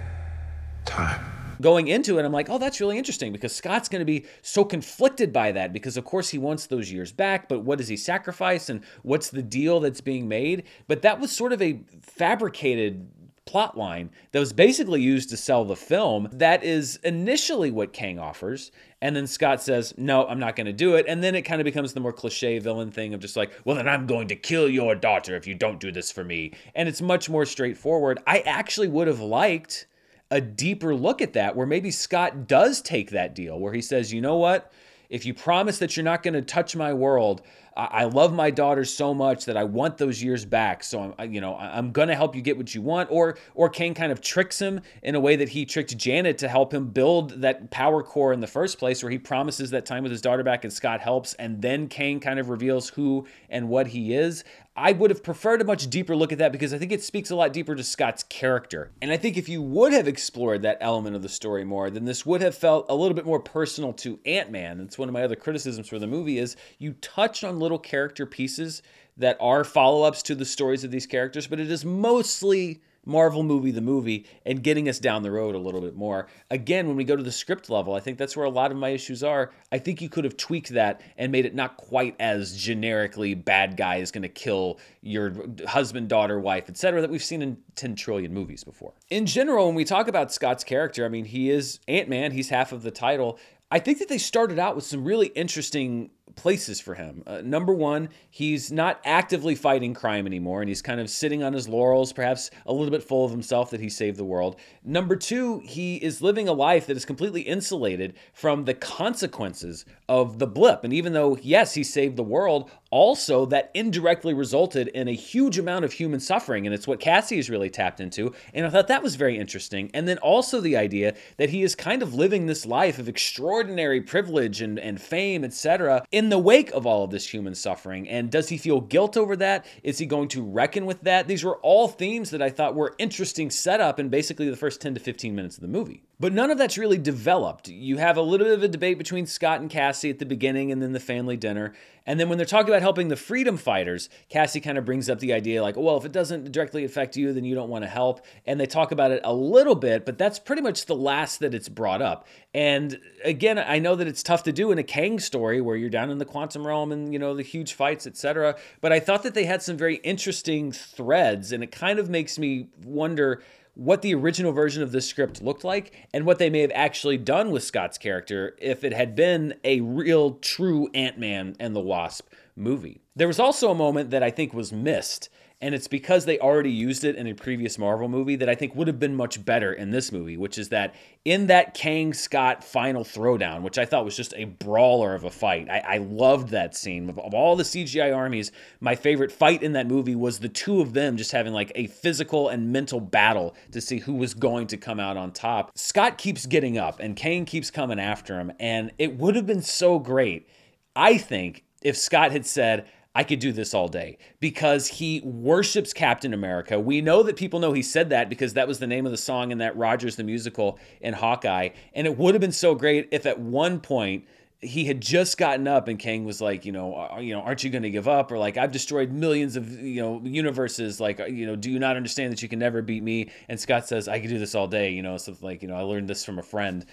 Time 0.83 1.34
going 1.61 1.87
into 1.87 2.19
it, 2.19 2.25
I'm 2.25 2.31
like, 2.31 2.49
oh, 2.49 2.57
that's 2.57 2.79
really 2.79 2.97
interesting 2.97 3.31
because 3.31 3.55
Scott's 3.55 3.89
going 3.89 4.01
to 4.01 4.05
be 4.05 4.25
so 4.41 4.63
conflicted 4.63 5.31
by 5.31 5.51
that 5.51 5.73
because, 5.73 5.97
of 5.97 6.05
course, 6.05 6.29
he 6.29 6.37
wants 6.37 6.67
those 6.67 6.91
years 6.91 7.11
back, 7.11 7.47
but 7.47 7.59
what 7.59 7.77
does 7.77 7.87
he 7.87 7.97
sacrifice 7.97 8.69
and 8.69 8.83
what's 9.03 9.29
the 9.29 9.43
deal 9.43 9.79
that's 9.79 10.01
being 10.01 10.27
made? 10.27 10.63
But 10.87 11.01
that 11.03 11.19
was 11.19 11.31
sort 11.31 11.53
of 11.53 11.61
a 11.61 11.81
fabricated 12.01 13.07
plot 13.45 13.77
line 13.77 14.09
that 14.31 14.39
was 14.39 14.53
basically 14.53 15.01
used 15.01 15.29
to 15.29 15.37
sell 15.37 15.63
the 15.65 15.75
film. 15.75 16.27
That 16.31 16.63
is 16.63 16.97
initially 17.03 17.71
what 17.71 17.93
Kang 17.93 18.19
offers. 18.19 18.71
And 19.01 19.15
then 19.15 19.27
Scott 19.27 19.61
says, 19.61 19.93
No, 19.97 20.25
I'm 20.27 20.39
not 20.39 20.55
going 20.55 20.65
to 20.65 20.73
do 20.73 20.95
it. 20.95 21.05
And 21.07 21.23
then 21.23 21.35
it 21.35 21.43
kind 21.43 21.61
of 21.61 21.65
becomes 21.65 21.93
the 21.93 21.99
more 21.99 22.13
cliche 22.13 22.57
villain 22.59 22.91
thing 22.91 23.13
of 23.13 23.19
just 23.19 23.35
like, 23.35 23.51
Well, 23.63 23.75
then 23.75 23.87
I'm 23.87 24.07
going 24.07 24.27
to 24.29 24.35
kill 24.35 24.67
your 24.67 24.95
daughter 24.95 25.35
if 25.35 25.45
you 25.45 25.53
don't 25.53 25.79
do 25.79 25.91
this 25.91 26.11
for 26.11 26.23
me. 26.23 26.53
And 26.73 26.89
it's 26.89 27.01
much 27.01 27.29
more 27.29 27.45
straightforward. 27.45 28.19
I 28.25 28.39
actually 28.39 28.87
would 28.87 29.07
have 29.07 29.19
liked 29.19 29.85
a 30.31 30.41
deeper 30.41 30.95
look 30.95 31.21
at 31.21 31.33
that 31.33 31.55
where 31.55 31.67
maybe 31.67 31.91
Scott 31.91 32.47
does 32.47 32.81
take 32.81 33.11
that 33.11 33.35
deal 33.35 33.59
where 33.59 33.73
he 33.73 33.81
says, 33.81 34.11
you 34.11 34.21
know 34.21 34.37
what? 34.37 34.71
If 35.09 35.25
you 35.25 35.33
promise 35.33 35.77
that 35.79 35.95
you're 35.95 36.03
not 36.03 36.23
going 36.23 36.33
to 36.33 36.41
touch 36.41 36.75
my 36.75 36.93
world, 36.93 37.43
I 37.77 38.05
love 38.05 38.33
my 38.33 38.51
daughter 38.51 38.85
so 38.85 39.13
much 39.13 39.43
that 39.45 39.57
I 39.57 39.65
want 39.65 39.97
those 39.97 40.23
years 40.23 40.45
back. 40.45 40.81
So 40.81 41.13
I'm, 41.17 41.33
you 41.33 41.41
know, 41.41 41.57
I'm 41.57 41.91
gonna 41.91 42.15
help 42.15 42.33
you 42.33 42.41
get 42.41 42.55
what 42.55 42.73
you 42.73 42.81
want. 42.81 43.11
Or, 43.11 43.37
or 43.53 43.67
Kang 43.67 43.93
kind 43.93 44.13
of 44.13 44.21
tricks 44.21 44.59
him 44.59 44.79
in 45.03 45.13
a 45.13 45.19
way 45.19 45.35
that 45.35 45.49
he 45.49 45.65
tricked 45.65 45.97
Janet 45.97 46.37
to 46.37 46.47
help 46.47 46.73
him 46.73 46.87
build 46.87 47.41
that 47.41 47.71
power 47.71 48.01
core 48.01 48.31
in 48.31 48.39
the 48.39 48.47
first 48.47 48.79
place, 48.79 49.03
where 49.03 49.11
he 49.11 49.17
promises 49.17 49.71
that 49.71 49.85
time 49.85 50.03
with 50.03 50.13
his 50.13 50.21
daughter 50.21 50.41
back, 50.41 50.63
and 50.63 50.71
Scott 50.71 51.01
helps, 51.01 51.33
and 51.33 51.61
then 51.61 51.89
Kang 51.89 52.21
kind 52.21 52.39
of 52.39 52.47
reveals 52.47 52.87
who 52.87 53.27
and 53.49 53.67
what 53.67 53.87
he 53.87 54.13
is. 54.13 54.45
I 54.77 54.91
would 54.91 55.09
have 55.09 55.23
preferred 55.23 55.61
a 55.61 55.65
much 55.65 55.89
deeper 55.89 56.17
look 56.17 56.33
at 56.33 56.37
that 56.39 56.51
because 56.51 56.73
I 56.73 56.77
think 56.77 56.91
it 56.91 57.01
speaks 57.01 57.29
a 57.29 57.35
lot 57.35 57.53
deeper 57.53 57.75
to 57.75 57.83
Scott's 57.83 58.23
character. 58.23 58.91
And 59.01 59.09
I 59.09 59.15
think 59.15 59.37
if 59.37 59.47
you 59.47 59.61
would 59.61 59.93
have 59.93 60.05
explored 60.05 60.63
that 60.63 60.79
element 60.81 61.15
of 61.15 61.21
the 61.21 61.29
story 61.29 61.63
more, 61.63 61.89
then 61.89 62.03
this 62.03 62.25
would 62.25 62.41
have 62.41 62.55
felt 62.55 62.85
a 62.89 62.95
little 62.95 63.15
bit 63.15 63.25
more 63.25 63.39
personal 63.39 63.93
to 63.93 64.19
Ant-Man. 64.25 64.79
That's 64.79 64.97
one 64.97 65.07
of 65.07 65.13
my 65.13 65.23
other 65.23 65.37
criticisms 65.37 65.87
for 65.87 65.97
the 65.97 66.07
movie 66.07 66.39
is 66.39 66.57
you 66.77 66.91
touched 66.93 67.45
on 67.45 67.57
little 67.57 67.79
character 67.79 68.25
pieces 68.25 68.81
that 69.15 69.37
are 69.39 69.63
follow-ups 69.63 70.21
to 70.23 70.35
the 70.35 70.43
stories 70.43 70.83
of 70.83 70.91
these 70.91 71.07
characters, 71.07 71.47
but 71.47 71.61
it 71.61 71.71
is 71.71 71.85
mostly 71.85 72.81
Marvel 73.05 73.43
movie, 73.43 73.71
the 73.71 73.81
movie, 73.81 74.25
and 74.45 74.63
getting 74.63 74.89
us 74.89 74.99
down 74.99 75.23
the 75.23 75.31
road 75.31 75.55
a 75.55 75.59
little 75.59 75.81
bit 75.81 75.95
more. 75.95 76.27
Again, 76.49 76.87
when 76.87 76.95
we 76.95 77.03
go 77.03 77.15
to 77.15 77.23
the 77.23 77.31
script 77.31 77.69
level, 77.69 77.93
I 77.93 77.99
think 77.99 78.17
that's 78.17 78.35
where 78.35 78.45
a 78.45 78.49
lot 78.49 78.71
of 78.71 78.77
my 78.77 78.89
issues 78.89 79.23
are. 79.23 79.51
I 79.71 79.77
think 79.77 80.01
you 80.01 80.09
could 80.09 80.23
have 80.23 80.37
tweaked 80.37 80.69
that 80.69 81.01
and 81.17 81.31
made 81.31 81.45
it 81.45 81.55
not 81.55 81.77
quite 81.77 82.15
as 82.19 82.57
generically 82.57 83.33
bad 83.33 83.77
guy 83.77 83.97
is 83.97 84.11
going 84.11 84.23
to 84.23 84.29
kill 84.29 84.79
your 85.01 85.33
husband, 85.67 86.07
daughter, 86.07 86.39
wife, 86.39 86.69
etc. 86.69 87.01
that 87.01 87.09
we've 87.09 87.23
seen 87.23 87.41
in 87.41 87.57
10 87.75 87.95
trillion 87.95 88.33
movies 88.33 88.63
before. 88.63 88.93
In 89.09 89.25
general, 89.25 89.67
when 89.67 89.75
we 89.75 89.85
talk 89.85 90.07
about 90.07 90.33
Scott's 90.33 90.63
character, 90.63 91.05
I 91.05 91.09
mean, 91.09 91.25
he 91.25 91.49
is 91.49 91.79
Ant 91.87 92.09
Man, 92.09 92.31
he's 92.31 92.49
half 92.49 92.71
of 92.71 92.83
the 92.83 92.91
title. 92.91 93.39
I 93.71 93.79
think 93.79 93.99
that 93.99 94.09
they 94.09 94.17
started 94.17 94.59
out 94.59 94.75
with 94.75 94.85
some 94.85 95.03
really 95.03 95.27
interesting 95.27 96.11
places 96.35 96.79
for 96.79 96.95
him. 96.95 97.23
Uh, 97.25 97.41
number 97.43 97.73
one, 97.73 98.09
he's 98.29 98.71
not 98.71 98.99
actively 99.05 99.55
fighting 99.55 99.93
crime 99.93 100.25
anymore, 100.25 100.61
and 100.61 100.69
he's 100.69 100.81
kind 100.81 100.99
of 100.99 101.09
sitting 101.09 101.43
on 101.43 101.53
his 101.53 101.67
laurels, 101.67 102.13
perhaps 102.13 102.51
a 102.65 102.73
little 102.73 102.91
bit 102.91 103.03
full 103.03 103.25
of 103.25 103.31
himself 103.31 103.69
that 103.69 103.79
he 103.79 103.89
saved 103.89 104.17
the 104.17 104.23
world. 104.23 104.57
Number 104.83 105.15
two, 105.15 105.59
he 105.59 105.97
is 105.97 106.21
living 106.21 106.47
a 106.47 106.53
life 106.53 106.87
that 106.87 106.97
is 106.97 107.05
completely 107.05 107.41
insulated 107.41 108.13
from 108.33 108.65
the 108.65 108.73
consequences 108.73 109.85
of 110.07 110.39
the 110.39 110.47
blip. 110.47 110.83
And 110.83 110.93
even 110.93 111.13
though, 111.13 111.37
yes, 111.41 111.73
he 111.73 111.83
saved 111.83 112.15
the 112.15 112.23
world, 112.23 112.69
also 112.95 113.45
that 113.45 113.71
indirectly 113.73 114.33
resulted 114.33 114.87
in 114.87 115.09
a 115.09 115.11
huge 115.11 115.59
amount 115.59 115.83
of 115.83 115.91
human 115.91 116.17
suffering. 116.17 116.65
And 116.65 116.73
it's 116.73 116.87
what 116.87 117.01
Cassie 117.01 117.37
is 117.37 117.49
really 117.49 117.69
tapped 117.69 117.99
into. 117.99 118.33
And 118.53 118.65
I 118.65 118.69
thought 118.69 118.87
that 118.87 119.03
was 119.03 119.17
very 119.17 119.37
interesting. 119.37 119.91
And 119.93 120.07
then 120.07 120.17
also 120.19 120.61
the 120.61 120.77
idea 120.77 121.13
that 121.35 121.49
he 121.49 121.61
is 121.61 121.75
kind 121.75 122.01
of 122.01 122.13
living 122.13 122.45
this 122.45 122.65
life 122.65 122.97
of 122.97 123.09
extraordinary 123.09 123.99
privilege 123.99 124.61
and, 124.61 124.79
and 124.79 125.01
fame, 125.01 125.43
etc., 125.43 126.05
in 126.13 126.29
the 126.29 126.39
wake 126.39 126.71
of 126.71 126.85
all 126.85 127.03
of 127.03 127.11
this 127.11 127.27
human 127.27 127.53
suffering. 127.53 128.07
And 128.07 128.31
does 128.31 128.47
he 128.47 128.57
feel 128.57 128.79
guilt 128.79 129.17
over 129.17 129.35
that? 129.35 129.65
Is 129.83 129.97
he 129.97 130.05
going 130.05 130.29
to 130.29 130.41
reckon 130.41 130.85
with 130.85 131.01
that? 131.01 131.27
These 131.27 131.43
were 131.43 131.57
all 131.57 131.89
themes 131.89 132.29
that 132.29 132.41
I 132.41 132.49
thought 132.49 132.75
were 132.75 132.95
interesting 132.97 133.49
setup 133.49 133.99
in 133.99 134.07
basically 134.07 134.49
the 134.49 134.55
first 134.55 134.79
10 134.79 134.93
to 134.93 135.01
15 135.01 135.35
minutes 135.35 135.57
of 135.57 135.61
the 135.61 135.67
movie. 135.67 136.03
But 136.17 136.31
none 136.31 136.49
of 136.49 136.57
that's 136.57 136.77
really 136.77 136.97
developed. 136.97 137.67
You 137.67 137.97
have 137.97 138.15
a 138.15 138.21
little 138.21 138.47
bit 138.47 138.53
of 138.53 138.63
a 138.63 138.69
debate 138.69 138.97
between 138.97 139.25
Scott 139.25 139.59
and 139.59 139.69
Cassie 139.69 140.09
at 140.09 140.19
the 140.19 140.25
beginning 140.25 140.71
and 140.71 140.81
then 140.81 140.93
the 140.93 140.99
family 140.99 141.35
dinner. 141.35 141.73
And 142.05 142.19
then 142.19 142.29
when 142.29 142.37
they're 142.37 142.45
talking 142.45 142.69
about 142.69 142.81
helping 142.81 143.09
the 143.09 143.17
freedom 143.17 143.57
fighters, 143.57 144.09
Cassie 144.29 144.61
kind 144.61 144.77
of 144.77 144.85
brings 144.85 145.09
up 145.09 145.19
the 145.19 145.33
idea 145.33 145.61
like, 145.61 145.75
well, 145.75 145.97
if 145.97 146.05
it 146.05 146.13
doesn't 146.13 146.53
directly 146.53 146.85
affect 146.85 147.17
you, 147.17 147.33
then 147.33 147.43
you 147.43 147.53
don't 147.53 147.69
want 147.69 147.83
to 147.83 147.89
help. 147.89 148.25
And 148.45 148.59
they 148.59 148.65
talk 148.65 148.91
about 148.91 149.11
it 149.11 149.21
a 149.25 149.33
little 149.33 149.75
bit, 149.75 150.05
but 150.05 150.17
that's 150.17 150.39
pretty 150.39 150.61
much 150.61 150.85
the 150.85 150.95
last 150.95 151.39
that 151.41 151.53
it's 151.53 151.67
brought 151.67 152.01
up. 152.01 152.27
And 152.53 152.97
again, 153.25 153.59
I 153.59 153.79
know 153.79 153.95
that 153.95 154.07
it's 154.07 154.23
tough 154.23 154.43
to 154.43 154.53
do 154.53 154.71
in 154.71 154.77
a 154.77 154.83
Kang 154.83 155.19
story 155.19 155.59
where 155.59 155.75
you're 155.75 155.89
down 155.89 156.11
in 156.11 156.19
the 156.19 156.25
quantum 156.25 156.65
realm 156.65 156.93
and, 156.93 157.11
you 157.11 157.19
know, 157.19 157.35
the 157.35 157.43
huge 157.43 157.73
fights, 157.73 158.07
etc. 158.07 158.55
But 158.79 158.93
I 158.93 159.01
thought 159.01 159.23
that 159.23 159.33
they 159.33 159.45
had 159.45 159.61
some 159.61 159.75
very 159.75 159.95
interesting 159.95 160.71
threads, 160.71 161.51
and 161.51 161.61
it 161.61 161.71
kind 161.71 161.99
of 161.99 162.09
makes 162.09 162.39
me 162.39 162.69
wonder 162.85 163.41
what 163.75 164.01
the 164.01 164.15
original 164.15 164.51
version 164.51 164.81
of 164.81 164.91
this 164.91 165.07
script 165.07 165.41
looked 165.41 165.63
like 165.63 166.07
and 166.13 166.25
what 166.25 166.39
they 166.39 166.49
may 166.49 166.61
have 166.61 166.71
actually 166.73 167.17
done 167.17 167.51
with 167.51 167.63
Scott's 167.63 167.97
character 167.97 168.55
if 168.59 168.83
it 168.83 168.93
had 168.93 169.15
been 169.15 169.53
a 169.63 169.81
real, 169.81 170.31
true 170.35 170.89
Ant 170.93 171.19
Man 171.19 171.55
and 171.59 171.75
the 171.75 171.81
Wasp 171.81 172.27
movie. 172.55 173.01
There 173.15 173.27
was 173.27 173.39
also 173.39 173.69
a 173.69 173.75
moment 173.75 174.09
that 174.11 174.23
I 174.23 174.31
think 174.31 174.53
was 174.53 174.71
missed 174.71 175.29
and 175.65 175.73
it's 175.73 175.87
because 175.87 176.25
they 176.25 176.37
already 176.37 176.69
used 176.69 177.03
it 177.03 177.15
in 177.15 177.25
a 177.25 177.33
previous 177.33 177.79
Marvel 177.79 178.07
movie 178.07 178.35
that 178.35 178.47
I 178.47 178.53
think 178.53 178.75
would 178.75 178.85
have 178.85 178.99
been 178.99 179.15
much 179.15 179.43
better 179.43 179.73
in 179.73 179.89
this 179.89 180.11
movie, 180.11 180.37
which 180.37 180.59
is 180.59 180.69
that 180.69 180.93
in 181.25 181.47
that 181.47 181.73
Kang 181.73 182.13
Scott 182.13 182.63
final 182.63 183.03
throwdown, 183.03 183.63
which 183.63 183.79
I 183.79 183.85
thought 183.85 184.05
was 184.05 184.15
just 184.15 184.35
a 184.37 184.43
brawler 184.43 185.15
of 185.15 185.23
a 185.23 185.31
fight. 185.31 185.67
I, 185.67 185.79
I 185.79 185.97
loved 185.97 186.49
that 186.49 186.75
scene. 186.75 187.09
Of, 187.09 187.17
of 187.17 187.33
all 187.33 187.55
the 187.55 187.63
CGI 187.63 188.15
armies, 188.15 188.51
my 188.79 188.93
favorite 188.93 189.31
fight 189.31 189.63
in 189.63 189.73
that 189.73 189.87
movie 189.87 190.13
was 190.13 190.37
the 190.37 190.49
two 190.49 190.81
of 190.81 190.93
them 190.93 191.17
just 191.17 191.31
having 191.31 191.51
like 191.51 191.71
a 191.73 191.87
physical 191.87 192.47
and 192.47 192.71
mental 192.71 192.99
battle 192.99 193.55
to 193.71 193.81
see 193.81 193.97
who 193.97 194.13
was 194.13 194.35
going 194.35 194.67
to 194.67 194.77
come 194.77 194.99
out 194.99 195.17
on 195.17 195.31
top. 195.31 195.75
Scott 195.75 196.19
keeps 196.19 196.45
getting 196.45 196.77
up 196.77 196.99
and 196.99 197.15
Kang 197.15 197.43
keeps 197.43 197.71
coming 197.71 197.99
after 197.99 198.39
him, 198.39 198.51
and 198.59 198.91
it 198.99 199.17
would 199.17 199.35
have 199.35 199.47
been 199.47 199.63
so 199.63 199.97
great, 199.97 200.47
I 200.95 201.17
think, 201.17 201.63
if 201.81 201.97
Scott 201.97 202.31
had 202.31 202.45
said, 202.45 202.85
I 203.15 203.23
could 203.23 203.39
do 203.39 203.53
this 203.53 203.73
all 203.73 203.87
day 203.87 204.17
because 204.41 204.87
he 204.87 205.21
worships 205.23 205.93
Captain 205.93 206.33
America. 206.33 206.77
We 206.77 206.99
know 206.99 207.23
that 207.23 207.37
people 207.37 207.61
know 207.61 207.71
he 207.71 207.81
said 207.81 208.09
that 208.09 208.27
because 208.27 208.53
that 208.53 208.67
was 208.67 208.79
the 208.79 208.87
name 208.87 209.05
of 209.05 209.13
the 209.13 209.17
song 209.17 209.51
in 209.51 209.59
that 209.59 209.77
Rogers 209.77 210.17
the 210.17 210.25
musical 210.25 210.77
in 210.99 211.13
Hawkeye. 211.13 211.69
And 211.93 212.05
it 212.05 212.17
would 212.17 212.33
have 212.35 212.41
been 212.41 212.51
so 212.51 212.75
great 212.75 213.07
if 213.11 213.25
at 213.25 213.39
one 213.39 213.79
point 213.79 214.25
he 214.59 214.85
had 214.85 214.99
just 214.99 215.37
gotten 215.37 215.67
up 215.67 215.87
and 215.87 215.99
Kang 215.99 216.25
was 216.25 216.41
like, 216.41 216.65
you 216.65 216.71
know, 216.71 217.17
you 217.19 217.33
know, 217.33 217.41
aren't 217.41 217.63
you 217.63 217.69
going 217.69 217.83
to 217.83 217.89
give 217.89 218.07
up? 218.07 218.31
Or 218.31 218.37
like, 218.37 218.57
I've 218.57 218.71
destroyed 218.71 219.11
millions 219.11 219.55
of 219.55 219.69
you 219.71 220.01
know 220.01 220.21
universes. 220.23 220.99
Like, 220.99 221.19
uh, 221.19 221.25
you 221.25 221.45
know, 221.45 221.55
do 221.55 221.71
you 221.71 221.79
not 221.79 221.95
understand 221.95 222.33
that 222.33 222.41
you 222.41 222.49
can 222.49 222.59
never 222.59 222.81
beat 222.81 223.03
me? 223.03 223.29
And 223.47 223.59
Scott 223.59 223.87
says, 223.87 224.07
I 224.07 224.19
could 224.19 224.29
do 224.29 224.39
this 224.39 224.55
all 224.55 224.67
day. 224.67 224.91
You 224.91 225.03
know, 225.03 225.17
something 225.17 225.45
like, 225.45 225.61
you 225.61 225.67
know, 225.67 225.75
I 225.75 225.81
learned 225.81 226.09
this 226.09 226.25
from 226.25 226.39
a 226.39 226.43
friend 226.43 226.85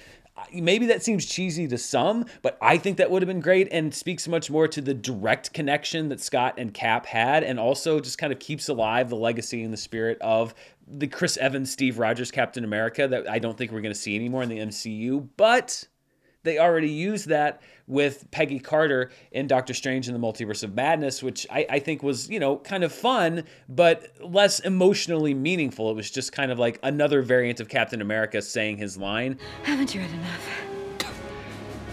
maybe 0.52 0.86
that 0.86 1.02
seems 1.02 1.26
cheesy 1.26 1.68
to 1.68 1.78
some, 1.78 2.26
but 2.42 2.56
I 2.60 2.78
think 2.78 2.96
that 2.98 3.10
would 3.10 3.22
have 3.22 3.28
been 3.28 3.40
great 3.40 3.68
and 3.70 3.94
speaks 3.94 4.26
much 4.26 4.50
more 4.50 4.68
to 4.68 4.80
the 4.80 4.94
direct 4.94 5.52
connection 5.52 6.08
that 6.08 6.20
Scott 6.20 6.54
and 6.58 6.72
Cap 6.72 7.06
had, 7.06 7.42
and 7.44 7.58
also 7.58 8.00
just 8.00 8.18
kind 8.18 8.32
of 8.32 8.38
keeps 8.38 8.68
alive 8.68 9.08
the 9.08 9.16
legacy 9.16 9.62
and 9.62 9.72
the 9.72 9.78
spirit 9.78 10.18
of 10.20 10.54
the 10.86 11.06
Chris 11.06 11.36
Evans, 11.36 11.70
Steve 11.70 11.98
Rogers 11.98 12.30
Captain 12.30 12.64
America 12.64 13.06
that 13.08 13.28
I 13.28 13.38
don't 13.38 13.56
think 13.56 13.72
we're 13.72 13.80
going 13.80 13.94
to 13.94 14.00
see 14.00 14.14
anymore 14.16 14.42
in 14.42 14.48
the 14.48 14.58
MCU. 14.58 15.28
But 15.36 15.86
they 16.42 16.58
already 16.58 16.90
used 16.90 17.28
that 17.28 17.62
with 17.86 18.30
Peggy 18.30 18.58
Carter 18.58 19.10
in 19.32 19.46
Doctor 19.46 19.74
Strange 19.74 20.08
in 20.08 20.14
the 20.14 20.20
Multiverse 20.20 20.62
of 20.62 20.74
Madness, 20.74 21.22
which 21.22 21.46
I, 21.50 21.66
I, 21.68 21.78
think 21.78 22.02
was, 22.02 22.28
you 22.30 22.40
know, 22.40 22.56
kind 22.58 22.84
of 22.84 22.92
fun, 22.92 23.44
but 23.68 24.08
less 24.20 24.60
emotionally 24.60 25.34
meaningful. 25.34 25.90
It 25.90 25.94
was 25.94 26.10
just 26.10 26.32
kind 26.32 26.50
of 26.50 26.58
like 26.58 26.78
another 26.82 27.22
variant 27.22 27.60
of 27.60 27.68
Captain 27.68 28.00
America 28.00 28.40
saying 28.40 28.78
his 28.78 28.96
line. 28.96 29.38
Haven't 29.64 29.94
you 29.94 30.00
had 30.00 30.10
enough? 30.10 30.48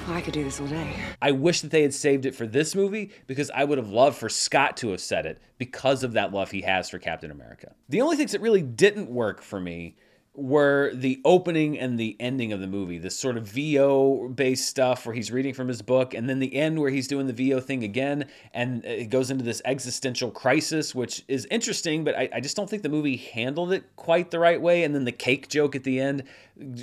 Oh, 0.08 0.14
I 0.14 0.22
could 0.22 0.34
do 0.34 0.44
this 0.44 0.60
all 0.60 0.66
day. 0.66 0.96
I 1.22 1.32
wish 1.32 1.62
that 1.62 1.70
they 1.70 1.84
had 1.84 1.94
saved 1.94 2.26
it 2.26 2.34
for 2.34 2.48
this 2.48 2.74
movie 2.74 3.12
because 3.28 3.52
I 3.52 3.64
would 3.64 3.78
have 3.78 3.90
loved 3.90 4.18
for 4.18 4.28
Scott 4.28 4.76
to 4.78 4.90
have 4.90 5.02
said 5.02 5.28
it 5.28 5.40
because 5.60 6.04
of 6.04 6.14
that 6.14 6.34
love 6.34 6.50
he 6.50 6.62
has 6.62 6.90
for 6.90 6.98
Captain 6.98 7.30
America. 7.30 7.76
The 7.90 8.02
only 8.02 8.18
things 8.18 8.32
that 8.32 8.42
really 8.42 8.64
didn't 8.64 9.10
work 9.10 9.44
for 9.44 9.60
me 9.60 9.98
were 10.40 10.92
the 10.94 11.22
opening 11.26 11.78
and 11.78 12.00
the 12.00 12.16
ending 12.20 12.54
of 12.54 12.60
the 12.60 12.68
movie, 12.68 12.98
this 12.98 13.16
sort 13.16 13.38
of 13.38 13.48
VO 13.48 14.30
based 14.30 14.68
stuff 14.68 15.06
where 15.06 15.14
he's 15.14 15.32
reading 15.32 15.54
from 15.54 15.68
his 15.68 15.82
book, 15.82 16.14
and 16.14 16.30
then 16.30 16.40
the 16.40 16.56
end 16.56 16.80
where 16.80 16.90
he's 16.90 17.08
doing 17.08 17.28
the 17.28 17.34
VO 17.34 17.60
thing 17.60 17.84
again, 17.84 18.26
and 18.54 18.86
uh, 18.86 18.90
it 18.90 19.10
goes 19.10 19.32
into 19.32 19.44
this 19.44 19.62
existential 19.66 20.32
crisis, 20.32 20.96
which 20.96 21.24
is 21.28 21.46
interesting, 21.52 22.04
but 22.04 22.16
I, 22.16 22.30
I 22.34 22.40
just 22.40 22.56
don't 22.56 22.70
think 22.70 22.84
the 22.84 22.90
movie 22.90 23.18
handled 23.18 23.74
it 23.74 23.84
quite 23.96 24.32
the 24.32 24.40
right 24.40 24.62
way. 24.62 24.84
And 24.84 24.96
then 24.96 25.06
the 25.06 25.12
cake 25.12 25.50
joke 25.50 25.76
at 25.76 25.84
the 25.84 26.00
end, 26.00 26.24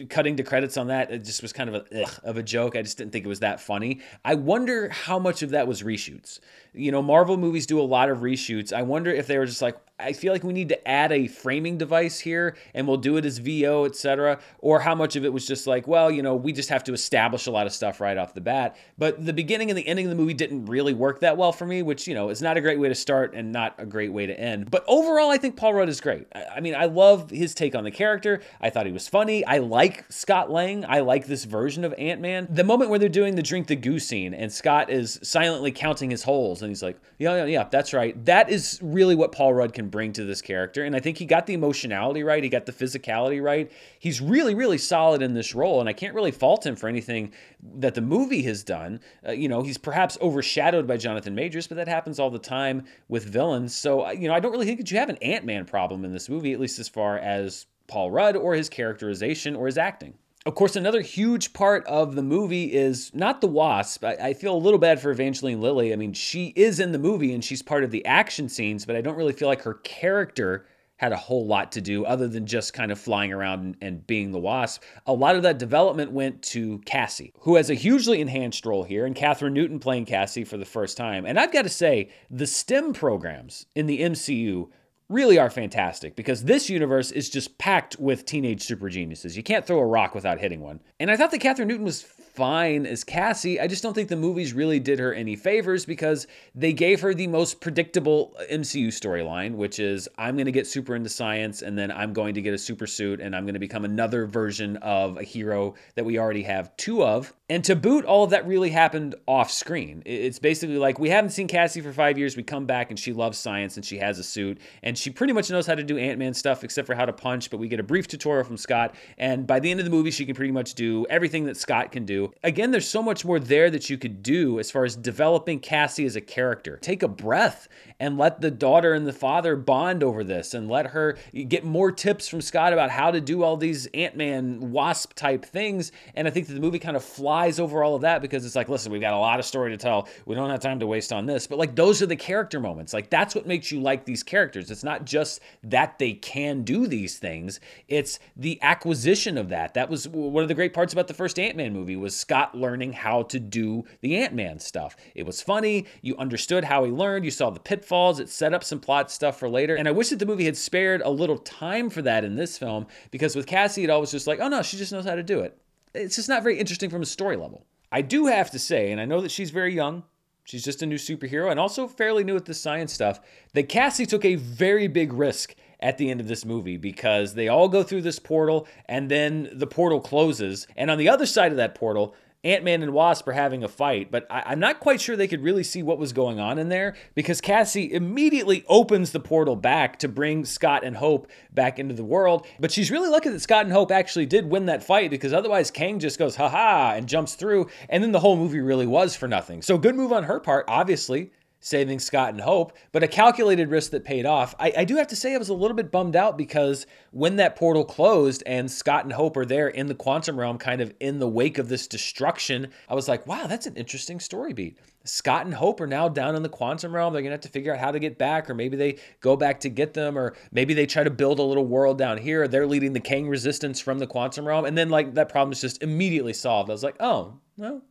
cutting 0.09 0.37
to 0.37 0.43
credits 0.43 0.77
on 0.77 0.89
that, 0.89 1.11
it 1.11 1.25
just 1.25 1.43
was 1.43 1.53
kind 1.53 1.69
of 1.69 1.87
a 1.91 2.03
ugh, 2.03 2.21
of 2.25 2.37
a 2.37 2.43
joke. 2.43 2.77
I 2.77 2.83
just 2.83 2.99
didn't 2.99 3.12
think 3.12 3.25
it 3.25 3.29
was 3.29 3.41
that 3.41 3.61
funny. 3.61 4.01
I 4.25 4.35
wonder 4.35 4.89
how 4.89 5.19
much 5.19 5.43
of 5.43 5.51
that 5.51 5.67
was 5.69 5.83
reshoots. 5.83 6.41
You 6.73 6.93
know, 6.93 7.03
Marvel 7.03 7.37
movies 7.37 7.67
do 7.67 7.81
a 7.81 7.83
lot 7.83 8.11
of 8.11 8.19
reshoots. 8.19 8.73
I 8.73 8.83
wonder 8.83 9.11
if 9.11 9.27
they 9.27 9.39
were 9.39 9.47
just 9.47 9.62
like, 9.62 9.77
I 9.99 10.12
feel 10.12 10.35
like 10.35 10.45
we 10.45 10.53
need 10.53 10.69
to 10.69 10.89
add 10.89 11.11
a 11.11 11.27
framing 11.27 11.79
device 11.79 12.21
here 12.21 12.55
and 12.75 12.87
we'll 12.87 12.99
do 12.99 13.17
it 13.17 13.25
as 13.25 13.39
VO, 13.39 13.87
etc. 13.87 14.39
Or 14.59 14.81
how 14.81 14.95
much 14.95 15.17
of 15.17 15.25
it 15.25 15.33
was 15.33 15.47
just 15.47 15.67
like, 15.67 15.89
well, 15.89 16.11
you 16.11 16.23
know, 16.23 16.35
we 16.35 16.53
just 16.53 16.69
have 16.69 16.85
to 16.85 16.93
establish 16.93 17.47
a 17.47 17.51
lot 17.51 17.67
of 17.67 17.73
stuff 17.73 17.99
right 17.99 18.19
off 18.19 18.35
the 18.35 18.43
bat. 18.43 18.77
But 18.99 19.25
the 19.25 19.33
beginning 19.33 19.71
and 19.71 19.79
the 19.79 19.89
ending 19.89 20.05
of 20.05 20.11
the 20.11 20.17
movie 20.17 20.35
didn't 20.35 20.67
really 20.67 20.93
work 20.93 21.21
that 21.21 21.39
well 21.39 21.51
for 21.51 21.65
me, 21.65 21.81
which, 21.81 22.07
you 22.07 22.15
know, 22.15 22.29
is 22.29 22.43
not 22.43 22.59
a 22.59 22.61
great 22.61 22.79
way 22.79 22.91
to 22.91 22.95
start 22.95 23.33
and 23.35 23.53
not 23.53 23.75
a 23.79 23.87
great 23.87 24.12
way 24.12 24.27
to 24.27 24.39
end. 24.39 24.71
But 24.71 24.85
overall, 24.87 25.31
I 25.31 25.39
think 25.39 25.57
Paul 25.57 25.73
Rudd 25.73 25.89
is 25.89 26.03
great. 26.03 26.27
I 26.35 26.61
mean, 26.61 26.75
I 26.75 26.85
love 26.85 27.31
his 27.31 27.55
take 27.55 27.75
on 27.75 27.85
the 27.85 27.91
character. 27.91 28.43
I 28.61 28.69
thought 28.69 28.85
he 28.85 28.93
was 28.93 29.09
funny. 29.09 29.47
I 29.47 29.59
like 29.68 30.05
Scott 30.11 30.50
Lang. 30.50 30.85
I 30.87 31.00
like 31.00 31.26
this 31.26 31.44
version 31.44 31.85
of 31.85 31.94
Ant 31.98 32.20
Man. 32.20 32.48
The 32.50 32.64
moment 32.64 32.90
where 32.90 32.98
they're 32.98 33.09
doing 33.09 33.35
the 33.35 33.42
drink 33.42 33.66
the 33.66 33.76
goose 33.76 34.07
scene 34.07 34.35
and 34.35 34.52
Scott 34.52 34.90
is 34.90 35.18
silently 35.22 35.72
counting 35.72 36.11
his 36.11 36.22
holes 36.22 36.62
and 36.62 36.70
he's 36.70 36.83
like, 36.83 36.98
yeah, 37.18 37.37
yeah, 37.37 37.44
yeah, 37.44 37.68
that's 37.70 37.92
right. 37.92 38.22
That 38.24 38.50
is 38.50 38.79
really 38.83 39.14
what 39.14 39.33
Paul 39.33 39.55
Rudd 39.55 39.72
can 39.72 39.88
bring 39.88 40.12
to 40.14 40.24
this 40.24 40.42
character. 40.42 40.85
And 40.85 40.94
I 40.96 41.00
think 41.00 41.18
he 41.18 41.26
got 41.26 41.46
the 41.46 41.55
emotionality 41.55 42.22
right. 42.22 42.42
He 42.42 42.48
got 42.48 42.66
the 42.66 42.72
physicality 42.72 43.42
right. 43.42 43.70
He's 43.98 44.20
really, 44.20 44.55
really 44.55 44.79
solid 44.79 45.22
in 45.22 45.35
this 45.35 45.55
role. 45.55 45.81
And 45.81 45.88
I 45.88 45.92
can't 45.92 46.14
really 46.14 46.31
fault 46.31 46.64
him 46.64 46.76
for 46.76 46.88
anything 46.88 47.33
that 47.79 47.94
the 47.94 48.00
movie 48.00 48.42
has 48.42 48.62
done. 48.62 49.00
Uh, 49.26 49.33
you 49.33 49.48
know, 49.48 49.62
he's 49.62 49.79
perhaps 49.79 50.18
overshadowed 50.20 50.87
by 50.87 50.96
Jonathan 50.96 51.35
Majors, 51.35 51.66
but 51.66 51.76
that 51.76 51.88
happens 51.88 52.18
all 52.18 52.31
the 52.31 52.38
time 52.38 52.85
with 53.09 53.24
villains. 53.24 53.74
So, 53.74 54.11
you 54.11 54.29
know, 54.29 54.35
I 54.35 54.40
don't 54.40 54.52
really 54.52 54.66
think 54.66 54.79
that 54.79 54.90
you 54.90 54.98
have 54.98 55.09
an 55.09 55.18
Ant 55.18 55.44
Man 55.44 55.64
problem 55.64 56.05
in 56.05 56.12
this 56.12 56.29
movie, 56.29 56.52
at 56.52 56.61
least 56.61 56.79
as 56.79 56.88
far 56.88 57.18
as 57.18 57.66
Paul 57.87 58.11
Rudd 58.11 58.37
or 58.37 58.55
his 58.55 58.68
characterization 58.68 59.57
or 59.57 59.66
his 59.66 59.79
acting. 59.79 60.14
Of 60.46 60.55
course, 60.55 60.77
another 60.77 61.01
huge 61.01 61.53
part 61.53 61.85
of 61.87 62.14
the 62.14 62.22
movie 62.22 62.72
is 62.72 63.12
not 63.12 63.40
the 63.40 63.49
Wasp. 63.49 64.05
I, 64.05 64.14
I, 64.14 64.33
feel 64.33 64.55
a 64.55 64.57
little 64.57 64.79
bad 64.79 65.01
for 65.01 65.11
Evangeline 65.11 65.61
Lilly. 65.61 65.92
I 65.92 65.96
mean, 65.96 66.12
she 66.12 66.53
is 66.55 66.79
in 66.79 66.92
the 66.92 67.01
movie 67.01 67.35
and 67.35 67.44
she's 67.44 67.62
part 67.62 67.83
of 67.83 67.90
the 67.90 68.07
action 68.07 68.49
scenes, 68.49 68.87
but 68.87 68.94
I 68.94 69.01
don't 69.01 69.16
really 69.16 69.33
feel 69.33 69.49
like 69.49 69.62
her 69.62 69.75
character 69.75 70.66
had 70.99 71.12
a 71.12 71.16
whole 71.16 71.46
lot 71.46 71.72
to 71.72 71.81
do 71.81 72.05
other 72.05 72.27
than 72.27 72.46
just 72.46 72.72
kind 72.72 72.90
of 72.90 72.99
flying 72.99 73.33
around 73.33 73.61
and, 73.61 73.77
and 73.83 74.07
being 74.07 74.31
the 74.31 74.38
Wasp. 74.38 74.83
A 75.07 75.12
lot 75.12 75.37
of 75.37 75.42
that 75.42 75.59
development 75.59 76.12
went 76.12 76.42
to 76.42 76.79
Cassie, 76.87 77.33
who 77.40 77.57
has 77.57 77.68
a 77.68 77.75
hugely 77.75 78.20
enhanced 78.20 78.64
role 78.64 78.85
here, 78.85 79.05
and 79.05 79.14
Kathryn 79.14 79.53
Newton 79.53 79.79
playing 79.79 80.07
Cassie 80.07 80.44
for 80.44 80.57
the 80.57 80.64
first 80.64 80.96
time. 80.96 81.27
And 81.27 81.38
I've 81.38 81.53
got 81.53 81.62
to 81.62 81.68
say, 81.68 82.11
the 82.31 82.46
STEM 82.46 82.94
programs 82.94 83.66
in 83.75 83.87
the 83.87 84.01
MCU 84.01 84.68
really 85.09 85.38
are 85.38 85.51
fantastic 85.51 86.16
because 86.16 86.45
this 86.45 86.69
universe 86.69 87.11
is 87.12 87.31
just 87.31 87.59
packed 87.59 87.99
with 87.99 88.27
teenage 88.27 88.62
super 88.62 88.88
geniuses. 88.88 89.37
You 89.37 89.42
can't 89.42 89.66
throw 89.66 89.79
a 89.79 89.87
rock 89.87 90.14
without 90.14 90.40
hitting 90.40 90.61
one. 90.61 90.81
And 90.99 91.11
I 91.11 91.16
thought 91.16 91.31
that 91.31 91.40
Kathryn 91.40 91.66
Newton 91.69 91.85
was 91.85 92.03
fine 92.03 92.85
as 92.85 93.03
Cassie. 93.03 93.59
I 93.59 93.66
just 93.66 93.83
don't 93.83 93.95
think 93.95 94.11
the 94.11 94.16
movies 94.16 94.53
really 94.53 94.79
did 94.79 94.99
her 94.99 95.14
any 95.14 95.37
favors 95.37 95.87
because 95.87 96.27
they 96.55 96.75
gave 96.75 97.01
her 97.01 97.14
the 97.14 97.27
most 97.29 97.62
predictable 97.62 98.37
MCU 98.51 98.88
storyline, 98.88 99.55
which 99.55 99.79
is 99.79 100.07
I'm 100.19 100.37
going 100.37 100.47
to 100.47 100.53
get 100.53 100.66
super 100.66 100.95
into 100.95 101.09
science 101.09 101.62
and 101.62 101.79
then 101.79 101.90
I'm 101.90 102.12
going 102.12 102.35
to 102.35 102.42
get 102.42 102.53
a 102.53 102.59
super 102.59 102.87
suit 102.87 103.21
and 103.21 103.35
I'm 103.35 103.45
going 103.45 103.55
to 103.55 103.61
become 103.61 103.87
another 103.87 104.27
version 104.27 104.77
of 104.79 105.16
a 105.16 105.23
hero 105.23 105.75
that 105.95 106.05
we 106.05 106.19
already 106.19 106.42
have 106.42 106.77
two 106.77 107.03
of. 107.03 107.33
And 107.49 107.63
to 107.63 107.77
boot, 107.77 108.05
all 108.05 108.25
of 108.25 108.31
that 108.31 108.45
really 108.45 108.71
happened 108.71 109.15
off 109.29 109.53
screen. 109.53 110.03
It's 110.05 110.41
basically 110.41 110.79
like 110.79 110.99
we 110.99 111.11
haven't 111.11 111.31
seen 111.31 111.47
Cassie 111.47 111.81
for 111.81 111.93
five 111.93 112.19
years. 112.19 112.37
We 112.37 112.43
come 112.43 112.67
back 112.67 112.91
and 112.91 112.99
she 112.99 113.13
loves 113.13 113.39
science 113.39 113.77
and 113.77 113.87
she 113.87 113.99
has 113.99 114.19
a 114.19 114.25
suit 114.25 114.59
and 114.83 114.99
she 114.99 115.11
pretty 115.11 115.33
much 115.33 115.49
knows 115.49 115.65
how 115.65 115.77
to 115.77 115.85
do 115.85 115.97
Ant 115.97 116.19
Man 116.19 116.35
stuff 116.35 116.65
except 116.65 116.87
for 116.87 116.97
how 116.97 117.05
to 117.05 117.13
punch. 117.13 117.49
But 117.49 117.59
we 117.59 117.69
get 117.69 117.79
a 117.79 117.85
brief 117.85 118.09
tutorial 118.09 118.43
from 118.43 118.57
Scott. 118.57 118.97
And 119.17 119.47
by 119.47 119.61
the 119.61 119.71
end 119.71 119.79
of 119.79 119.87
the 119.87 119.93
movie, 119.93 120.11
she 120.11 120.27
can 120.27 120.35
pretty 120.35 120.51
much 120.51 120.75
do 120.75 121.07
everything 121.09 121.45
that 121.45 121.57
Scott 121.57 121.93
can 121.93 122.05
do. 122.05 122.33
Again, 122.43 122.73
there's 122.73 122.89
so 122.89 123.01
much 123.01 123.25
more 123.25 123.39
there 123.39 123.71
that 123.71 123.89
you 123.89 123.97
could 123.97 124.25
do 124.25 124.59
as 124.59 124.73
far 124.73 124.85
as 124.85 124.97
developing 124.97 125.61
Cassie 125.61 126.05
as 126.05 126.17
a 126.17 126.21
character. 126.21 126.79
Take 126.79 127.05
a 127.05 127.09
breath 127.09 127.69
and 128.01 128.19
let 128.19 128.41
the 128.41 128.51
daughter 128.51 128.93
and 128.93 129.07
the 129.07 129.13
father 129.13 129.55
bond 129.55 130.03
over 130.03 130.25
this 130.25 130.53
and 130.53 130.69
let 130.69 130.89
her 130.89 131.17
get 131.47 131.65
more 131.65 131.93
tips 131.93 132.27
from 132.27 132.41
Scott 132.41 132.73
about 132.73 132.91
how 132.91 133.13
to 133.13 133.21
do 133.21 133.45
all 133.45 133.57
these 133.57 133.87
Ant 133.95 134.17
Man 134.17 134.73
wasp 134.73 135.15
type 135.15 135.45
things. 135.45 135.93
And 136.17 136.27
I 136.27 136.33
think 136.33 136.49
that 136.49 136.55
the 136.55 136.61
movie 136.61 136.81
kind 136.81 136.97
of 136.97 137.05
flies 137.05 137.36
over 137.61 137.83
all 137.83 137.94
of 137.94 138.03
that 138.03 138.22
because 138.22 138.44
it's 138.44 138.57
like, 138.57 138.68
listen, 138.68 138.90
we've 138.90 139.01
got 139.01 139.12
a 139.12 139.18
lot 139.18 139.38
of 139.38 139.44
story 139.44 139.70
to 139.70 139.77
tell. 139.77 140.09
We 140.25 140.35
don't 140.35 140.51
have 140.51 140.61
time 140.61 140.81
to 140.81 140.87
waste 140.87 141.12
on 141.12 141.27
this. 141.27 141.46
But 141.46 141.59
like, 141.59 141.75
those 141.75 142.03
are 142.03 142.07
the 142.07 142.16
character 142.16 142.61
moments. 142.61 142.92
Like, 142.92 143.11
that's 143.11 143.35
what 143.35 143.46
makes 143.46 143.70
you 143.70 143.81
like 143.81 144.05
these 144.05 144.22
characters. 144.22 144.70
It's 144.70 144.85
not 144.85 145.05
just 145.05 145.40
that 145.62 145.99
they 145.99 146.12
can 146.14 146.62
do 146.62 146.87
these 146.87 147.18
things, 147.18 147.61
it's 147.88 148.18
the 148.37 148.61
acquisition 148.62 149.38
of 149.38 149.51
that. 149.51 149.75
That 149.75 149.88
was 149.90 150.09
one 150.09 150.42
of 150.42 150.49
the 150.49 150.55
great 150.55 150.75
parts 150.75 150.92
about 150.92 151.09
the 151.09 151.14
first 151.14 151.38
Ant 151.38 151.57
Man 151.57 151.72
movie 151.72 151.96
was 151.96 152.16
Scott 152.16 152.55
learning 152.57 152.92
how 152.92 153.22
to 153.25 153.38
do 153.38 153.85
the 154.01 154.16
Ant 154.16 154.35
Man 154.35 154.59
stuff. 154.59 154.96
It 155.14 155.27
was 155.27 155.42
funny. 155.42 155.87
You 156.03 156.16
understood 156.16 156.64
how 156.64 156.85
he 156.85 156.90
learned. 156.90 157.25
You 157.25 157.31
saw 157.31 157.51
the 157.51 157.61
pitfalls. 157.61 158.20
It 158.20 158.29
set 158.29 158.55
up 158.55 158.64
some 158.64 158.81
plot 158.81 159.11
stuff 159.11 159.38
for 159.38 159.49
later. 159.49 159.77
And 159.77 159.88
I 159.88 159.92
wish 159.92 160.09
that 160.09 160.18
the 160.18 160.27
movie 160.27 160.46
had 160.46 160.57
spared 160.57 161.03
a 161.03 161.11
little 161.11 161.38
time 161.38 161.90
for 161.90 162.03
that 162.03 162.25
in 162.25 162.37
this 162.37 162.59
film 162.59 162.87
because 163.11 163.37
with 163.37 163.46
Cassie, 163.46 163.85
it 163.85 163.90
always 163.90 164.11
just 164.11 164.27
like, 164.27 164.40
oh 164.40 164.49
no, 164.49 164.62
she 164.62 164.77
just 164.77 164.92
knows 164.92 165.05
how 165.05 165.14
to 165.14 165.22
do 165.22 165.40
it 165.40 165.59
it's 165.97 166.17
just 166.17 166.29
not 166.29 166.43
very 166.43 166.59
interesting 166.59 166.91
from 166.91 167.03
a 167.03 167.07
story 167.07 167.37
level. 167.37 167.67
I 167.91 168.03
do 168.03 168.27
have 168.27 168.51
to 168.51 168.59
say, 168.59 168.93
and 168.93 169.01
I 169.01 169.05
know 169.05 169.21
that 169.21 169.31
she's 169.31 169.51
very 169.51 169.75
young, 169.75 170.03
she's 170.45 170.65
just 170.65 170.83
a 170.83 170.87
new 170.87 170.97
superhero, 170.97 171.51
and 171.51 171.59
also 171.59 171.89
fairly 171.89 172.25
new 172.25 172.37
at 172.37 172.45
the 172.45 172.55
science 172.55 172.93
stuff, 172.93 173.21
that 173.55 173.69
Cassie 173.69 174.07
took 174.07 174.25
a 174.25 174.35
very 174.35 174.89
big 174.89 175.13
risk 175.13 175.55
at 175.81 175.99
the 175.99 176.11
end 176.11 176.21
of 176.21 176.29
this 176.29 176.45
movie 176.45 176.77
because 176.77 177.35
they 177.35 177.49
all 177.49 177.69
go 177.69 177.83
through 177.83 178.03
this 178.03 178.19
portal 178.19 178.67
and 178.87 179.11
then 179.11 179.51
the 179.53 179.67
portal 179.67 180.01
closes. 180.01 180.67
And 180.77 180.91
on 180.91 180.99
the 180.99 181.09
other 181.09 181.27
side 181.27 181.53
of 181.53 181.59
that 181.59 181.75
portal, 181.75 182.15
Ant 182.47 182.63
Man 182.63 182.81
and 182.81 182.93
Wasp 182.93 183.27
are 183.27 183.33
having 183.33 183.65
a 183.65 183.69
fight, 183.69 184.13
but 184.13 184.25
I- 184.31 184.53
am 184.53 184.61
not 184.61 184.79
quite 184.79 185.01
sure 185.01 185.17
they 185.17 185.27
could 185.27 185.43
really 185.43 185.65
see 185.65 185.83
what 185.83 185.99
was 185.99 186.13
going 186.13 186.39
on 186.39 186.59
in 186.61 186.69
there 186.69 186.95
because 187.17 187.41
Cassie 187.41 187.93
immediately 187.93 188.65
opens 188.69 189.11
the 189.11 189.19
portal 189.19 189.57
back 189.57 189.99
to 189.99 190.09
bring 190.09 190.45
Scott 190.45 190.85
and 190.85 190.97
Hope 190.97 191.27
back 191.53 191.81
into 191.81 191.93
the 191.93 192.05
world. 192.05 192.47
But 192.61 192.71
she's 192.71 192.89
really 192.89 193.09
lucky 193.09 193.31
that 193.31 193.41
Scott 193.41 193.65
and 193.65 193.73
Hope 193.73 193.91
actually 193.91 194.27
did 194.27 194.49
win 194.49 194.67
that 194.67 194.85
fight 194.85 195.11
because 195.11 195.33
otherwise 195.33 195.73
Kang 195.73 195.99
just 195.99 196.21
goes, 196.21 196.37
haha, 196.37 196.95
and 196.95 197.09
jumps 197.09 197.35
through. 197.35 197.67
And 197.89 198.01
then 198.01 198.13
the 198.13 198.21
whole 198.21 198.37
movie 198.37 198.61
really 198.61 198.87
was 198.87 199.17
for 199.17 199.27
nothing. 199.27 199.61
So 199.61 199.77
good 199.77 199.97
move 199.97 200.13
on 200.13 200.23
her 200.25 200.39
part, 200.39 200.67
obviously 200.69 201.33
saving 201.61 201.99
Scott 201.99 202.31
and 202.31 202.40
Hope, 202.40 202.73
but 202.92 203.03
a 203.03 203.09
calculated 203.09 203.71
risk 203.71 203.90
that 203.90 204.05
paid 204.05 204.27
off. 204.27 204.55
I, 204.59 204.73
I, 204.79 204.85
do 204.85 204.97
have 204.97 205.09
to 205.09 205.16
say 205.16 205.35
I 205.35 205.38
was 205.38 205.49
a 205.49 205.55
little 205.55 205.77
bit 205.77 205.90
bummed 205.90 206.14
out 206.14 206.38
because 206.38 206.87
when 207.11 207.37
that 207.37 207.57
portal 207.57 207.85
closed 207.85 208.42
and 208.47 208.71
Scott 208.71 209.05
and 209.05 209.12
Hope 209.12 209.37
are 209.37 209.45
there 209.45 209.69
in 209.69 209.87
the 209.87 209.95
quantum 209.95 210.38
realm, 210.38 210.59
kind 210.59 210.81
of 210.81 210.92
in 211.01 211.19
the 211.19 211.29
wake 211.29 211.59
of 211.59 211.69
this 211.69 211.87
destruction, 211.87 212.69
I 212.88 212.95
was 212.95 213.09
like, 213.09 213.27
wow, 213.27 213.47
that's 213.47 213.66
an 213.66 213.75
interesting 213.75 214.21
story 214.21 214.53
beat. 214.53 214.79
Scott 215.05 215.47
and 215.47 215.55
Hope 215.55 215.81
are 215.81 215.87
now 215.87 216.09
down 216.09 216.35
in 216.37 216.42
the 216.42 216.49
quantum 216.49 216.95
realm. 216.95 217.12
They're 217.12 217.23
gonna 217.23 217.35
have 217.35 217.40
to 217.42 217.49
figure 217.49 217.73
out 217.73 217.81
how 217.81 217.90
to 217.90 217.99
get 217.99 218.19
back, 218.19 218.51
or 218.51 218.55
maybe 218.55 218.77
they 218.77 218.99
go 219.21 219.37
back 219.37 219.61
to 219.61 219.69
get 219.69 219.95
them, 219.95 220.19
or 220.19 220.35
maybe 220.53 220.75
they 220.75 220.87
try 220.87 221.05
to 221.05 221.11
build 221.11 221.38
a 221.38 221.42
little 221.42 221.66
world 221.66 221.99
down 221.99 222.19
here. 222.19 222.49
They're 222.49 222.66
leading 222.66 222.92
the 222.92 223.01
Kang 223.01 223.29
resistance 223.29 223.81
from 223.81 223.99
the 223.99 224.07
quantum 224.07 224.47
realm, 224.47 224.64
and 224.64 224.77
then 224.77 224.88
like 224.88 225.14
that 225.14 225.29
problem 225.29 225.53
is 225.53 225.61
just 225.61 225.83
immediately 225.83 226.33
solved. 226.33 226.71
I 226.71 226.75
was 226.75 226.85
like, 226.85 226.97
oh, 227.01 227.38
no, 227.57 227.83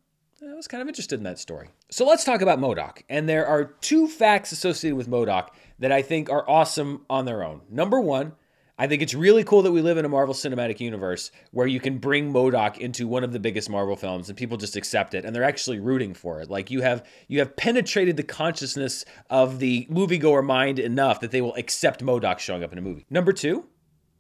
I 0.48 0.54
was 0.54 0.68
kind 0.68 0.82
of 0.82 0.88
interested 0.88 1.20
in 1.20 1.24
that 1.24 1.40
story. 1.40 1.70
So 1.90 2.06
let's 2.06 2.24
talk 2.24 2.42
about 2.42 2.60
MODOK. 2.60 3.04
And 3.10 3.28
there 3.28 3.48
are 3.48 3.64
two 3.64 4.08
facts 4.08 4.52
associated 4.52 4.96
with 4.96 5.10
MODOK 5.10 5.50
that 5.80 5.92
I 5.92 6.04
think 6.04 6.30
are 6.30 6.48
awesome 6.48 7.04
on 7.10 7.26
their 7.26 7.44
own. 7.44 7.62
Number 7.70 8.00
one, 8.00 8.34
I 8.78 8.88
think 8.88 9.02
it's 9.02 9.14
really 9.14 9.44
cool 9.44 9.64
that 9.64 9.72
we 9.72 9.82
live 9.82 9.98
in 9.98 10.06
a 10.06 10.10
Marvel 10.10 10.36
Cinematic 10.36 10.80
Universe 10.80 11.32
where 11.52 11.66
you 11.66 11.80
can 11.80 11.98
bring 11.98 12.32
MODOK 12.32 12.78
into 12.78 13.08
one 13.08 13.24
of 13.24 13.32
the 13.32 13.40
biggest 13.40 13.70
Marvel 13.70 13.96
films 13.96 14.30
and 14.30 14.38
people 14.38 14.58
just 14.58 14.76
accept 14.76 15.14
it 15.16 15.26
and 15.26 15.34
they're 15.34 15.44
actually 15.44 15.80
rooting 15.80 16.14
for 16.14 16.42
it. 16.42 16.50
Like 16.50 16.70
you 16.70 16.82
have 16.82 17.06
you 17.28 17.40
have 17.40 17.56
penetrated 17.56 18.18
the 18.18 18.24
consciousness 18.24 19.04
of 19.30 19.60
the 19.60 19.88
moviegoer 19.90 20.46
mind 20.46 20.78
enough 20.78 21.22
that 21.22 21.32
they 21.32 21.42
will 21.42 21.56
accept 21.56 22.04
MODOK 22.04 22.38
showing 22.38 22.64
up 22.64 22.72
in 22.72 22.78
a 22.78 22.82
movie. 22.82 23.06
Number 23.10 23.34
two, 23.34 23.66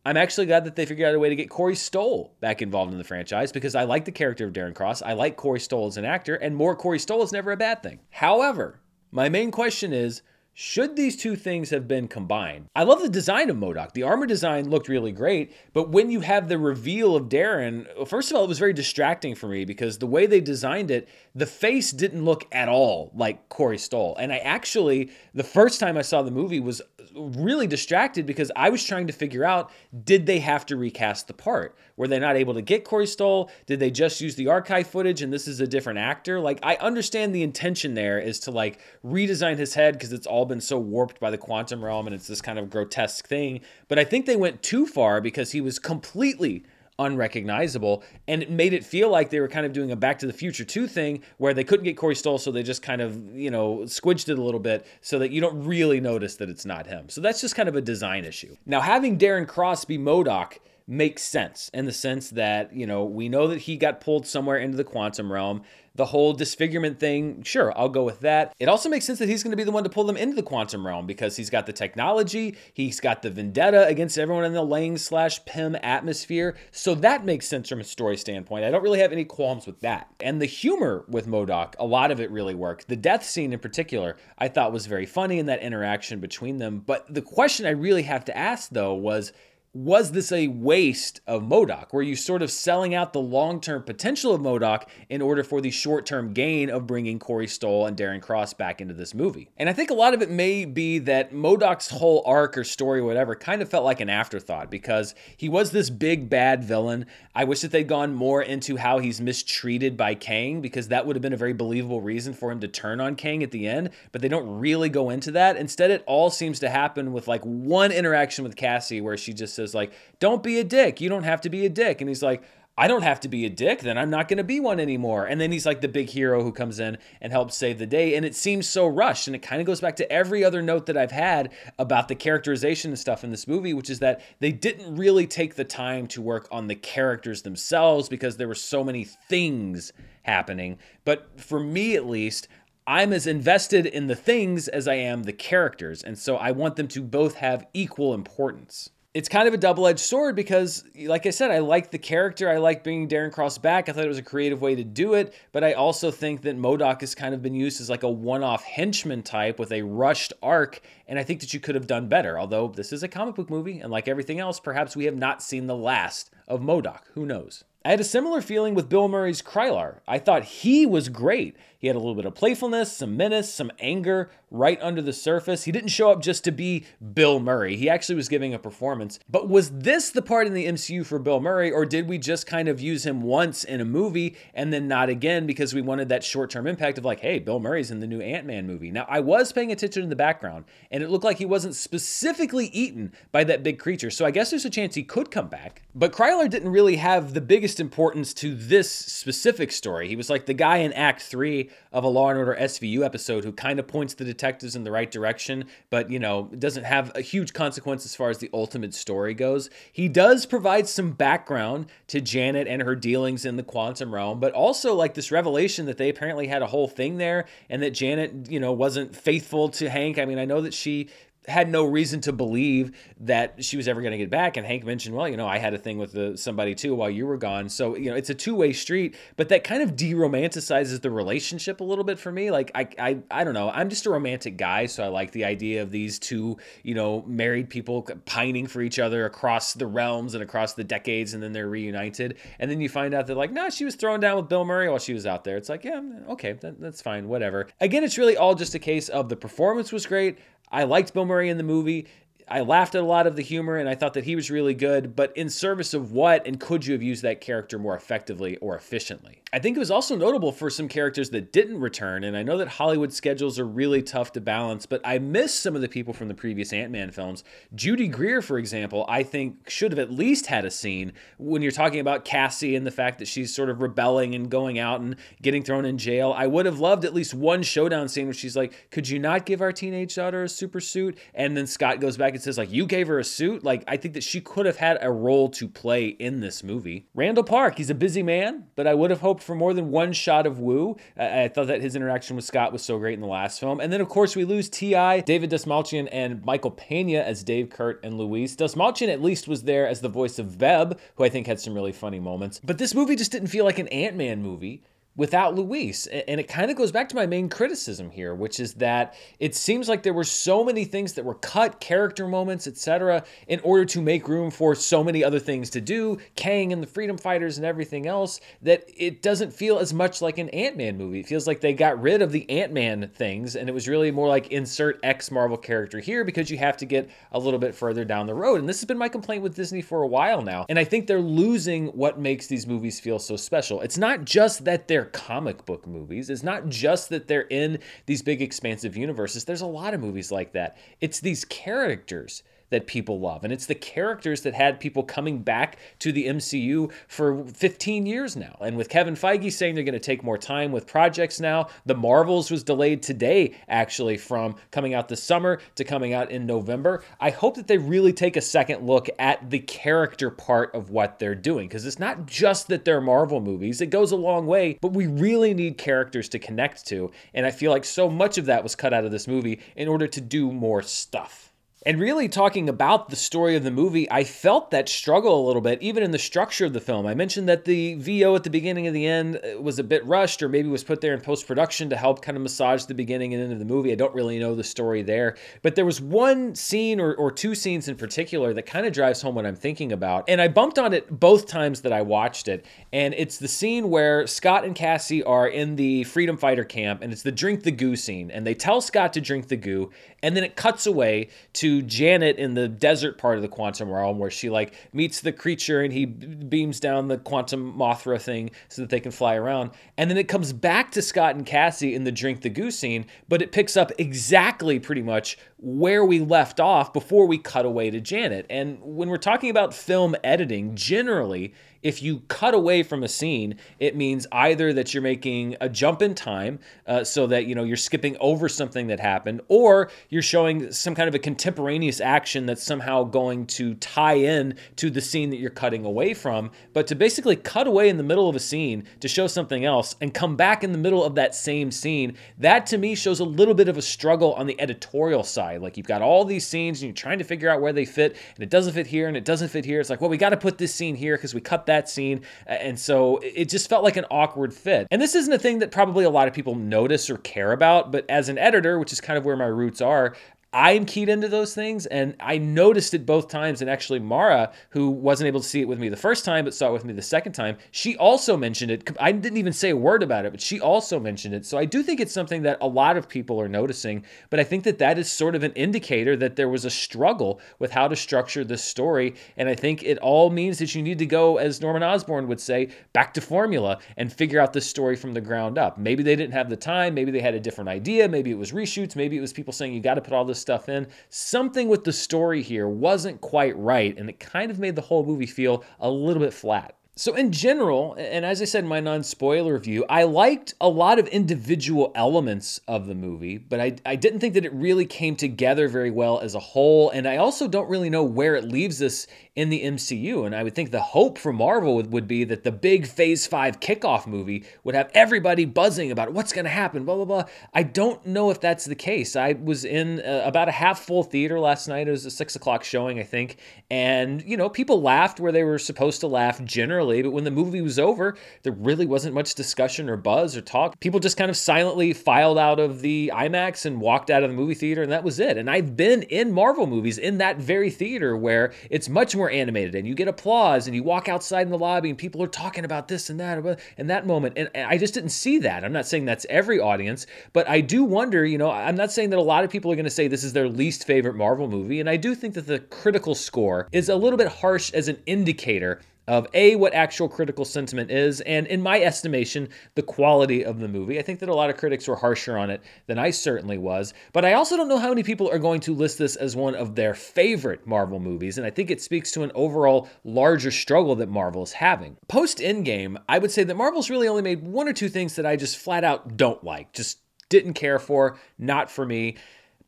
I'm 0.07 0.17
actually 0.17 0.45
glad 0.45 0.65
that 0.65 0.75
they 0.75 0.85
figured 0.85 1.09
out 1.09 1.15
a 1.15 1.19
way 1.19 1.29
to 1.29 1.35
get 1.35 1.49
Corey 1.49 1.75
Stoll 1.75 2.35
back 2.39 2.61
involved 2.61 2.91
in 2.91 2.99
the 2.99 3.03
franchise 3.03 3.51
because 3.51 3.73
I 3.73 3.85
like 3.85 4.05
the 4.05 4.11
character 4.11 4.45
of 4.45 4.53
Darren 4.53 4.75
Cross. 4.75 5.01
I 5.01 5.13
like 5.13 5.35
Corey 5.35 5.59
Stoll 5.59 5.87
as 5.87 5.97
an 5.97 6.05
actor, 6.05 6.35
and 6.35 6.55
more 6.55 6.75
Corey 6.75 6.99
Stoll 6.99 7.23
is 7.23 7.31
never 7.31 7.51
a 7.51 7.57
bad 7.57 7.81
thing. 7.81 7.99
However, 8.11 8.81
my 9.11 9.29
main 9.29 9.49
question 9.49 9.93
is 9.93 10.21
should 10.57 10.95
these 10.95 11.17
two 11.17 11.35
things 11.35 11.71
have 11.71 11.85
been 11.85 12.07
combined? 12.07 12.67
I 12.73 12.83
love 12.83 13.01
the 13.01 13.09
design 13.09 13.49
of 13.49 13.57
MODOK. 13.57 13.91
The 13.91 14.03
armor 14.03 14.25
design 14.25 14.69
looked 14.69 14.87
really 14.87 15.11
great, 15.11 15.53
but 15.73 15.89
when 15.89 16.09
you 16.09 16.21
have 16.21 16.47
the 16.47 16.57
reveal 16.57 17.13
of 17.13 17.27
Darren, 17.27 18.07
first 18.07 18.31
of 18.31 18.37
all, 18.37 18.45
it 18.45 18.47
was 18.47 18.57
very 18.57 18.71
distracting 18.71 19.35
for 19.35 19.49
me 19.49 19.65
because 19.65 19.97
the 19.97 20.07
way 20.07 20.27
they 20.27 20.39
designed 20.39 20.91
it, 20.91 21.09
the 21.33 21.45
face 21.45 21.91
didn't 21.91 22.23
look 22.23 22.45
at 22.53 22.69
all 22.69 23.11
like 23.13 23.49
Corey 23.49 23.77
Stoll. 23.77 24.15
And 24.15 24.31
I 24.31 24.37
actually, 24.37 25.11
the 25.33 25.43
first 25.43 25.81
time 25.81 25.97
I 25.97 26.03
saw 26.03 26.21
the 26.21 26.31
movie, 26.31 26.61
was 26.61 26.81
really 27.15 27.67
distracted 27.67 28.25
because 28.25 28.51
I 28.55 28.69
was 28.69 28.83
trying 28.83 29.07
to 29.07 29.13
figure 29.13 29.43
out 29.43 29.71
did 30.03 30.25
they 30.25 30.39
have 30.39 30.65
to 30.67 30.77
recast 30.77 31.27
the 31.27 31.33
part? 31.33 31.75
Were 31.97 32.07
they 32.07 32.19
not 32.19 32.35
able 32.35 32.53
to 32.53 32.61
get 32.61 32.83
Corey 32.83 33.07
Stoll? 33.07 33.49
Did 33.65 33.79
they 33.79 33.91
just 33.91 34.21
use 34.21 34.35
the 34.35 34.47
archive 34.47 34.87
footage 34.87 35.21
and 35.21 35.31
this 35.31 35.47
is 35.47 35.59
a 35.59 35.67
different 35.67 35.99
actor? 35.99 36.39
Like, 36.39 36.59
I 36.63 36.75
understand 36.77 37.33
the 37.33 37.43
intention 37.43 37.93
there 37.93 38.19
is 38.19 38.39
to 38.41 38.51
like 38.51 38.79
redesign 39.05 39.57
his 39.57 39.73
head 39.73 39.93
because 39.93 40.13
it's 40.13 40.27
all 40.27 40.45
been 40.45 40.61
so 40.61 40.77
warped 40.77 41.19
by 41.19 41.31
the 41.31 41.37
quantum 41.37 41.83
realm 41.83 42.07
and 42.07 42.15
it's 42.15 42.27
this 42.27 42.41
kind 42.41 42.59
of 42.59 42.69
grotesque 42.69 43.27
thing. 43.27 43.61
But 43.87 43.99
I 43.99 44.03
think 44.03 44.25
they 44.25 44.35
went 44.35 44.61
too 44.61 44.85
far 44.85 45.21
because 45.21 45.51
he 45.51 45.61
was 45.61 45.79
completely 45.79 46.63
unrecognizable 46.97 48.03
and 48.27 48.41
it 48.41 48.49
made 48.49 48.73
it 48.73 48.83
feel 48.83 49.09
like 49.09 49.29
they 49.29 49.39
were 49.39 49.47
kind 49.47 49.65
of 49.65 49.73
doing 49.73 49.91
a 49.91 49.95
back 49.95 50.19
to 50.19 50.25
the 50.25 50.33
future 50.33 50.63
2 50.63 50.87
thing 50.87 51.21
where 51.37 51.53
they 51.53 51.63
couldn't 51.63 51.83
get 51.83 51.97
Corey 51.97 52.15
Stoll 52.15 52.37
so 52.37 52.51
they 52.51 52.63
just 52.63 52.81
kind 52.81 53.01
of 53.01 53.35
you 53.35 53.51
know 53.51 53.79
squidged 53.79 54.29
it 54.29 54.39
a 54.39 54.41
little 54.41 54.59
bit 54.59 54.85
so 55.01 55.19
that 55.19 55.31
you 55.31 55.41
don't 55.41 55.63
really 55.63 55.99
notice 55.99 56.35
that 56.37 56.49
it's 56.49 56.65
not 56.65 56.87
him. 56.87 57.09
So 57.09 57.21
that's 57.21 57.41
just 57.41 57.55
kind 57.55 57.67
of 57.67 57.75
a 57.75 57.81
design 57.81 58.23
issue. 58.25 58.55
Now 58.65 58.81
having 58.81 59.17
Darren 59.17 59.47
Cross 59.47 59.85
be 59.85 59.97
MODOK 59.97 60.59
makes 60.87 61.23
sense 61.23 61.69
in 61.73 61.85
the 61.85 61.91
sense 61.91 62.29
that, 62.29 62.75
you 62.75 62.85
know, 62.85 63.03
we 63.03 63.27
know 63.27 63.47
that 63.47 63.61
he 63.61 63.75
got 63.75 64.01
pulled 64.01 64.27
somewhere 64.27 64.57
into 64.57 64.77
the 64.77 64.83
quantum 64.83 65.31
realm. 65.31 65.63
The 65.95 66.05
whole 66.05 66.33
disfigurement 66.33 66.99
thing, 66.99 67.41
sure, 67.43 67.75
I'll 67.75 67.89
go 67.89 68.03
with 68.03 68.19
that. 68.19 68.53
It 68.59 68.67
also 68.67 68.89
makes 68.89 69.05
sense 69.05 69.17
that 69.19 69.29
he's 69.29 69.43
going 69.43 69.51
to 69.51 69.57
be 69.57 69.63
the 69.63 69.71
one 69.71 69.85
to 69.85 69.89
pull 69.89 70.03
them 70.03 70.17
into 70.17 70.35
the 70.35 70.43
quantum 70.43 70.85
realm 70.85 71.07
because 71.07 71.37
he's 71.37 71.49
got 71.49 71.65
the 71.65 71.73
technology, 71.73 72.57
he's 72.73 72.99
got 72.99 73.21
the 73.21 73.29
vendetta 73.29 73.87
against 73.87 74.17
everyone 74.19 74.43
in 74.43 74.53
the 74.53 74.61
Lang 74.61 74.97
slash 74.97 75.43
Pym 75.45 75.75
atmosphere. 75.81 76.55
So 76.71 76.93
that 76.95 77.25
makes 77.25 77.47
sense 77.47 77.69
from 77.69 77.79
a 77.79 77.85
story 77.85 78.17
standpoint. 78.17 78.65
I 78.65 78.71
don't 78.71 78.83
really 78.83 78.99
have 78.99 79.13
any 79.13 79.23
qualms 79.23 79.65
with 79.65 79.79
that. 79.79 80.09
And 80.19 80.41
the 80.41 80.45
humor 80.45 81.05
with 81.07 81.27
MODOK, 81.27 81.75
a 81.79 81.85
lot 81.85 82.11
of 82.11 82.19
it 82.19 82.29
really 82.29 82.55
worked. 82.55 82.89
The 82.89 82.97
death 82.97 83.23
scene 83.23 83.53
in 83.53 83.59
particular, 83.59 84.17
I 84.37 84.49
thought 84.49 84.73
was 84.73 84.85
very 84.85 85.05
funny 85.05 85.39
in 85.39 85.45
that 85.45 85.63
interaction 85.63 86.19
between 86.19 86.57
them. 86.57 86.83
But 86.85 87.11
the 87.11 87.21
question 87.21 87.65
I 87.65 87.71
really 87.71 88.03
have 88.03 88.25
to 88.25 88.37
ask 88.37 88.69
though 88.69 88.93
was, 88.93 89.31
was 89.75 90.13
this 90.13 90.31
a 90.31 90.47
waste 90.47 91.19
of 91.27 91.43
MODOK? 91.43 91.91
Were 91.91 92.01
you 92.01 92.15
sort 92.15 92.41
of 92.41 92.49
selling 92.49 92.95
out 92.95 93.11
the 93.11 93.19
long 93.19 93.59
term 93.59 93.83
potential 93.83 94.33
of 94.33 94.39
MODOK 94.39 94.87
in 95.09 95.21
order 95.21 95.43
for 95.43 95.59
the 95.59 95.69
short 95.69 96.05
term 96.05 96.31
gain 96.31 96.69
of 96.69 96.87
bringing 96.87 97.19
Corey 97.19 97.45
Stoll 97.45 97.85
and 97.85 97.97
Darren 97.97 98.21
Cross 98.21 98.53
back 98.53 98.79
into 98.79 98.93
this 98.93 99.13
movie? 99.13 99.49
And 99.57 99.67
I 99.67 99.73
think 99.73 99.89
a 99.89 99.93
lot 99.93 100.13
of 100.13 100.21
it 100.21 100.31
may 100.31 100.63
be 100.63 100.99
that 100.99 101.33
MODOK's 101.33 101.89
whole 101.89 102.23
arc 102.25 102.57
or 102.57 102.63
story, 102.63 103.01
or 103.01 103.03
whatever, 103.03 103.35
kind 103.35 103.61
of 103.61 103.67
felt 103.67 103.83
like 103.83 103.99
an 103.99 104.09
afterthought 104.09 104.71
because 104.71 105.13
he 105.35 105.49
was 105.49 105.71
this 105.71 105.89
big 105.89 106.29
bad 106.29 106.63
villain. 106.63 107.05
I 107.35 107.43
wish 107.43 107.59
that 107.59 107.71
they'd 107.71 107.85
gone 107.85 108.15
more 108.15 108.41
into 108.41 108.77
how 108.77 108.99
he's 108.99 109.19
mistreated 109.19 109.97
by 109.97 110.15
Kang 110.15 110.61
because 110.61 110.87
that 110.87 111.05
would 111.05 111.17
have 111.17 111.21
been 111.21 111.33
a 111.33 111.37
very 111.37 111.51
believable 111.51 111.99
reason 111.99 112.33
for 112.33 112.49
him 112.49 112.61
to 112.61 112.69
turn 112.69 113.01
on 113.01 113.17
Kang 113.17 113.43
at 113.43 113.51
the 113.51 113.67
end, 113.67 113.89
but 114.13 114.21
they 114.21 114.29
don't 114.29 114.57
really 114.57 114.87
go 114.87 115.09
into 115.09 115.31
that. 115.31 115.57
Instead, 115.57 115.91
it 115.91 116.01
all 116.07 116.29
seems 116.29 116.59
to 116.59 116.69
happen 116.69 117.11
with 117.11 117.27
like 117.27 117.43
one 117.43 117.91
interaction 117.91 118.45
with 118.45 118.55
Cassie 118.55 119.01
where 119.01 119.17
she 119.17 119.33
just 119.33 119.53
says, 119.53 119.64
says 119.65 119.75
like, 119.75 119.93
"Don't 120.19 120.43
be 120.43 120.59
a 120.59 120.63
dick. 120.63 121.01
You 121.01 121.09
don't 121.09 121.23
have 121.23 121.41
to 121.41 121.49
be 121.49 121.65
a 121.65 121.69
dick." 121.69 122.01
And 122.01 122.09
he's 122.09 122.23
like, 122.23 122.43
I 122.77 122.89
don't 122.89 123.03
have 123.03 123.21
to 123.21 123.29
be 123.29 123.45
a 123.45 123.49
dick, 123.49 123.79
then 123.79 123.97
I'm 123.97 124.09
not 124.09 124.27
going 124.27 124.37
to 124.37 124.43
be 124.43 124.59
one 124.59 124.81
anymore. 124.81 125.25
And 125.25 125.39
then 125.39 125.53
he's 125.53 125.65
like 125.65 125.79
the 125.79 125.87
big 125.87 126.09
hero 126.09 126.43
who 126.43 126.51
comes 126.51 126.77
in 126.77 126.97
and 127.21 127.31
helps 127.31 127.55
save 127.55 127.79
the 127.79 127.85
day. 127.85 128.15
And 128.15 128.25
it 128.25 128.35
seems 128.35 128.67
so 128.67 128.85
rushed. 128.85 129.27
And 129.27 129.35
it 129.35 129.41
kind 129.41 129.61
of 129.61 129.65
goes 129.65 129.79
back 129.79 129.95
to 129.97 130.11
every 130.11 130.43
other 130.43 130.61
note 130.61 130.85
that 130.87 130.97
I've 130.97 131.11
had 131.11 131.53
about 131.79 132.09
the 132.09 132.15
characterization 132.15 132.91
and 132.91 132.99
stuff 132.99 133.23
in 133.23 133.31
this 133.31 133.47
movie, 133.47 133.73
which 133.73 133.89
is 133.89 133.99
that 133.99 134.21
they 134.41 134.51
didn't 134.51 134.97
really 134.97 135.25
take 135.25 135.55
the 135.55 135.63
time 135.63 136.05
to 136.07 136.21
work 136.21 136.49
on 136.51 136.67
the 136.67 136.75
characters 136.75 137.43
themselves 137.43 138.09
because 138.09 138.35
there 138.35 138.49
were 138.49 138.55
so 138.55 138.83
many 138.83 139.05
things 139.05 139.93
happening. 140.23 140.77
But 141.05 141.39
for 141.39 141.61
me, 141.61 141.95
at 141.95 142.05
least, 142.05 142.49
I'm 142.85 143.13
as 143.13 143.25
invested 143.25 143.85
in 143.85 144.07
the 144.07 144.15
things 144.15 144.67
as 144.67 144.85
I 144.85 144.95
am 144.95 145.23
the 145.23 145.33
characters. 145.33 146.03
And 146.03 146.17
so 146.17 146.35
I 146.35 146.51
want 146.51 146.75
them 146.75 146.89
to 146.89 147.01
both 147.01 147.35
have 147.35 147.67
equal 147.73 148.13
importance 148.13 148.89
it's 149.15 149.29
kind 149.29 149.47
of 149.47 149.53
a 149.53 149.57
double-edged 149.57 150.01
sword 150.01 150.35
because 150.35 150.83
like 151.05 151.25
i 151.25 151.29
said 151.29 151.49
i 151.49 151.59
like 151.59 151.89
the 151.89 151.97
character. 151.97 152.49
I 152.49 152.57
like 152.57 152.83
bringing 152.83 153.07
darren 153.07 153.31
cross 153.31 153.57
back. 153.57 153.87
I 153.87 153.93
thought 153.93 154.03
it 154.03 154.09
was 154.09 154.17
a 154.17 154.21
creative 154.21 154.61
way 154.61 154.75
to 154.75 154.83
do 154.83 155.13
it. 155.13 155.33
But 155.53 155.63
i 155.63 155.71
also 155.71 156.11
think 156.11 156.41
that 156.41 156.57
MODOK 156.57 156.99
has 156.99 157.15
kind 157.15 157.33
of 157.33 157.41
been 157.41 157.55
used 157.55 157.79
as 157.79 157.89
like 157.89 158.03
a 158.03 158.09
one-off 158.09 158.63
henchman 158.65 159.23
type 159.23 159.57
with 159.57 159.71
a 159.71 159.83
rushed 159.83 160.33
arc. 160.43 160.81
And 161.07 161.17
i 161.17 161.23
think 161.23 161.39
that 161.39 161.53
you 161.53 161.61
could 161.61 161.75
have 161.75 161.87
done 161.87 162.09
better. 162.09 162.37
Although 162.37 162.67
this 162.67 162.91
is 162.91 163.03
a 163.03 163.07
comic 163.07 163.35
book 163.35 163.49
movie 163.49 163.79
and 163.79 163.89
like 163.89 164.09
everything 164.09 164.39
else 164.39 164.59
perhaps 164.59 164.97
we 164.97 165.05
have 165.05 165.15
not 165.15 165.41
seen 165.41 165.65
the 165.65 165.77
last 165.77 166.29
of 166.45 166.59
MODOK 166.59 167.01
who 167.13 167.25
knows? 167.25 167.63
I 167.85 167.91
had 167.91 167.99
a 167.99 168.03
similar 168.03 168.41
feeling 168.41 168.73
with 168.73 168.89
Bill 168.89 169.07
Murray's 169.07 169.43
Krylar. 169.43 169.99
I 170.07 170.17
thought 170.17 170.43
he 170.43 170.87
was 170.87 171.07
great. 171.07 171.55
He 171.77 171.85
had 171.85 171.95
a 171.95 171.99
little 171.99 172.15
bit 172.15 172.25
of 172.25 172.33
playfulness, 172.33 172.97
some 172.97 173.15
menace, 173.15 173.53
some 173.53 173.71
anger 173.77 174.31
right 174.55 174.79
under 174.81 175.01
the 175.01 175.13
surface. 175.13 175.63
He 175.63 175.71
didn't 175.71 175.89
show 175.89 176.11
up 176.11 176.21
just 176.21 176.43
to 176.45 176.51
be 176.51 176.85
Bill 177.13 177.39
Murray. 177.39 177.75
He 177.75 177.89
actually 177.89 178.15
was 178.15 178.29
giving 178.29 178.53
a 178.53 178.59
performance. 178.59 179.19
But 179.29 179.49
was 179.49 179.69
this 179.71 180.09
the 180.09 180.21
part 180.21 180.47
in 180.47 180.53
the 180.53 180.65
MCU 180.65 181.05
for 181.05 181.19
Bill 181.19 181.39
Murray, 181.39 181.71
or 181.71 181.85
did 181.85 182.07
we 182.07 182.17
just 182.17 182.47
kind 182.47 182.67
of 182.67 182.79
use 182.79 183.05
him 183.05 183.21
once 183.21 183.63
in 183.63 183.81
a 183.81 183.85
movie 183.85 184.35
and 184.53 184.71
then 184.71 184.87
not 184.87 185.09
again 185.09 185.45
because 185.45 185.73
we 185.73 185.81
wanted 185.81 186.09
that 186.09 186.23
short 186.23 186.49
term 186.49 186.67
impact 186.67 186.97
of 186.97 187.05
like, 187.05 187.19
hey, 187.19 187.39
Bill 187.39 187.59
Murray's 187.59 187.91
in 187.91 187.99
the 187.99 188.07
new 188.07 188.21
Ant 188.21 188.45
Man 188.45 188.65
movie? 188.65 188.91
Now, 188.91 189.05
I 189.09 189.19
was 189.19 189.51
paying 189.51 189.71
attention 189.71 190.03
in 190.03 190.09
the 190.09 190.15
background, 190.15 190.65
and 190.91 191.03
it 191.03 191.09
looked 191.09 191.25
like 191.25 191.37
he 191.37 191.45
wasn't 191.45 191.75
specifically 191.75 192.67
eaten 192.67 193.11
by 193.31 193.43
that 193.43 193.63
big 193.63 193.79
creature. 193.79 194.09
So 194.09 194.25
I 194.25 194.31
guess 194.31 194.49
there's 194.49 194.65
a 194.65 194.69
chance 194.69 194.95
he 194.95 195.03
could 195.03 195.31
come 195.31 195.47
back. 195.47 195.81
But 195.93 196.11
Krylar 196.11 196.49
didn't 196.49 196.71
really 196.71 196.95
have 196.97 197.33
the 197.33 197.41
biggest 197.41 197.79
importance 197.79 198.33
to 198.35 198.55
this 198.55 198.91
specific 198.91 199.71
story. 199.71 200.07
He 200.07 200.15
was 200.15 200.29
like 200.29 200.45
the 200.45 200.53
guy 200.53 200.77
in 200.77 200.93
Act 200.93 201.21
3 201.21 201.69
of 201.91 202.03
a 202.03 202.07
Law 202.07 202.29
and 202.29 202.39
Order 202.39 202.55
SVU 202.59 203.03
episode 203.03 203.43
who 203.43 203.51
kind 203.51 203.79
of 203.79 203.87
points 203.87 204.13
the 204.13 204.25
detectives 204.45 204.75
in 204.75 204.83
the 204.83 204.91
right 204.91 205.09
direction, 205.09 205.65
but 205.89 206.11
you 206.11 206.19
know, 206.19 206.49
it 206.51 206.59
doesn't 206.59 206.83
have 206.83 207.11
a 207.15 207.21
huge 207.21 207.53
consequence 207.53 208.05
as 208.05 208.15
far 208.15 208.29
as 208.29 208.37
the 208.37 208.49
ultimate 208.53 208.93
story 208.93 209.33
goes. 209.33 209.69
He 209.91 210.07
does 210.07 210.45
provide 210.45 210.87
some 210.87 211.11
background 211.11 211.87
to 212.07 212.21
Janet 212.21 212.67
and 212.67 212.83
her 212.83 212.95
dealings 212.95 213.45
in 213.45 213.55
the 213.55 213.63
quantum 213.63 214.13
realm, 214.13 214.39
but 214.39 214.53
also 214.53 214.93
like 214.93 215.15
this 215.15 215.31
revelation 215.31 215.87
that 215.87 215.97
they 215.97 216.09
apparently 216.09 216.47
had 216.47 216.61
a 216.61 216.67
whole 216.67 216.87
thing 216.87 217.17
there 217.17 217.45
and 217.69 217.81
that 217.81 217.91
Janet, 217.91 218.51
you 218.51 218.59
know, 218.59 218.71
wasn't 218.71 219.15
faithful 219.15 219.69
to 219.69 219.89
Hank. 219.89 220.19
I 220.19 220.25
mean, 220.25 220.37
I 220.37 220.45
know 220.45 220.61
that 220.61 220.73
she 220.73 221.09
had 221.47 221.69
no 221.69 221.83
reason 221.83 222.21
to 222.21 222.33
believe 222.33 222.91
that 223.21 223.63
she 223.63 223.77
was 223.77 223.87
ever 223.87 224.01
going 224.01 224.11
to 224.11 224.17
get 224.17 224.29
back. 224.29 224.57
And 224.57 224.65
Hank 224.65 224.83
mentioned, 224.83 225.15
well, 225.15 225.27
you 225.27 225.37
know, 225.37 225.47
I 225.47 225.57
had 225.57 225.73
a 225.73 225.77
thing 225.77 225.97
with 225.97 226.11
the, 226.11 226.37
somebody 226.37 226.75
too 226.75 226.95
while 226.95 227.09
you 227.09 227.25
were 227.25 227.37
gone. 227.37 227.69
So, 227.69 227.95
you 227.95 228.09
know, 228.09 228.15
it's 228.15 228.29
a 228.29 228.33
two 228.35 228.55
way 228.55 228.73
street, 228.73 229.15
but 229.35 229.49
that 229.49 229.63
kind 229.63 229.81
of 229.81 229.95
de 229.95 230.13
romanticizes 230.13 231.01
the 231.01 231.11
relationship 231.11 231.81
a 231.81 231.83
little 231.83 232.03
bit 232.03 232.19
for 232.19 232.31
me. 232.31 232.51
Like, 232.51 232.71
I, 232.75 232.87
I, 232.97 233.17
I 233.31 233.43
don't 233.43 233.53
know. 233.53 233.69
I'm 233.69 233.89
just 233.89 234.05
a 234.05 234.09
romantic 234.09 234.57
guy. 234.57 234.85
So 234.85 235.03
I 235.03 235.07
like 235.07 235.31
the 235.31 235.45
idea 235.45 235.81
of 235.81 235.91
these 235.91 236.19
two, 236.19 236.57
you 236.83 236.95
know, 236.95 237.23
married 237.27 237.69
people 237.69 238.03
pining 238.25 238.67
for 238.67 238.81
each 238.81 238.99
other 238.99 239.25
across 239.25 239.73
the 239.73 239.87
realms 239.87 240.33
and 240.33 240.43
across 240.43 240.73
the 240.73 240.83
decades. 240.83 241.33
And 241.33 241.41
then 241.41 241.53
they're 241.53 241.69
reunited. 241.69 242.37
And 242.59 242.69
then 242.69 242.81
you 242.81 242.89
find 242.89 243.13
out 243.13 243.27
that, 243.27 243.37
like, 243.37 243.51
no, 243.51 243.63
nah, 243.63 243.69
she 243.69 243.85
was 243.85 243.95
thrown 243.95 244.19
down 244.19 244.37
with 244.37 244.49
Bill 244.49 244.65
Murray 244.65 244.89
while 244.89 244.99
she 244.99 245.13
was 245.13 245.25
out 245.25 245.43
there. 245.43 245.57
It's 245.57 245.69
like, 245.69 245.83
yeah, 245.83 246.01
okay, 246.29 246.53
that, 246.53 246.79
that's 246.79 247.01
fine, 247.01 247.27
whatever. 247.27 247.67
Again, 247.79 248.03
it's 248.03 248.17
really 248.17 248.37
all 248.37 248.55
just 248.55 248.75
a 248.75 248.79
case 248.79 249.09
of 249.09 249.29
the 249.29 249.35
performance 249.35 249.91
was 249.91 250.05
great. 250.05 250.37
I 250.75 250.83
liked 250.83 251.13
Bill 251.13 251.25
Murray 251.25 251.47
in 251.47 251.55
the 251.55 251.63
movie. 251.63 252.05
I 252.47 252.61
laughed 252.61 252.95
at 252.95 253.01
a 253.01 253.05
lot 253.05 253.25
of 253.25 253.35
the 253.35 253.41
humor 253.41 253.77
and 253.77 253.89
I 253.89 253.95
thought 253.95 254.13
that 254.13 254.23
he 254.23 254.35
was 254.35 254.51
really 254.51 254.73
good, 254.73 255.15
but 255.15 255.35
in 255.35 255.49
service 255.49 255.93
of 255.93 256.11
what 256.11 256.45
and 256.45 256.59
could 256.59 256.85
you 256.85 256.93
have 256.93 257.01
used 257.01 257.23
that 257.23 257.41
character 257.41 257.79
more 257.79 257.95
effectively 257.95 258.57
or 258.57 258.75
efficiently? 258.75 259.41
I 259.55 259.59
think 259.59 259.77
it 259.77 259.79
was 259.79 259.89
also 259.89 260.17
notable 260.17 260.51
for 260.51 260.69
some 260.69 260.89
characters 260.89 261.29
that 261.29 261.53
didn't 261.53 261.79
return, 261.79 262.25
and 262.25 262.35
I 262.35 262.43
know 262.43 262.57
that 262.57 262.67
Hollywood 262.67 263.13
schedules 263.13 263.57
are 263.57 263.65
really 263.65 264.03
tough 264.03 264.33
to 264.33 264.41
balance, 264.41 264.85
but 264.85 264.99
I 265.05 265.17
miss 265.17 265.53
some 265.53 265.77
of 265.77 265.81
the 265.81 265.87
people 265.87 266.13
from 266.13 266.27
the 266.27 266.33
previous 266.33 266.73
Ant 266.73 266.91
Man 266.91 267.09
films. 267.09 267.45
Judy 267.73 268.09
Greer, 268.09 268.41
for 268.41 268.57
example, 268.57 269.05
I 269.07 269.23
think 269.23 269.69
should 269.69 269.93
have 269.93 269.99
at 269.99 270.11
least 270.11 270.47
had 270.47 270.65
a 270.65 270.71
scene 270.71 271.13
when 271.37 271.61
you're 271.61 271.71
talking 271.71 272.01
about 272.01 272.25
Cassie 272.25 272.75
and 272.75 272.85
the 272.85 272.91
fact 272.91 273.17
that 273.19 273.29
she's 273.29 273.55
sort 273.55 273.69
of 273.69 273.81
rebelling 273.81 274.35
and 274.35 274.51
going 274.51 274.77
out 274.77 274.99
and 274.99 275.15
getting 275.41 275.63
thrown 275.63 275.85
in 275.85 275.97
jail. 275.97 276.33
I 276.35 276.47
would 276.47 276.65
have 276.65 276.79
loved 276.79 277.05
at 277.05 277.13
least 277.13 277.33
one 277.33 277.63
showdown 277.63 278.09
scene 278.09 278.25
where 278.25 278.33
she's 278.33 278.57
like, 278.57 278.89
Could 278.91 279.07
you 279.07 279.19
not 279.19 279.45
give 279.45 279.61
our 279.61 279.71
teenage 279.71 280.15
daughter 280.15 280.43
a 280.43 280.49
super 280.49 280.81
suit? 280.81 281.17
And 281.33 281.55
then 281.55 281.65
Scott 281.65 282.01
goes 282.01 282.17
back 282.17 282.34
and 282.35 282.43
says, 282.43 282.57
like, 282.57 282.71
you 282.71 282.85
gave 282.85 283.07
her 283.07 283.19
a 283.19 283.23
suit. 283.23 283.63
Like, 283.63 283.83
I 283.87 283.97
think 283.97 284.13
that 284.13 284.23
she 284.23 284.41
could 284.41 284.65
have 284.65 284.77
had 284.77 284.97
a 285.01 285.11
role 285.11 285.49
to 285.49 285.67
play 285.67 286.07
in 286.07 286.39
this 286.39 286.63
movie. 286.63 287.07
Randall 287.13 287.43
Park, 287.43 287.77
he's 287.77 287.89
a 287.89 287.95
busy 287.95 288.23
man, 288.23 288.65
but 288.75 288.87
I 288.87 288.93
would 288.93 289.09
have 289.09 289.21
hoped 289.21 289.43
for 289.43 289.55
more 289.55 289.73
than 289.73 289.91
one 289.91 290.13
shot 290.13 290.45
of 290.45 290.59
Wu. 290.59 290.97
I, 291.17 291.43
I 291.43 291.47
thought 291.47 291.67
that 291.67 291.81
his 291.81 291.95
interaction 291.95 292.35
with 292.35 292.45
Scott 292.45 292.71
was 292.71 292.83
so 292.83 292.97
great 292.97 293.15
in 293.15 293.21
the 293.21 293.27
last 293.27 293.59
film. 293.59 293.79
And 293.79 293.91
then, 293.91 294.01
of 294.01 294.09
course, 294.09 294.35
we 294.35 294.45
lose 294.45 294.69
T.I., 294.69 295.21
David 295.21 295.49
Dastmalchian, 295.49 296.07
and 296.11 296.43
Michael 296.45 296.71
Pena 296.71 297.19
as 297.19 297.43
Dave, 297.43 297.69
Kurt, 297.69 298.03
and 298.03 298.17
Luis. 298.17 298.55
Dastmalchian 298.55 299.09
at 299.09 299.21
least 299.21 299.47
was 299.47 299.63
there 299.63 299.87
as 299.87 300.01
the 300.01 300.09
voice 300.09 300.39
of 300.39 300.47
Veb, 300.47 300.97
who 301.15 301.23
I 301.23 301.29
think 301.29 301.47
had 301.47 301.59
some 301.59 301.73
really 301.73 301.91
funny 301.91 302.19
moments. 302.19 302.59
But 302.63 302.77
this 302.77 302.93
movie 302.93 303.15
just 303.15 303.31
didn't 303.31 303.47
feel 303.47 303.65
like 303.65 303.79
an 303.79 303.87
Ant 303.89 304.15
Man 304.15 304.41
movie 304.41 304.83
without 305.15 305.55
Luis. 305.55 306.07
And 306.07 306.39
it 306.39 306.47
kind 306.47 306.69
of 306.69 306.77
goes 306.77 306.91
back 306.91 307.09
to 307.09 307.15
my 307.15 307.25
main 307.25 307.49
criticism 307.49 308.09
here, 308.09 308.35
which 308.35 308.59
is 308.59 308.75
that 308.75 309.15
it 309.39 309.55
seems 309.55 309.87
like 309.87 310.03
there 310.03 310.13
were 310.13 310.23
so 310.23 310.63
many 310.63 310.85
things 310.85 311.13
that 311.13 311.25
were 311.25 311.35
cut, 311.35 311.79
character 311.79 312.27
moments, 312.27 312.67
etc., 312.67 313.23
in 313.47 313.59
order 313.61 313.85
to 313.85 314.01
make 314.01 314.27
room 314.27 314.51
for 314.51 314.75
so 314.75 315.03
many 315.03 315.23
other 315.23 315.39
things 315.39 315.69
to 315.71 315.81
do, 315.81 316.17
Kang 316.35 316.73
and 316.73 316.83
the 316.83 316.87
Freedom 316.87 317.17
Fighters 317.17 317.57
and 317.57 317.65
everything 317.65 318.07
else, 318.07 318.39
that 318.61 318.83
it 318.95 319.21
doesn't 319.21 319.53
feel 319.53 319.79
as 319.79 319.93
much 319.93 320.21
like 320.21 320.37
an 320.37 320.49
Ant-Man 320.49 320.97
movie. 320.97 321.21
It 321.21 321.27
feels 321.27 321.47
like 321.47 321.61
they 321.61 321.73
got 321.73 322.01
rid 322.01 322.21
of 322.21 322.31
the 322.31 322.49
Ant-Man 322.49 323.09
things 323.15 323.55
and 323.55 323.69
it 323.69 323.73
was 323.73 323.87
really 323.87 324.11
more 324.11 324.27
like 324.27 324.51
insert 324.51 324.99
X 325.03 325.31
Marvel 325.31 325.57
character 325.57 325.99
here 325.99 326.23
because 326.23 326.49
you 326.49 326.57
have 326.57 326.77
to 326.77 326.85
get 326.85 327.09
a 327.31 327.39
little 327.39 327.59
bit 327.59 327.75
further 327.75 328.03
down 328.03 328.27
the 328.27 328.33
road. 328.33 328.59
And 328.59 328.67
this 328.67 328.79
has 328.79 328.85
been 328.85 328.97
my 328.97 329.09
complaint 329.09 329.43
with 329.43 329.55
Disney 329.55 329.81
for 329.81 330.03
a 330.03 330.07
while 330.07 330.41
now. 330.41 330.65
And 330.69 330.77
I 330.77 330.83
think 330.83 331.07
they're 331.07 331.19
losing 331.19 331.87
what 331.87 332.19
makes 332.19 332.47
these 332.47 332.67
movies 332.67 332.99
feel 332.99 333.19
so 333.19 333.35
special. 333.35 333.81
It's 333.81 333.97
not 333.97 334.25
just 334.25 334.65
that 334.65 334.87
they're 334.87 335.04
they're 335.05 335.11
comic 335.11 335.65
book 335.65 335.85
movies. 335.85 336.29
It's 336.29 336.43
not 336.43 336.69
just 336.69 337.09
that 337.09 337.27
they're 337.27 337.41
in 337.41 337.79
these 338.05 338.21
big 338.21 338.41
expansive 338.41 338.97
universes. 338.97 339.45
There's 339.45 339.61
a 339.61 339.67
lot 339.67 339.93
of 339.93 339.99
movies 340.01 340.31
like 340.31 340.53
that. 340.53 340.77
It's 340.99 341.19
these 341.19 341.45
characters 341.45 342.43
that 342.75 342.87
people 342.87 343.21
love. 343.21 343.45
And 343.45 343.53
it's 343.53 343.67
the 343.67 343.73
characters 343.73 344.41
that 344.41 344.53
had 344.53 344.81
people 344.81 345.01
coming 345.01 345.39
back 345.39 345.77
to 345.99 346.11
the 346.11 346.27
MCU 346.27 346.91
for 347.07 347.45
15 347.45 348.05
years 348.05 348.35
now. 348.35 348.57
And 348.59 348.75
with 348.75 348.89
Kevin 348.89 349.15
Feige 349.15 349.49
saying 349.49 349.75
they're 349.75 349.85
going 349.85 349.93
to 349.93 349.99
take 349.99 350.25
more 350.25 350.37
time 350.37 350.73
with 350.73 350.85
projects 350.85 351.39
now, 351.39 351.69
The 351.85 351.95
Marvels 351.95 352.51
was 352.51 352.63
delayed 352.63 353.01
today, 353.01 353.55
actually, 353.69 354.17
from 354.17 354.57
coming 354.71 354.93
out 354.93 355.07
this 355.07 355.23
summer 355.23 355.61
to 355.75 355.85
coming 355.85 356.13
out 356.13 356.31
in 356.31 356.45
November. 356.45 357.01
I 357.21 357.29
hope 357.29 357.55
that 357.55 357.67
they 357.67 357.77
really 357.77 358.11
take 358.11 358.35
a 358.35 358.41
second 358.41 358.85
look 358.85 359.07
at 359.19 359.49
the 359.49 359.59
character 359.59 360.29
part 360.29 360.75
of 360.75 360.89
what 360.89 361.17
they're 361.17 361.33
doing 361.33 361.69
because 361.69 361.85
it's 361.85 361.97
not 361.97 362.25
just 362.25 362.67
that 362.67 362.83
they're 362.83 362.99
Marvel 362.99 363.39
movies, 363.39 363.79
it 363.79 363.87
goes 363.87 364.11
a 364.11 364.17
long 364.17 364.47
way, 364.47 364.77
but 364.81 364.91
we 364.91 365.07
really 365.07 365.53
need 365.53 365.77
characters 365.77 366.27
to 366.27 366.39
connect 366.39 366.85
to. 366.87 367.09
And 367.33 367.45
I 367.45 367.51
feel 367.51 367.71
like 367.71 367.85
so 367.85 368.09
much 368.09 368.37
of 368.37 368.47
that 368.47 368.63
was 368.63 368.75
cut 368.75 368.93
out 368.93 369.05
of 369.05 369.11
this 369.11 369.29
movie 369.29 369.61
in 369.77 369.87
order 369.87 370.07
to 370.07 370.19
do 370.19 370.51
more 370.51 370.81
stuff. 370.81 371.53
And 371.87 371.99
really 371.99 372.27
talking 372.27 372.67
about 372.67 373.09
the 373.09 373.15
story 373.15 373.55
of 373.55 373.63
the 373.63 373.69
movie, 373.69 374.09
I 374.09 374.23
felt 374.23 374.71
that 374.71 374.89
struggle 374.89 375.39
a 375.39 375.45
little 375.45 375.61
bit, 375.61 375.79
even 375.83 376.01
in 376.01 376.09
the 376.09 376.17
structure 376.17 376.65
of 376.65 376.73
the 376.73 376.79
film. 376.79 377.05
I 377.05 377.13
mentioned 377.13 377.47
that 377.47 377.65
the 377.65 377.93
VO 377.93 378.35
at 378.35 378.43
the 378.43 378.49
beginning 378.49 378.87
and 378.87 378.95
the 378.95 379.05
end 379.05 379.35
uh, 379.35 379.61
was 379.61 379.77
a 379.77 379.83
bit 379.83 380.03
rushed, 380.03 380.41
or 380.41 380.49
maybe 380.49 380.67
was 380.67 380.83
put 380.83 380.99
there 380.99 381.13
in 381.13 381.21
post 381.21 381.45
production 381.45 381.91
to 381.91 381.95
help 381.95 382.23
kind 382.23 382.35
of 382.35 382.41
massage 382.41 382.85
the 382.85 382.95
beginning 382.95 383.35
and 383.35 383.43
end 383.43 383.53
of 383.53 383.59
the 383.59 383.65
movie. 383.65 383.91
I 383.91 383.95
don't 383.95 384.15
really 384.15 384.39
know 384.39 384.55
the 384.55 384.63
story 384.63 385.03
there. 385.03 385.37
But 385.61 385.75
there 385.75 385.85
was 385.85 386.01
one 386.01 386.55
scene 386.55 386.99
or, 386.99 387.13
or 387.13 387.31
two 387.31 387.53
scenes 387.53 387.87
in 387.87 387.97
particular 387.97 388.51
that 388.55 388.65
kind 388.65 388.87
of 388.87 388.91
drives 388.91 389.21
home 389.21 389.35
what 389.35 389.45
I'm 389.45 389.55
thinking 389.55 389.91
about. 389.91 390.25
And 390.27 390.41
I 390.41 390.47
bumped 390.47 390.79
on 390.79 390.91
it 390.91 391.19
both 391.19 391.45
times 391.45 391.81
that 391.81 391.93
I 391.93 392.01
watched 392.01 392.47
it. 392.47 392.65
And 392.93 393.13
it's 393.13 393.37
the 393.37 393.47
scene 393.47 393.91
where 393.91 394.25
Scott 394.25 394.65
and 394.65 394.73
Cassie 394.73 395.23
are 395.23 395.47
in 395.47 395.75
the 395.75 396.03
Freedom 396.05 396.35
Fighter 396.35 396.63
camp, 396.63 397.03
and 397.03 397.13
it's 397.13 397.21
the 397.21 397.31
drink 397.31 397.61
the 397.61 397.69
goo 397.69 397.95
scene. 397.95 398.31
And 398.31 398.43
they 398.43 398.55
tell 398.55 398.81
Scott 398.81 399.13
to 399.13 399.21
drink 399.21 399.49
the 399.49 399.55
goo, 399.55 399.91
and 400.23 400.35
then 400.35 400.43
it 400.43 400.55
cuts 400.55 400.87
away 400.87 401.29
to 401.53 401.74
Janet 401.81 402.37
in 402.37 402.53
the 402.53 402.67
desert 402.67 403.17
part 403.17 403.37
of 403.37 403.41
the 403.41 403.47
quantum 403.47 403.89
realm 403.89 404.19
where 404.19 404.31
she 404.31 404.49
like 404.49 404.73
meets 404.93 405.21
the 405.21 405.31
creature 405.31 405.81
and 405.81 405.93
he 405.93 406.05
beams 406.05 406.79
down 406.79 407.07
the 407.07 407.17
quantum 407.17 407.73
Mothra 407.77 408.21
thing 408.21 408.51
so 408.69 408.81
that 408.81 408.89
they 408.89 408.99
can 408.99 409.11
fly 409.11 409.35
around. 409.35 409.71
And 409.97 410.09
then 410.09 410.17
it 410.17 410.27
comes 410.27 410.53
back 410.53 410.91
to 410.91 411.01
Scott 411.01 411.35
and 411.35 411.45
Cassie 411.45 411.95
in 411.95 412.03
the 412.03 412.11
drink 412.11 412.41
the 412.41 412.49
goose 412.49 412.77
scene, 412.77 413.05
but 413.27 413.41
it 413.41 413.51
picks 413.51 413.77
up 413.77 413.91
exactly 413.97 414.79
pretty 414.79 415.01
much 415.01 415.37
where 415.65 416.05
we 416.05 416.19
left 416.19 416.59
off 416.59 416.93
before 416.93 417.25
we 417.25 417.39
cut 417.39 417.65
away 417.65 417.89
to 417.89 417.99
Janet. 417.99 418.45
And 418.51 418.77
when 418.83 419.09
we're 419.09 419.17
talking 419.17 419.49
about 419.49 419.73
film 419.73 420.15
editing, 420.23 420.75
generally 420.75 421.55
if 421.85 422.01
you 422.01 422.21
cut 422.29 422.55
away 422.55 422.81
from 422.81 423.03
a 423.03 423.07
scene, 423.07 423.53
it 423.79 423.95
means 423.95 424.25
either 424.31 424.73
that 424.73 424.91
you're 424.91 425.03
making 425.03 425.55
a 425.61 425.69
jump 425.69 426.01
in 426.01 426.15
time 426.15 426.57
uh, 426.87 427.03
so 427.03 427.27
that 427.27 427.45
you 427.45 427.53
know 427.53 427.63
you're 427.63 427.77
skipping 427.77 428.17
over 428.19 428.49
something 428.49 428.87
that 428.87 428.99
happened, 428.99 429.39
or 429.49 429.91
you're 430.09 430.23
showing 430.23 430.71
some 430.71 430.95
kind 430.95 431.07
of 431.07 431.13
a 431.13 431.19
contemporaneous 431.19 432.01
action 432.01 432.47
that's 432.47 432.63
somehow 432.63 433.03
going 433.03 433.45
to 433.45 433.75
tie 433.75 434.15
in 434.15 434.55
to 434.77 434.89
the 434.89 434.99
scene 434.99 435.29
that 435.29 435.37
you're 435.37 435.51
cutting 435.51 435.85
away 435.85 436.15
from. 436.15 436.49
But 436.73 436.87
to 436.87 436.95
basically 436.95 437.35
cut 437.35 437.67
away 437.67 437.87
in 437.87 437.97
the 437.97 438.03
middle 438.03 438.27
of 438.27 438.35
a 438.35 438.39
scene 438.39 438.85
to 438.99 439.07
show 439.07 439.27
something 439.27 439.63
else 439.63 439.95
and 440.01 440.11
come 440.11 440.35
back 440.35 440.63
in 440.63 440.71
the 440.71 440.79
middle 440.79 441.03
of 441.03 441.13
that 441.13 441.35
same 441.35 441.69
scene, 441.69 442.17
that 442.39 442.65
to 442.65 442.79
me 442.79 442.95
shows 442.95 443.19
a 443.19 443.25
little 443.25 443.53
bit 443.53 443.69
of 443.69 443.77
a 443.77 443.83
struggle 443.83 444.33
on 444.33 444.47
the 444.47 444.59
editorial 444.59 445.23
side. 445.23 445.54
Like 445.57 445.77
you've 445.77 445.87
got 445.87 446.01
all 446.01 446.25
these 446.25 446.45
scenes 446.45 446.81
and 446.81 446.89
you're 446.89 446.95
trying 446.95 447.19
to 447.19 447.23
figure 447.23 447.49
out 447.49 447.61
where 447.61 447.73
they 447.73 447.85
fit, 447.85 448.15
and 448.35 448.43
it 448.43 448.49
doesn't 448.49 448.73
fit 448.73 448.87
here 448.87 449.07
and 449.07 449.17
it 449.17 449.25
doesn't 449.25 449.49
fit 449.49 449.65
here. 449.65 449.79
It's 449.79 449.89
like, 449.89 450.01
well, 450.01 450.09
we 450.09 450.17
got 450.17 450.29
to 450.29 450.37
put 450.37 450.57
this 450.57 450.73
scene 450.73 450.95
here 450.95 451.17
because 451.17 451.33
we 451.33 451.41
cut 451.41 451.65
that 451.67 451.89
scene. 451.89 452.21
And 452.45 452.79
so 452.79 453.17
it 453.23 453.49
just 453.49 453.69
felt 453.69 453.83
like 453.83 453.97
an 453.97 454.05
awkward 454.11 454.53
fit. 454.53 454.87
And 454.91 455.01
this 455.01 455.15
isn't 455.15 455.33
a 455.33 455.39
thing 455.39 455.59
that 455.59 455.71
probably 455.71 456.05
a 456.05 456.09
lot 456.09 456.27
of 456.27 456.33
people 456.33 456.55
notice 456.55 457.09
or 457.09 457.17
care 457.17 457.51
about, 457.51 457.91
but 457.91 458.05
as 458.09 458.29
an 458.29 458.37
editor, 458.37 458.79
which 458.79 458.93
is 458.93 459.01
kind 459.01 459.17
of 459.17 459.25
where 459.25 459.37
my 459.37 459.45
roots 459.45 459.81
are, 459.81 460.15
I'm 460.57 460.85
keyed 460.85 461.09
into 461.09 461.27
those 461.27 461.53
things, 461.53 461.85
and 461.85 462.15
I 462.17 462.37
noticed 462.37 462.93
it 462.93 463.05
both 463.05 463.27
times. 463.27 463.59
And 463.59 463.69
actually, 463.69 463.99
Mara, 463.99 464.53
who 464.69 464.89
wasn't 464.89 465.27
able 465.27 465.41
to 465.41 465.45
see 465.45 465.59
it 465.59 465.67
with 465.67 465.79
me 465.79 465.89
the 465.89 465.97
first 465.97 466.23
time, 466.23 466.45
but 466.45 466.53
saw 466.53 466.69
it 466.69 466.71
with 466.71 466.85
me 466.85 466.93
the 466.93 467.01
second 467.01 467.33
time, 467.33 467.57
she 467.71 467.97
also 467.97 468.37
mentioned 468.37 468.71
it. 468.71 468.89
I 468.97 469.11
didn't 469.11 469.37
even 469.37 469.51
say 469.51 469.71
a 469.71 469.75
word 469.75 470.01
about 470.01 470.25
it, 470.25 470.31
but 470.31 470.39
she 470.39 470.61
also 470.61 470.97
mentioned 470.97 471.35
it. 471.35 471.45
So 471.45 471.57
I 471.57 471.65
do 471.65 471.83
think 471.83 471.99
it's 471.99 472.13
something 472.13 472.43
that 472.43 472.57
a 472.61 472.67
lot 472.67 472.95
of 472.95 473.09
people 473.09 473.41
are 473.41 473.49
noticing. 473.49 474.05
But 474.29 474.39
I 474.39 474.45
think 474.45 474.63
that 474.63 474.77
that 474.77 474.97
is 474.97 475.11
sort 475.11 475.35
of 475.35 475.43
an 475.43 475.51
indicator 475.55 476.15
that 476.15 476.37
there 476.37 476.47
was 476.47 476.63
a 476.63 476.69
struggle 476.69 477.41
with 477.59 477.71
how 477.71 477.89
to 477.89 477.95
structure 477.97 478.45
this 478.45 478.63
story. 478.63 479.15
And 479.35 479.49
I 479.49 479.55
think 479.55 479.83
it 479.83 479.97
all 479.97 480.29
means 480.29 480.57
that 480.59 480.73
you 480.73 480.81
need 480.81 480.99
to 480.99 481.05
go, 481.05 481.35
as 481.35 481.59
Norman 481.59 481.83
Osborn 481.83 482.29
would 482.29 482.39
say, 482.39 482.69
back 482.93 483.13
to 483.15 483.19
formula 483.19 483.79
and 483.97 484.11
figure 484.11 484.39
out 484.39 484.53
this 484.53 484.65
story 484.65 484.95
from 484.95 485.13
the 485.13 485.19
ground 485.19 485.57
up. 485.57 485.77
Maybe 485.77 486.01
they 486.01 486.15
didn't 486.15 486.33
have 486.33 486.49
the 486.49 486.55
time. 486.55 486.93
Maybe 486.93 487.11
they 487.11 487.19
had 487.19 487.33
a 487.33 487.41
different 487.41 487.69
idea. 487.69 488.07
Maybe 488.07 488.31
it 488.31 488.37
was 488.37 488.53
reshoots. 488.53 488.95
Maybe 488.95 489.17
it 489.17 489.21
was 489.21 489.33
people 489.33 489.51
saying 489.51 489.73
you 489.73 489.81
got 489.81 489.95
to 489.95 490.01
put 490.01 490.13
all 490.13 490.23
this 490.23 490.44
stuff 490.45 490.69
in. 490.69 490.87
Something 491.09 491.69
with 491.69 491.83
the 491.83 491.91
story 491.91 492.43
here 492.43 492.67
wasn't 492.67 493.19
quite 493.19 493.57
right, 493.57 493.97
and 493.97 494.09
it 494.09 494.19
kind 494.19 494.51
of 494.51 494.59
made 494.59 494.75
the 494.75 494.81
whole 494.83 495.03
movie 495.03 495.25
feel 495.25 495.63
a 495.79 495.89
little 495.89 496.21
bit 496.21 496.33
flat. 496.33 496.75
So, 496.97 497.13
in 497.13 497.33
general, 497.33 497.93
and 497.97 498.23
as 498.23 498.41
I 498.41 498.45
said 498.45 498.63
in 498.63 498.69
my 498.69 498.79
non 498.79 499.03
spoiler 499.03 499.51
review, 499.51 499.83
I 499.89 500.03
liked 500.03 500.53
a 500.61 500.69
lot 500.69 500.97
of 500.97 501.09
individual 501.09 501.91
elements 501.93 502.61
of 502.69 502.87
the 502.87 502.95
movie, 502.95 503.37
but 503.37 503.59
I, 503.59 503.75
I 503.85 503.97
didn't 503.97 504.21
think 504.21 504.33
that 504.35 504.45
it 504.45 504.53
really 504.53 504.85
came 504.85 505.17
together 505.17 505.67
very 505.67 505.91
well 505.91 506.21
as 506.21 506.35
a 506.35 506.39
whole. 506.39 506.89
And 506.91 507.05
I 507.05 507.17
also 507.17 507.49
don't 507.49 507.69
really 507.69 507.89
know 507.89 508.05
where 508.05 508.37
it 508.37 508.45
leaves 508.45 508.81
us 508.81 509.07
in 509.35 509.49
the 509.49 509.65
MCU. 509.65 510.25
And 510.25 510.33
I 510.33 510.43
would 510.43 510.55
think 510.55 510.71
the 510.71 510.79
hope 510.79 511.17
for 511.17 511.33
Marvel 511.33 511.75
would, 511.75 511.91
would 511.91 512.07
be 512.07 512.23
that 512.23 512.45
the 512.45 512.51
big 512.53 512.87
Phase 512.87 513.27
5 513.27 513.59
kickoff 513.59 514.07
movie 514.07 514.45
would 514.63 514.75
have 514.75 514.89
everybody 514.93 515.43
buzzing 515.43 515.91
about 515.91 516.13
what's 516.13 516.31
going 516.31 516.45
to 516.45 516.51
happen, 516.51 516.85
blah, 516.85 516.95
blah, 516.95 517.03
blah. 517.03 517.23
I 517.53 517.63
don't 517.63 518.05
know 518.05 518.31
if 518.31 518.39
that's 518.39 518.63
the 518.63 518.75
case. 518.75 519.17
I 519.17 519.33
was 519.33 519.65
in 519.65 519.99
uh, 519.99 520.21
about 520.23 520.47
a 520.47 520.53
half 520.53 520.79
full 520.79 521.03
theater 521.03 521.41
last 521.41 521.67
night. 521.67 521.89
It 521.89 521.91
was 521.91 522.05
a 522.05 522.11
six 522.11 522.37
o'clock 522.37 522.63
showing, 522.63 522.99
I 522.99 523.03
think. 523.03 523.35
And, 523.69 524.23
you 524.23 524.37
know, 524.37 524.47
people 524.47 524.81
laughed 524.81 525.19
where 525.19 525.33
they 525.33 525.43
were 525.43 525.59
supposed 525.59 525.99
to 525.99 526.07
laugh 526.07 526.41
generally 526.45 526.84
but 526.85 527.11
when 527.11 527.23
the 527.23 527.31
movie 527.31 527.61
was 527.61 527.79
over, 527.79 528.15
there 528.43 528.53
really 528.53 528.85
wasn't 528.85 529.13
much 529.13 529.35
discussion 529.35 529.89
or 529.89 529.97
buzz 529.97 530.37
or 530.37 530.41
talk. 530.41 530.79
People 530.79 530.99
just 530.99 531.17
kind 531.17 531.29
of 531.29 531.37
silently 531.37 531.93
filed 531.93 532.37
out 532.37 532.59
of 532.59 532.81
the 532.81 533.11
IMAX 533.13 533.65
and 533.65 533.81
walked 533.81 534.09
out 534.09 534.23
of 534.23 534.29
the 534.29 534.35
movie 534.35 534.53
theater, 534.53 534.83
and 534.83 534.91
that 534.91 535.03
was 535.03 535.19
it. 535.19 535.37
And 535.37 535.49
I've 535.49 535.75
been 535.75 536.03
in 536.03 536.31
Marvel 536.31 536.67
movies 536.67 536.97
in 536.97 537.17
that 537.17 537.37
very 537.37 537.69
theater 537.69 538.15
where 538.15 538.53
it's 538.69 538.87
much 538.89 539.15
more 539.15 539.29
animated 539.29 539.75
and 539.75 539.87
you 539.87 539.95
get 539.95 540.07
applause 540.07 540.67
and 540.67 540.75
you 540.75 540.83
walk 540.83 541.09
outside 541.09 541.41
in 541.41 541.49
the 541.49 541.57
lobby 541.57 541.89
and 541.89 541.97
people 541.97 542.21
are 542.21 542.27
talking 542.27 542.65
about 542.65 542.87
this 542.87 543.09
and 543.09 543.19
that 543.19 543.59
in 543.77 543.87
that 543.87 544.05
moment. 544.05 544.37
And 544.37 544.49
I 544.55 544.77
just 544.77 544.93
didn't 544.93 545.09
see 545.09 545.39
that. 545.39 545.63
I'm 545.63 545.73
not 545.73 545.85
saying 545.85 546.05
that's 546.05 546.25
every 546.29 546.59
audience, 546.59 547.07
but 547.33 547.49
I 547.49 547.61
do 547.61 547.83
wonder, 547.83 548.25
you 548.25 548.37
know, 548.37 548.51
I'm 548.51 548.75
not 548.75 548.91
saying 548.91 549.09
that 549.09 549.19
a 549.19 549.21
lot 549.21 549.43
of 549.43 549.49
people 549.49 549.71
are 549.71 549.75
going 549.75 549.85
to 549.85 549.91
say 549.91 550.07
this 550.07 550.23
is 550.23 550.33
their 550.33 550.47
least 550.47 550.85
favorite 550.85 551.15
Marvel 551.15 551.47
movie. 551.47 551.79
And 551.79 551.89
I 551.89 551.97
do 551.97 552.15
think 552.15 552.33
that 552.35 552.47
the 552.47 552.59
critical 552.59 553.15
score 553.15 553.67
is 553.71 553.89
a 553.89 553.95
little 553.95 554.17
bit 554.17 554.27
harsh 554.27 554.71
as 554.73 554.87
an 554.87 554.97
indicator 555.05 555.81
of 556.07 556.27
A, 556.33 556.55
what 556.55 556.73
actual 556.73 557.09
critical 557.09 557.45
sentiment 557.45 557.91
is, 557.91 558.21
and 558.21 558.47
in 558.47 558.61
my 558.61 558.81
estimation, 558.81 559.49
the 559.75 559.81
quality 559.81 560.43
of 560.43 560.59
the 560.59 560.67
movie. 560.67 560.99
I 560.99 561.01
think 561.01 561.19
that 561.19 561.29
a 561.29 561.35
lot 561.35 561.49
of 561.49 561.57
critics 561.57 561.87
were 561.87 561.95
harsher 561.95 562.37
on 562.37 562.49
it 562.49 562.61
than 562.87 562.99
I 562.99 563.09
certainly 563.09 563.57
was, 563.57 563.93
but 564.13 564.25
I 564.25 564.33
also 564.33 564.57
don't 564.57 564.67
know 564.67 564.77
how 564.77 564.89
many 564.89 565.03
people 565.03 565.29
are 565.29 565.39
going 565.39 565.61
to 565.61 565.73
list 565.73 565.97
this 565.97 566.15
as 566.15 566.35
one 566.35 566.55
of 566.55 566.75
their 566.75 566.93
favorite 566.93 567.65
Marvel 567.65 567.99
movies, 567.99 568.37
and 568.37 568.45
I 568.45 568.51
think 568.51 568.69
it 568.69 568.81
speaks 568.81 569.11
to 569.11 569.23
an 569.23 569.31
overall 569.35 569.89
larger 570.03 570.51
struggle 570.51 570.95
that 570.95 571.09
Marvel 571.09 571.43
is 571.43 571.53
having. 571.53 571.97
Post 572.07 572.39
Endgame, 572.39 572.97
I 573.09 573.19
would 573.19 573.31
say 573.31 573.43
that 573.43 573.55
Marvel's 573.55 573.89
really 573.89 574.07
only 574.07 574.21
made 574.21 574.43
one 574.43 574.67
or 574.67 574.73
two 574.73 574.89
things 574.89 575.15
that 575.15 575.25
I 575.25 575.35
just 575.35 575.57
flat 575.57 575.83
out 575.83 576.17
don't 576.17 576.43
like, 576.43 576.73
just 576.73 576.99
didn't 577.29 577.53
care 577.53 577.79
for, 577.79 578.17
not 578.37 578.69
for 578.69 578.85
me. 578.85 579.17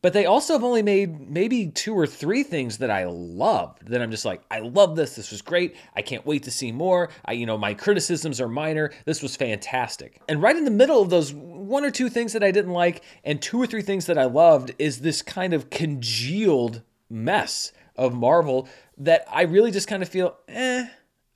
But 0.00 0.12
they 0.12 0.26
also 0.26 0.52
have 0.52 0.62
only 0.62 0.82
made 0.82 1.28
maybe 1.28 1.68
two 1.68 1.94
or 1.94 2.06
three 2.06 2.42
things 2.42 2.78
that 2.78 2.90
I 2.90 3.04
loved. 3.06 3.86
That 3.88 4.00
I'm 4.00 4.10
just 4.10 4.24
like, 4.24 4.42
I 4.50 4.60
love 4.60 4.94
this. 4.94 5.16
This 5.16 5.30
was 5.30 5.42
great. 5.42 5.74
I 5.96 6.02
can't 6.02 6.24
wait 6.24 6.44
to 6.44 6.50
see 6.50 6.70
more. 6.70 7.10
I, 7.24 7.32
you 7.32 7.46
know, 7.46 7.58
my 7.58 7.74
criticisms 7.74 8.40
are 8.40 8.48
minor. 8.48 8.92
This 9.04 9.22
was 9.22 9.34
fantastic. 9.34 10.20
And 10.28 10.40
right 10.40 10.56
in 10.56 10.64
the 10.64 10.70
middle 10.70 11.02
of 11.02 11.10
those 11.10 11.32
one 11.32 11.84
or 11.84 11.90
two 11.90 12.08
things 12.08 12.32
that 12.32 12.44
I 12.44 12.50
didn't 12.50 12.72
like 12.72 13.02
and 13.24 13.42
two 13.42 13.60
or 13.60 13.66
three 13.66 13.82
things 13.82 14.06
that 14.06 14.18
I 14.18 14.24
loved 14.24 14.72
is 14.78 15.00
this 15.00 15.20
kind 15.22 15.52
of 15.52 15.70
congealed 15.70 16.82
mess 17.10 17.72
of 17.96 18.14
Marvel 18.14 18.68
that 18.98 19.24
I 19.30 19.42
really 19.42 19.70
just 19.70 19.88
kind 19.88 20.02
of 20.02 20.08
feel, 20.08 20.36
eh 20.46 20.86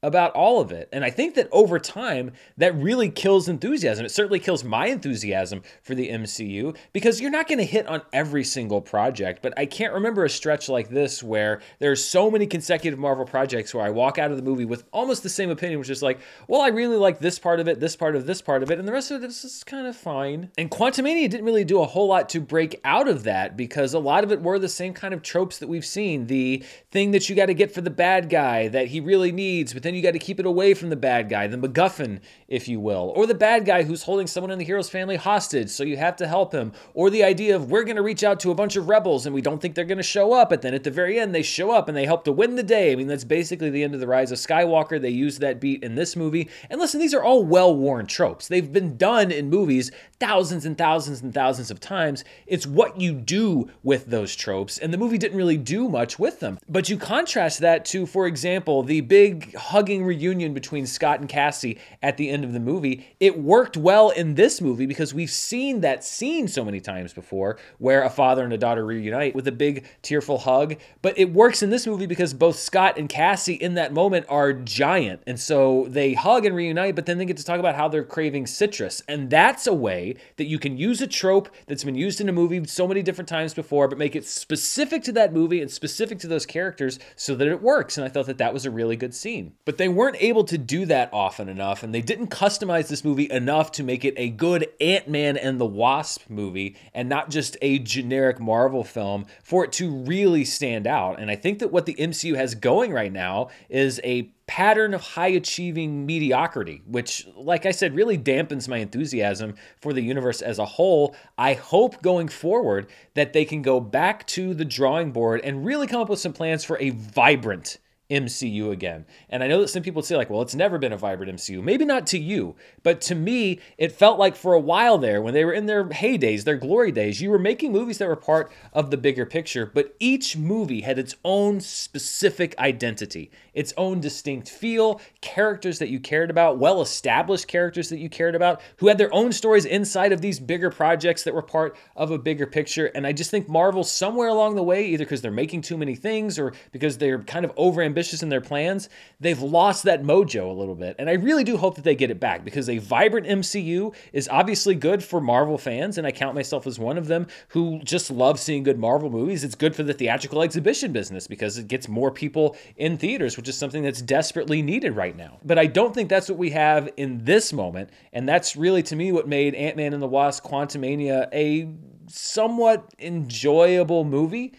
about 0.03 0.33
all 0.33 0.61
of 0.61 0.73
it. 0.73 0.89
And 0.93 1.05
I 1.05 1.11
think 1.11 1.35
that 1.37 1.49
over 1.53 1.79
time, 1.79 2.33
that 2.57 2.75
really 2.75 3.09
kills 3.09 3.49
enthusiasm. 3.49 4.05
It 4.05 4.11
certainly 4.11 4.41
kills 4.41 4.65
my 4.65 4.87
enthusiasm 4.87 5.63
for 5.83 5.95
the 5.95 6.09
MCU 6.09 6.77
because 6.93 7.21
you're 7.21 7.31
not 7.31 7.47
going 7.47 7.59
to 7.59 7.65
hit 7.65 7.87
on 7.87 8.03
every 8.13 8.45
single 8.45 8.81
project. 8.81 9.43
But 9.43 9.55
I 9.57 9.67
can't 9.67 9.95
remember 9.95 10.25
a 10.25 10.31
stretch 10.31 10.69
like 10.69 10.89
this 10.89 11.23
where 11.23 11.61
there's 11.79 12.05
so 12.05 12.31
many 12.31 12.47
consecutive 12.47 12.99
Marvel 12.99 13.25
projects 13.25 13.75
where 13.75 13.85
I 13.85 13.91
walk 13.91 14.19
out 14.19 14.31
of 14.31 14.37
the 14.37 14.43
movie 14.43 14.65
with 14.65 14.85
almost 14.93 15.23
the 15.23 15.29
same 15.29 15.51
opinion, 15.51 15.79
which 15.79 15.91
is 15.91 16.03
like, 16.03 16.21
well, 16.49 16.61
I 16.61 16.69
really 16.69 16.97
like 16.97 17.21
this 17.21 17.39
part 17.39 17.61
of 17.61 17.69
it, 17.69 17.79
this 17.79 17.95
part 17.97 18.17
of 18.17 18.27
this 18.27 18.43
part 18.43 18.63
of 18.63 18.71
it, 18.71 18.79
and 18.79 18.89
the 18.89 18.93
rest 18.93 19.11
of 19.11 19.23
it 19.23 19.31
is 19.31 19.63
kind 19.67 19.87
of 19.87 19.97
fine. 19.97 20.51
And 20.59 20.71
Quantumania 20.71 21.31
didn't 21.31 21.47
really 21.47 21.65
do 21.65 21.81
a 21.81 21.87
whole 21.87 22.09
lot 22.09 22.29
to 22.31 22.41
break 22.41 22.81
out 22.85 23.09
of 23.09 23.25
that 23.25 23.57
because 23.57 23.95
a 23.95 23.99
lot 23.99 24.25
of 24.25 24.33
it 24.33 24.43
were 24.43 24.59
the 24.59 24.69
same 24.69 24.95
kind 24.95 25.15
of 25.15 25.23
tropes 25.23 25.59
that 25.59 25.69
we've 25.69 25.85
seen. 25.85 26.27
The 26.27 26.65
thing 26.91 27.13
that 27.13 27.29
you 27.29 27.37
got 27.37 27.47
to 27.47 27.55
get 27.55 27.73
for 27.73 27.81
the 27.81 27.91
bad 27.91 28.29
guy 28.29 28.69
that 28.69 28.89
he 28.89 29.01
really 29.01 29.33
needs, 29.33 29.73
but 29.73 29.83
then 29.83 29.92
then 29.93 29.97
you 29.97 30.03
got 30.03 30.13
to 30.13 30.19
keep 30.19 30.41
it 30.41 30.47
away 30.47 30.75
from 30.75 30.89
the 30.89 30.97
bad 30.97 31.29
guy, 31.29 31.47
the 31.47 31.57
MacGuffin, 31.57 32.21
if 32.49 32.67
you 32.67 32.81
will, 32.81 33.13
or 33.15 33.27
the 33.27 33.35
bad 33.35 33.65
guy 33.65 33.83
who's 33.83 34.03
holding 34.03 34.27
someone 34.27 34.51
in 34.51 34.59
the 34.59 34.65
hero's 34.65 34.89
family 34.89 35.17
hostage, 35.17 35.69
so 35.69 35.85
you 35.85 35.97
have 35.97 36.17
to 36.17 36.27
help 36.27 36.53
him, 36.53 36.73
or 36.95 37.11
the 37.11 37.23
idea 37.23 37.55
of 37.55 37.71
we're 37.71 37.85
going 37.85 37.97
to 37.97 38.03
reach 38.03 38.25
out 38.25 38.41
to 38.41 38.51
a 38.51 38.55
bunch 38.55 38.77
of 38.77 38.89
rebels 38.89 39.27
and 39.27 39.35
we 39.35 39.43
don't 39.43 39.61
think 39.61 39.75
they're 39.75 39.85
going 39.85 39.99
to 39.99 40.03
show 40.03 40.33
up, 40.33 40.51
but 40.51 40.63
then 40.63 40.75
at 40.75 40.85
the 40.85 40.91
very 40.91 41.19
end 41.19 41.35
they 41.35 41.43
show 41.43 41.71
up 41.71 41.89
and 41.89 41.97
they 41.97 42.07
help 42.07 42.25
to 42.25 42.33
win 42.33 42.57
the 42.57 42.63
day. 42.63 42.93
I 42.93 42.97
mean, 42.97 43.07
that's 43.07 43.25
basically 43.25 43.71
the 43.71 43.83
end 43.83 43.95
of 43.95 44.01
the 44.01 44.07
Rise 44.07 44.33
of 44.33 44.39
Skywalker. 44.39 45.01
They 45.01 45.11
use 45.11 45.39
that 45.39 45.61
beat 45.61 45.83
in 45.83 45.95
this 45.95 46.17
movie. 46.17 46.49
And 46.71 46.81
listen, 46.81 47.01
these 47.01 47.15
are 47.15 47.23
all 47.23 47.45
well 47.45 47.75
worn 47.75 48.07
tropes. 48.07 48.49
They've 48.49 48.73
been 48.73 48.97
done 48.97 49.31
in 49.31 49.51
movies 49.51 49.91
thousands 50.23 50.65
and 50.65 50.79
thousands 50.79 51.21
and 51.21 51.35
thousands 51.35 51.69
of 51.71 51.81
times. 51.81 52.23
It's 52.47 52.65
what 52.65 53.01
you 53.01 53.13
do 53.13 53.69
with 53.83 54.07
those 54.07 54.37
tropes, 54.37 54.79
and 54.79 54.95
the 54.95 54.99
movie 54.99 55.19
didn't 55.19 55.37
really 55.37 55.57
do 55.57 55.89
much 55.89 56.17
with 56.17 56.39
them. 56.39 56.61
But 56.69 56.89
you 56.89 56.97
contrast 56.97 57.59
that 57.59 57.85
to, 57.87 58.07
for 58.07 58.29
example, 58.29 58.85
the 58.85 59.01
big 59.01 59.53
hugging 59.83 60.05
reunion 60.05 60.55
between 60.55 60.87
Scott 60.87 61.19
and 61.19 61.29
Cassie 61.29 61.77
at 62.05 62.17
the 62.17 62.31
end 62.31 62.45
of 62.45 62.53
the 62.53 62.61
movie. 62.61 63.05
It 63.19 63.43
worked 63.43 63.77
well 63.77 64.11
in 64.11 64.37
this 64.37 64.61
movie 64.61 64.87
because 64.87 65.13
we've 65.13 65.29
seen 65.29 65.81
that 65.81 66.05
scene 66.05 66.47
so 66.47 66.65
many 66.65 66.79
times 66.79 67.13
before 67.13 67.59
where 67.79 68.05
a 68.05 68.09
father 68.09 68.45
and 68.45 68.53
a 68.53 68.59
daughter 68.59 68.87
reunite 68.87 69.35
with 69.35 69.49
a 69.49 69.53
big 69.53 69.85
tearful 70.01 70.39
hug. 70.39 70.77
But 71.03 71.19
it 71.19 71.33
works 71.33 71.65
in 71.65 71.71
this 71.71 71.85
movie 71.85 72.07
because 72.07 72.33
both 72.33 72.61
Scott 72.61 72.97
and 72.97 73.09
Cassie 73.09 73.55
in 73.55 73.75
that 73.75 73.93
moment 73.93 74.25
are 74.29 74.53
giant. 74.53 75.21
And 75.27 75.41
so 75.41 75.87
they 75.89 76.15
hug 76.15 76.47
and 76.47 76.55
reunite, 76.55 76.95
but 76.95 77.07
then 77.07 77.19
they 77.19 77.25
get 77.25 77.39
to 77.39 77.45
talk 77.45 77.59
about 77.59 77.75
how 77.75 77.89
they're 77.89 78.05
craving 78.05 78.47
citrus. 78.47 79.03
And 79.09 79.31
that's 79.31 79.67
a 79.67 79.75
way 79.75 80.15
that 80.37 80.47
you 80.47 80.61
can 80.61 80.77
use 80.77 81.01
a 81.01 81.09
trope 81.09 81.49
that's 81.67 81.83
been 81.83 81.97
used 81.97 82.21
in 82.21 82.29
a 82.29 82.33
movie 82.33 82.65
so 82.69 82.87
many 82.87 83.03
different 83.03 83.29
times 83.29 83.53
before, 83.53 83.89
but 83.89 83.99
make 83.99 84.15
it 84.15 84.27
specific 84.27 85.03
to 85.03 85.13
that 85.13 85.33
movie 85.33 85.61
and 85.61 85.69
specific 85.69 86.21
to 86.21 86.29
those 86.29 86.47
characters 86.47 87.01
so 87.17 87.35
that 87.35 87.49
it 87.49 87.61
works. 87.61 87.99
And 87.99 88.05
I 88.05 88.09
thought 88.09 88.27
that 88.27 88.39
that 88.39 88.55
was 88.55 88.65
a 88.65 88.71
really 88.71 88.95
good 88.95 89.13
scene. 89.13 89.55
But 89.65 89.72
they 89.79 89.89
weren't 89.89 90.17
able 90.21 90.45
to 90.45 90.59
do 90.59 90.87
that 90.87 91.11
often 91.13 91.49
enough, 91.49 91.83
and 91.83 91.95
they 91.95 92.01
didn't 92.01 92.29
customize 92.29 92.89
this 92.89 93.05
movie 93.05 93.31
enough 93.31 93.73
to 93.73 93.83
make 93.83 94.05
it 94.05 94.15
a 94.17 94.29
good 94.29 94.69
Ant 94.81 95.09
Man 95.09 95.37
and 95.37 95.61
the 95.61 95.67
Wasp 95.67 96.29
movie 96.29 96.77
and 96.95 97.09
not 97.09 97.31
just 97.31 97.57
a 97.63 97.79
generic 97.79 98.41
Marvel 98.41 98.85
film 98.85 99.27
for 99.43 99.65
it 99.65 99.73
to 99.73 99.91
really 99.91 100.45
stand 100.45 100.87
out. 100.87 101.21
And 101.21 101.31
I 101.31 101.37
think 101.37 101.59
that 101.61 101.73
what 101.73 101.87
the 101.87 101.95
MCU 101.95 102.35
has 102.37 102.55
going 102.55 102.93
right 102.93 103.13
now 103.13 103.49
is 103.69 104.01
a 104.05 104.31
pattern 104.47 104.93
of 104.93 105.01
high 105.01 105.29
achieving 105.29 106.05
mediocrity, 106.05 106.83
which, 106.87 107.27
like 107.37 107.65
I 107.65 107.71
said, 107.71 107.95
really 107.95 108.19
dampens 108.19 108.69
my 108.69 108.79
enthusiasm 108.79 109.55
for 109.81 109.93
the 109.93 110.03
universe 110.03 110.43
as 110.43 110.59
a 110.59 110.65
whole. 110.65 111.15
I 111.39 111.55
hope 111.55 112.03
going 112.03 112.29
forward 112.29 112.89
that 113.15 113.33
they 113.33 113.45
can 113.45 113.63
go 113.63 113.81
back 113.81 114.27
to 114.29 114.53
the 114.53 114.65
drawing 114.65 115.13
board 115.13 115.41
and 115.43 115.65
really 115.65 115.87
come 115.87 116.03
up 116.03 116.09
with 116.09 116.19
some 116.19 116.33
plans 116.33 116.65
for 116.65 116.79
a 116.81 116.91
vibrant 116.91 117.79
MCU 118.13 118.71
again. 118.71 119.07
And 119.29 119.43
I 119.43 119.49
know 119.49 119.61
that 119.61 119.69
some 119.69 119.83
people 119.83 120.03
say, 120.03 120.17
like, 120.17 120.31
well, 120.31 120.43
it's 120.43 120.55
never 120.55 120.79
been 120.79 120.93
a 120.93 120.97
vibrant 120.97 121.35
MCU. 121.35 121.63
Maybe 121.63 121.85
not 121.85 122.07
to 122.09 122.19
you, 122.19 122.55
but 122.83 123.01
to 123.03 123.15
me, 123.15 123.59
it 123.79 123.93
felt 123.93 124.19
like 124.19 124.37
for 124.37 124.53
a 124.53 124.61
while 124.61 124.99
there, 124.99 125.23
when 125.23 125.35
they 125.35 125.45
were 125.45 125.53
in 125.53 125.67
their 125.67 125.85
heydays, 125.85 126.45
their 126.45 126.57
glory 126.57 126.93
days, 126.93 127.21
you 127.21 127.31
were 127.31 127.39
making 127.39 127.73
movies 127.73 127.99
that 127.99 128.09
were 128.09 128.17
part 128.17 128.53
of 128.73 128.91
the 128.91 128.97
bigger 128.97 129.25
picture, 129.25 129.67
but 129.67 129.95
each 129.99 130.37
movie 130.37 130.83
had 130.83 130.99
its 130.99 131.17
own 131.25 131.61
specific 131.61 132.57
identity, 132.59 133.31
its 133.55 133.73
own 133.77 134.01
distinct 134.01 134.49
feel, 134.49 135.01
characters 135.21 135.79
that 135.79 135.89
you 135.89 136.01
cared 136.01 136.31
about, 136.31 136.59
well 136.59 136.81
established 136.81 137.49
characters 137.49 137.89
that 137.89 137.99
you 137.99 138.09
cared 138.09 138.35
about, 138.35 138.61
who 138.77 138.89
had 138.89 138.99
their 138.99 139.13
own 139.13 139.33
stories 139.33 139.65
inside 139.65 140.13
of 140.13 140.21
these 140.21 140.41
bigger 140.41 140.71
projects 140.71 141.25
that 141.25 141.35
were 141.35 141.43
part 141.43 141.77
of 141.97 142.11
a 142.11 142.19
bigger 142.19 142.47
picture. 142.47 142.87
And 142.87 143.07
I 143.07 143.13
just 143.13 143.31
think 143.31 143.49
Marvel, 143.49 143.85
somewhere 143.85 144.29
along 144.29 144.57
the 144.57 144.63
way, 144.63 144.87
either 144.87 145.05
because 145.05 145.23
they're 145.23 145.31
making 145.31 145.63
too 145.63 145.77
many 145.77 145.95
things 145.95 146.39
or 146.39 146.53
because 146.73 146.99
they're 146.99 147.23
kind 147.23 147.45
of 147.45 147.55
overambitious 147.57 148.23
in 148.23 148.29
their 148.29 148.41
plans, 148.41 148.89
they've 149.21 149.41
lost 149.41 149.85
that 149.85 150.03
mojo 150.03 150.49
a 150.49 150.53
little 150.53 150.75
bit. 150.75 150.97
And 150.99 151.09
I 151.09 151.15
really 151.15 151.45
do 151.45 151.57
hope 151.57 151.77
that 151.77 151.85
they 151.85 151.95
get 151.95 152.11
it 152.11 152.21
back 152.21 152.45
because 152.45 152.69
a 152.69 152.79
vibrant 152.79 153.27
MCU 153.27 153.95
is 154.13 154.29
obviously 154.29 154.75
good 154.75 155.03
for 155.03 155.21
Marvel 155.21 155.59
fans, 155.59 155.99
and 155.99 156.07
I 156.07 156.13
count 156.13 156.35
myself 156.35 156.67
as 156.67 156.79
one 156.79 156.99
of 156.99 157.07
them 157.07 157.27
who 157.49 157.81
just 157.85 158.11
love 158.11 158.39
seeing 158.39 158.63
good 158.63 158.79
Marvel 158.79 159.11
movies. 159.11 159.45
It's 159.45 159.55
good 159.55 159.77
for 159.77 159.83
the 159.83 159.95
theatrical 159.95 160.43
exhibition 160.43 160.93
business 160.93 161.27
because 161.27 161.59
it 161.59 161.69
gets 161.69 161.89
more 161.89 162.11
people 162.11 162.57
in 162.77 162.97
theaters, 162.97 163.37
which 163.43 163.49
is 163.49 163.57
something 163.57 163.83
that's 163.83 164.01
desperately 164.01 164.63
needed 164.63 164.95
right 164.95 165.17
now. 165.17 165.41
But 165.45 165.59
I 165.59 165.67
don't 165.67 165.93
think 165.93 166.09
that's 166.09 166.29
what 166.29 166.39
we 166.39 166.51
have 166.51 166.89
in 166.97 167.25
this 167.25 167.53
moment, 167.53 167.91
and 168.13 168.29
that's 168.29 168.55
really 168.55 168.85
to 168.85 168.95
me 168.95 169.11
what 169.11 169.27
made 169.27 169.57
Ant-Man 169.57 169.93
and 169.93 170.01
the 170.01 170.07
Wasp 170.07 170.45
Quantumania 170.45 171.27
a 171.33 171.69
somewhat 172.07 172.95
enjoyable 173.01 174.05
movie, 174.05 174.55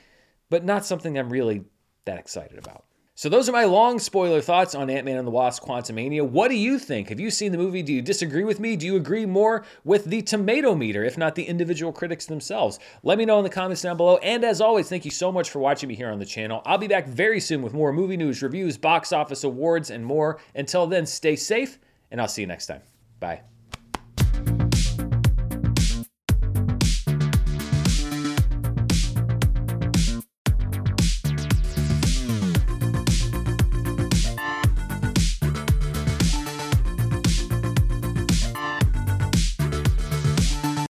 but 0.49 0.65
not 0.65 0.85
something 0.85 1.17
I'm 1.17 1.29
really 1.29 1.63
that 2.03 2.17
excited 2.17 2.57
about. 2.57 2.83
So 3.15 3.29
those 3.29 3.47
are 3.47 3.51
my 3.51 3.65
long 3.65 3.99
spoiler 3.99 4.41
thoughts 4.41 4.73
on 4.73 4.89
Ant-Man 4.89 5.17
and 5.17 5.27
the 5.27 5.31
Wasp 5.31 5.61
Quantumania. 5.61 6.27
What 6.27 6.47
do 6.47 6.55
you 6.55 6.79
think? 6.79 7.09
Have 7.09 7.19
you 7.19 7.29
seen 7.29 7.51
the 7.51 7.59
movie? 7.59 7.83
Do 7.83 7.93
you 7.93 8.01
disagree 8.01 8.43
with 8.43 8.59
me? 8.59 8.75
Do 8.75 8.87
you 8.87 8.95
agree 8.95 9.27
more 9.27 9.65
with 9.83 10.05
the 10.05 10.23
tomato 10.23 10.73
meter, 10.73 11.03
if 11.03 11.15
not 11.15 11.35
the 11.35 11.43
individual 11.43 11.93
critics 11.93 12.25
themselves? 12.25 12.79
Let 13.03 13.19
me 13.19 13.25
know 13.25 13.37
in 13.37 13.43
the 13.43 13.51
comments 13.51 13.83
down 13.83 13.97
below. 13.97 14.17
And 14.17 14.43
as 14.43 14.61
always, 14.61 14.89
thank 14.89 15.05
you 15.05 15.11
so 15.11 15.31
much 15.31 15.51
for 15.51 15.59
watching 15.59 15.89
me 15.89 15.95
here 15.95 16.09
on 16.09 16.17
the 16.17 16.25
channel. 16.25 16.63
I'll 16.65 16.79
be 16.79 16.87
back 16.87 17.05
very 17.05 17.39
soon 17.39 17.61
with 17.61 17.75
more 17.75 17.93
movie 17.93 18.17
news, 18.17 18.41
reviews, 18.41 18.79
box 18.79 19.13
office 19.13 19.43
awards, 19.43 19.91
and 19.91 20.03
more. 20.03 20.39
Until 20.55 20.87
then, 20.87 21.05
stay 21.05 21.35
safe, 21.35 21.77
and 22.09 22.19
I'll 22.19 22.27
see 22.27 22.41
you 22.41 22.47
next 22.47 22.65
time. 22.65 22.81
Bye. 23.19 23.41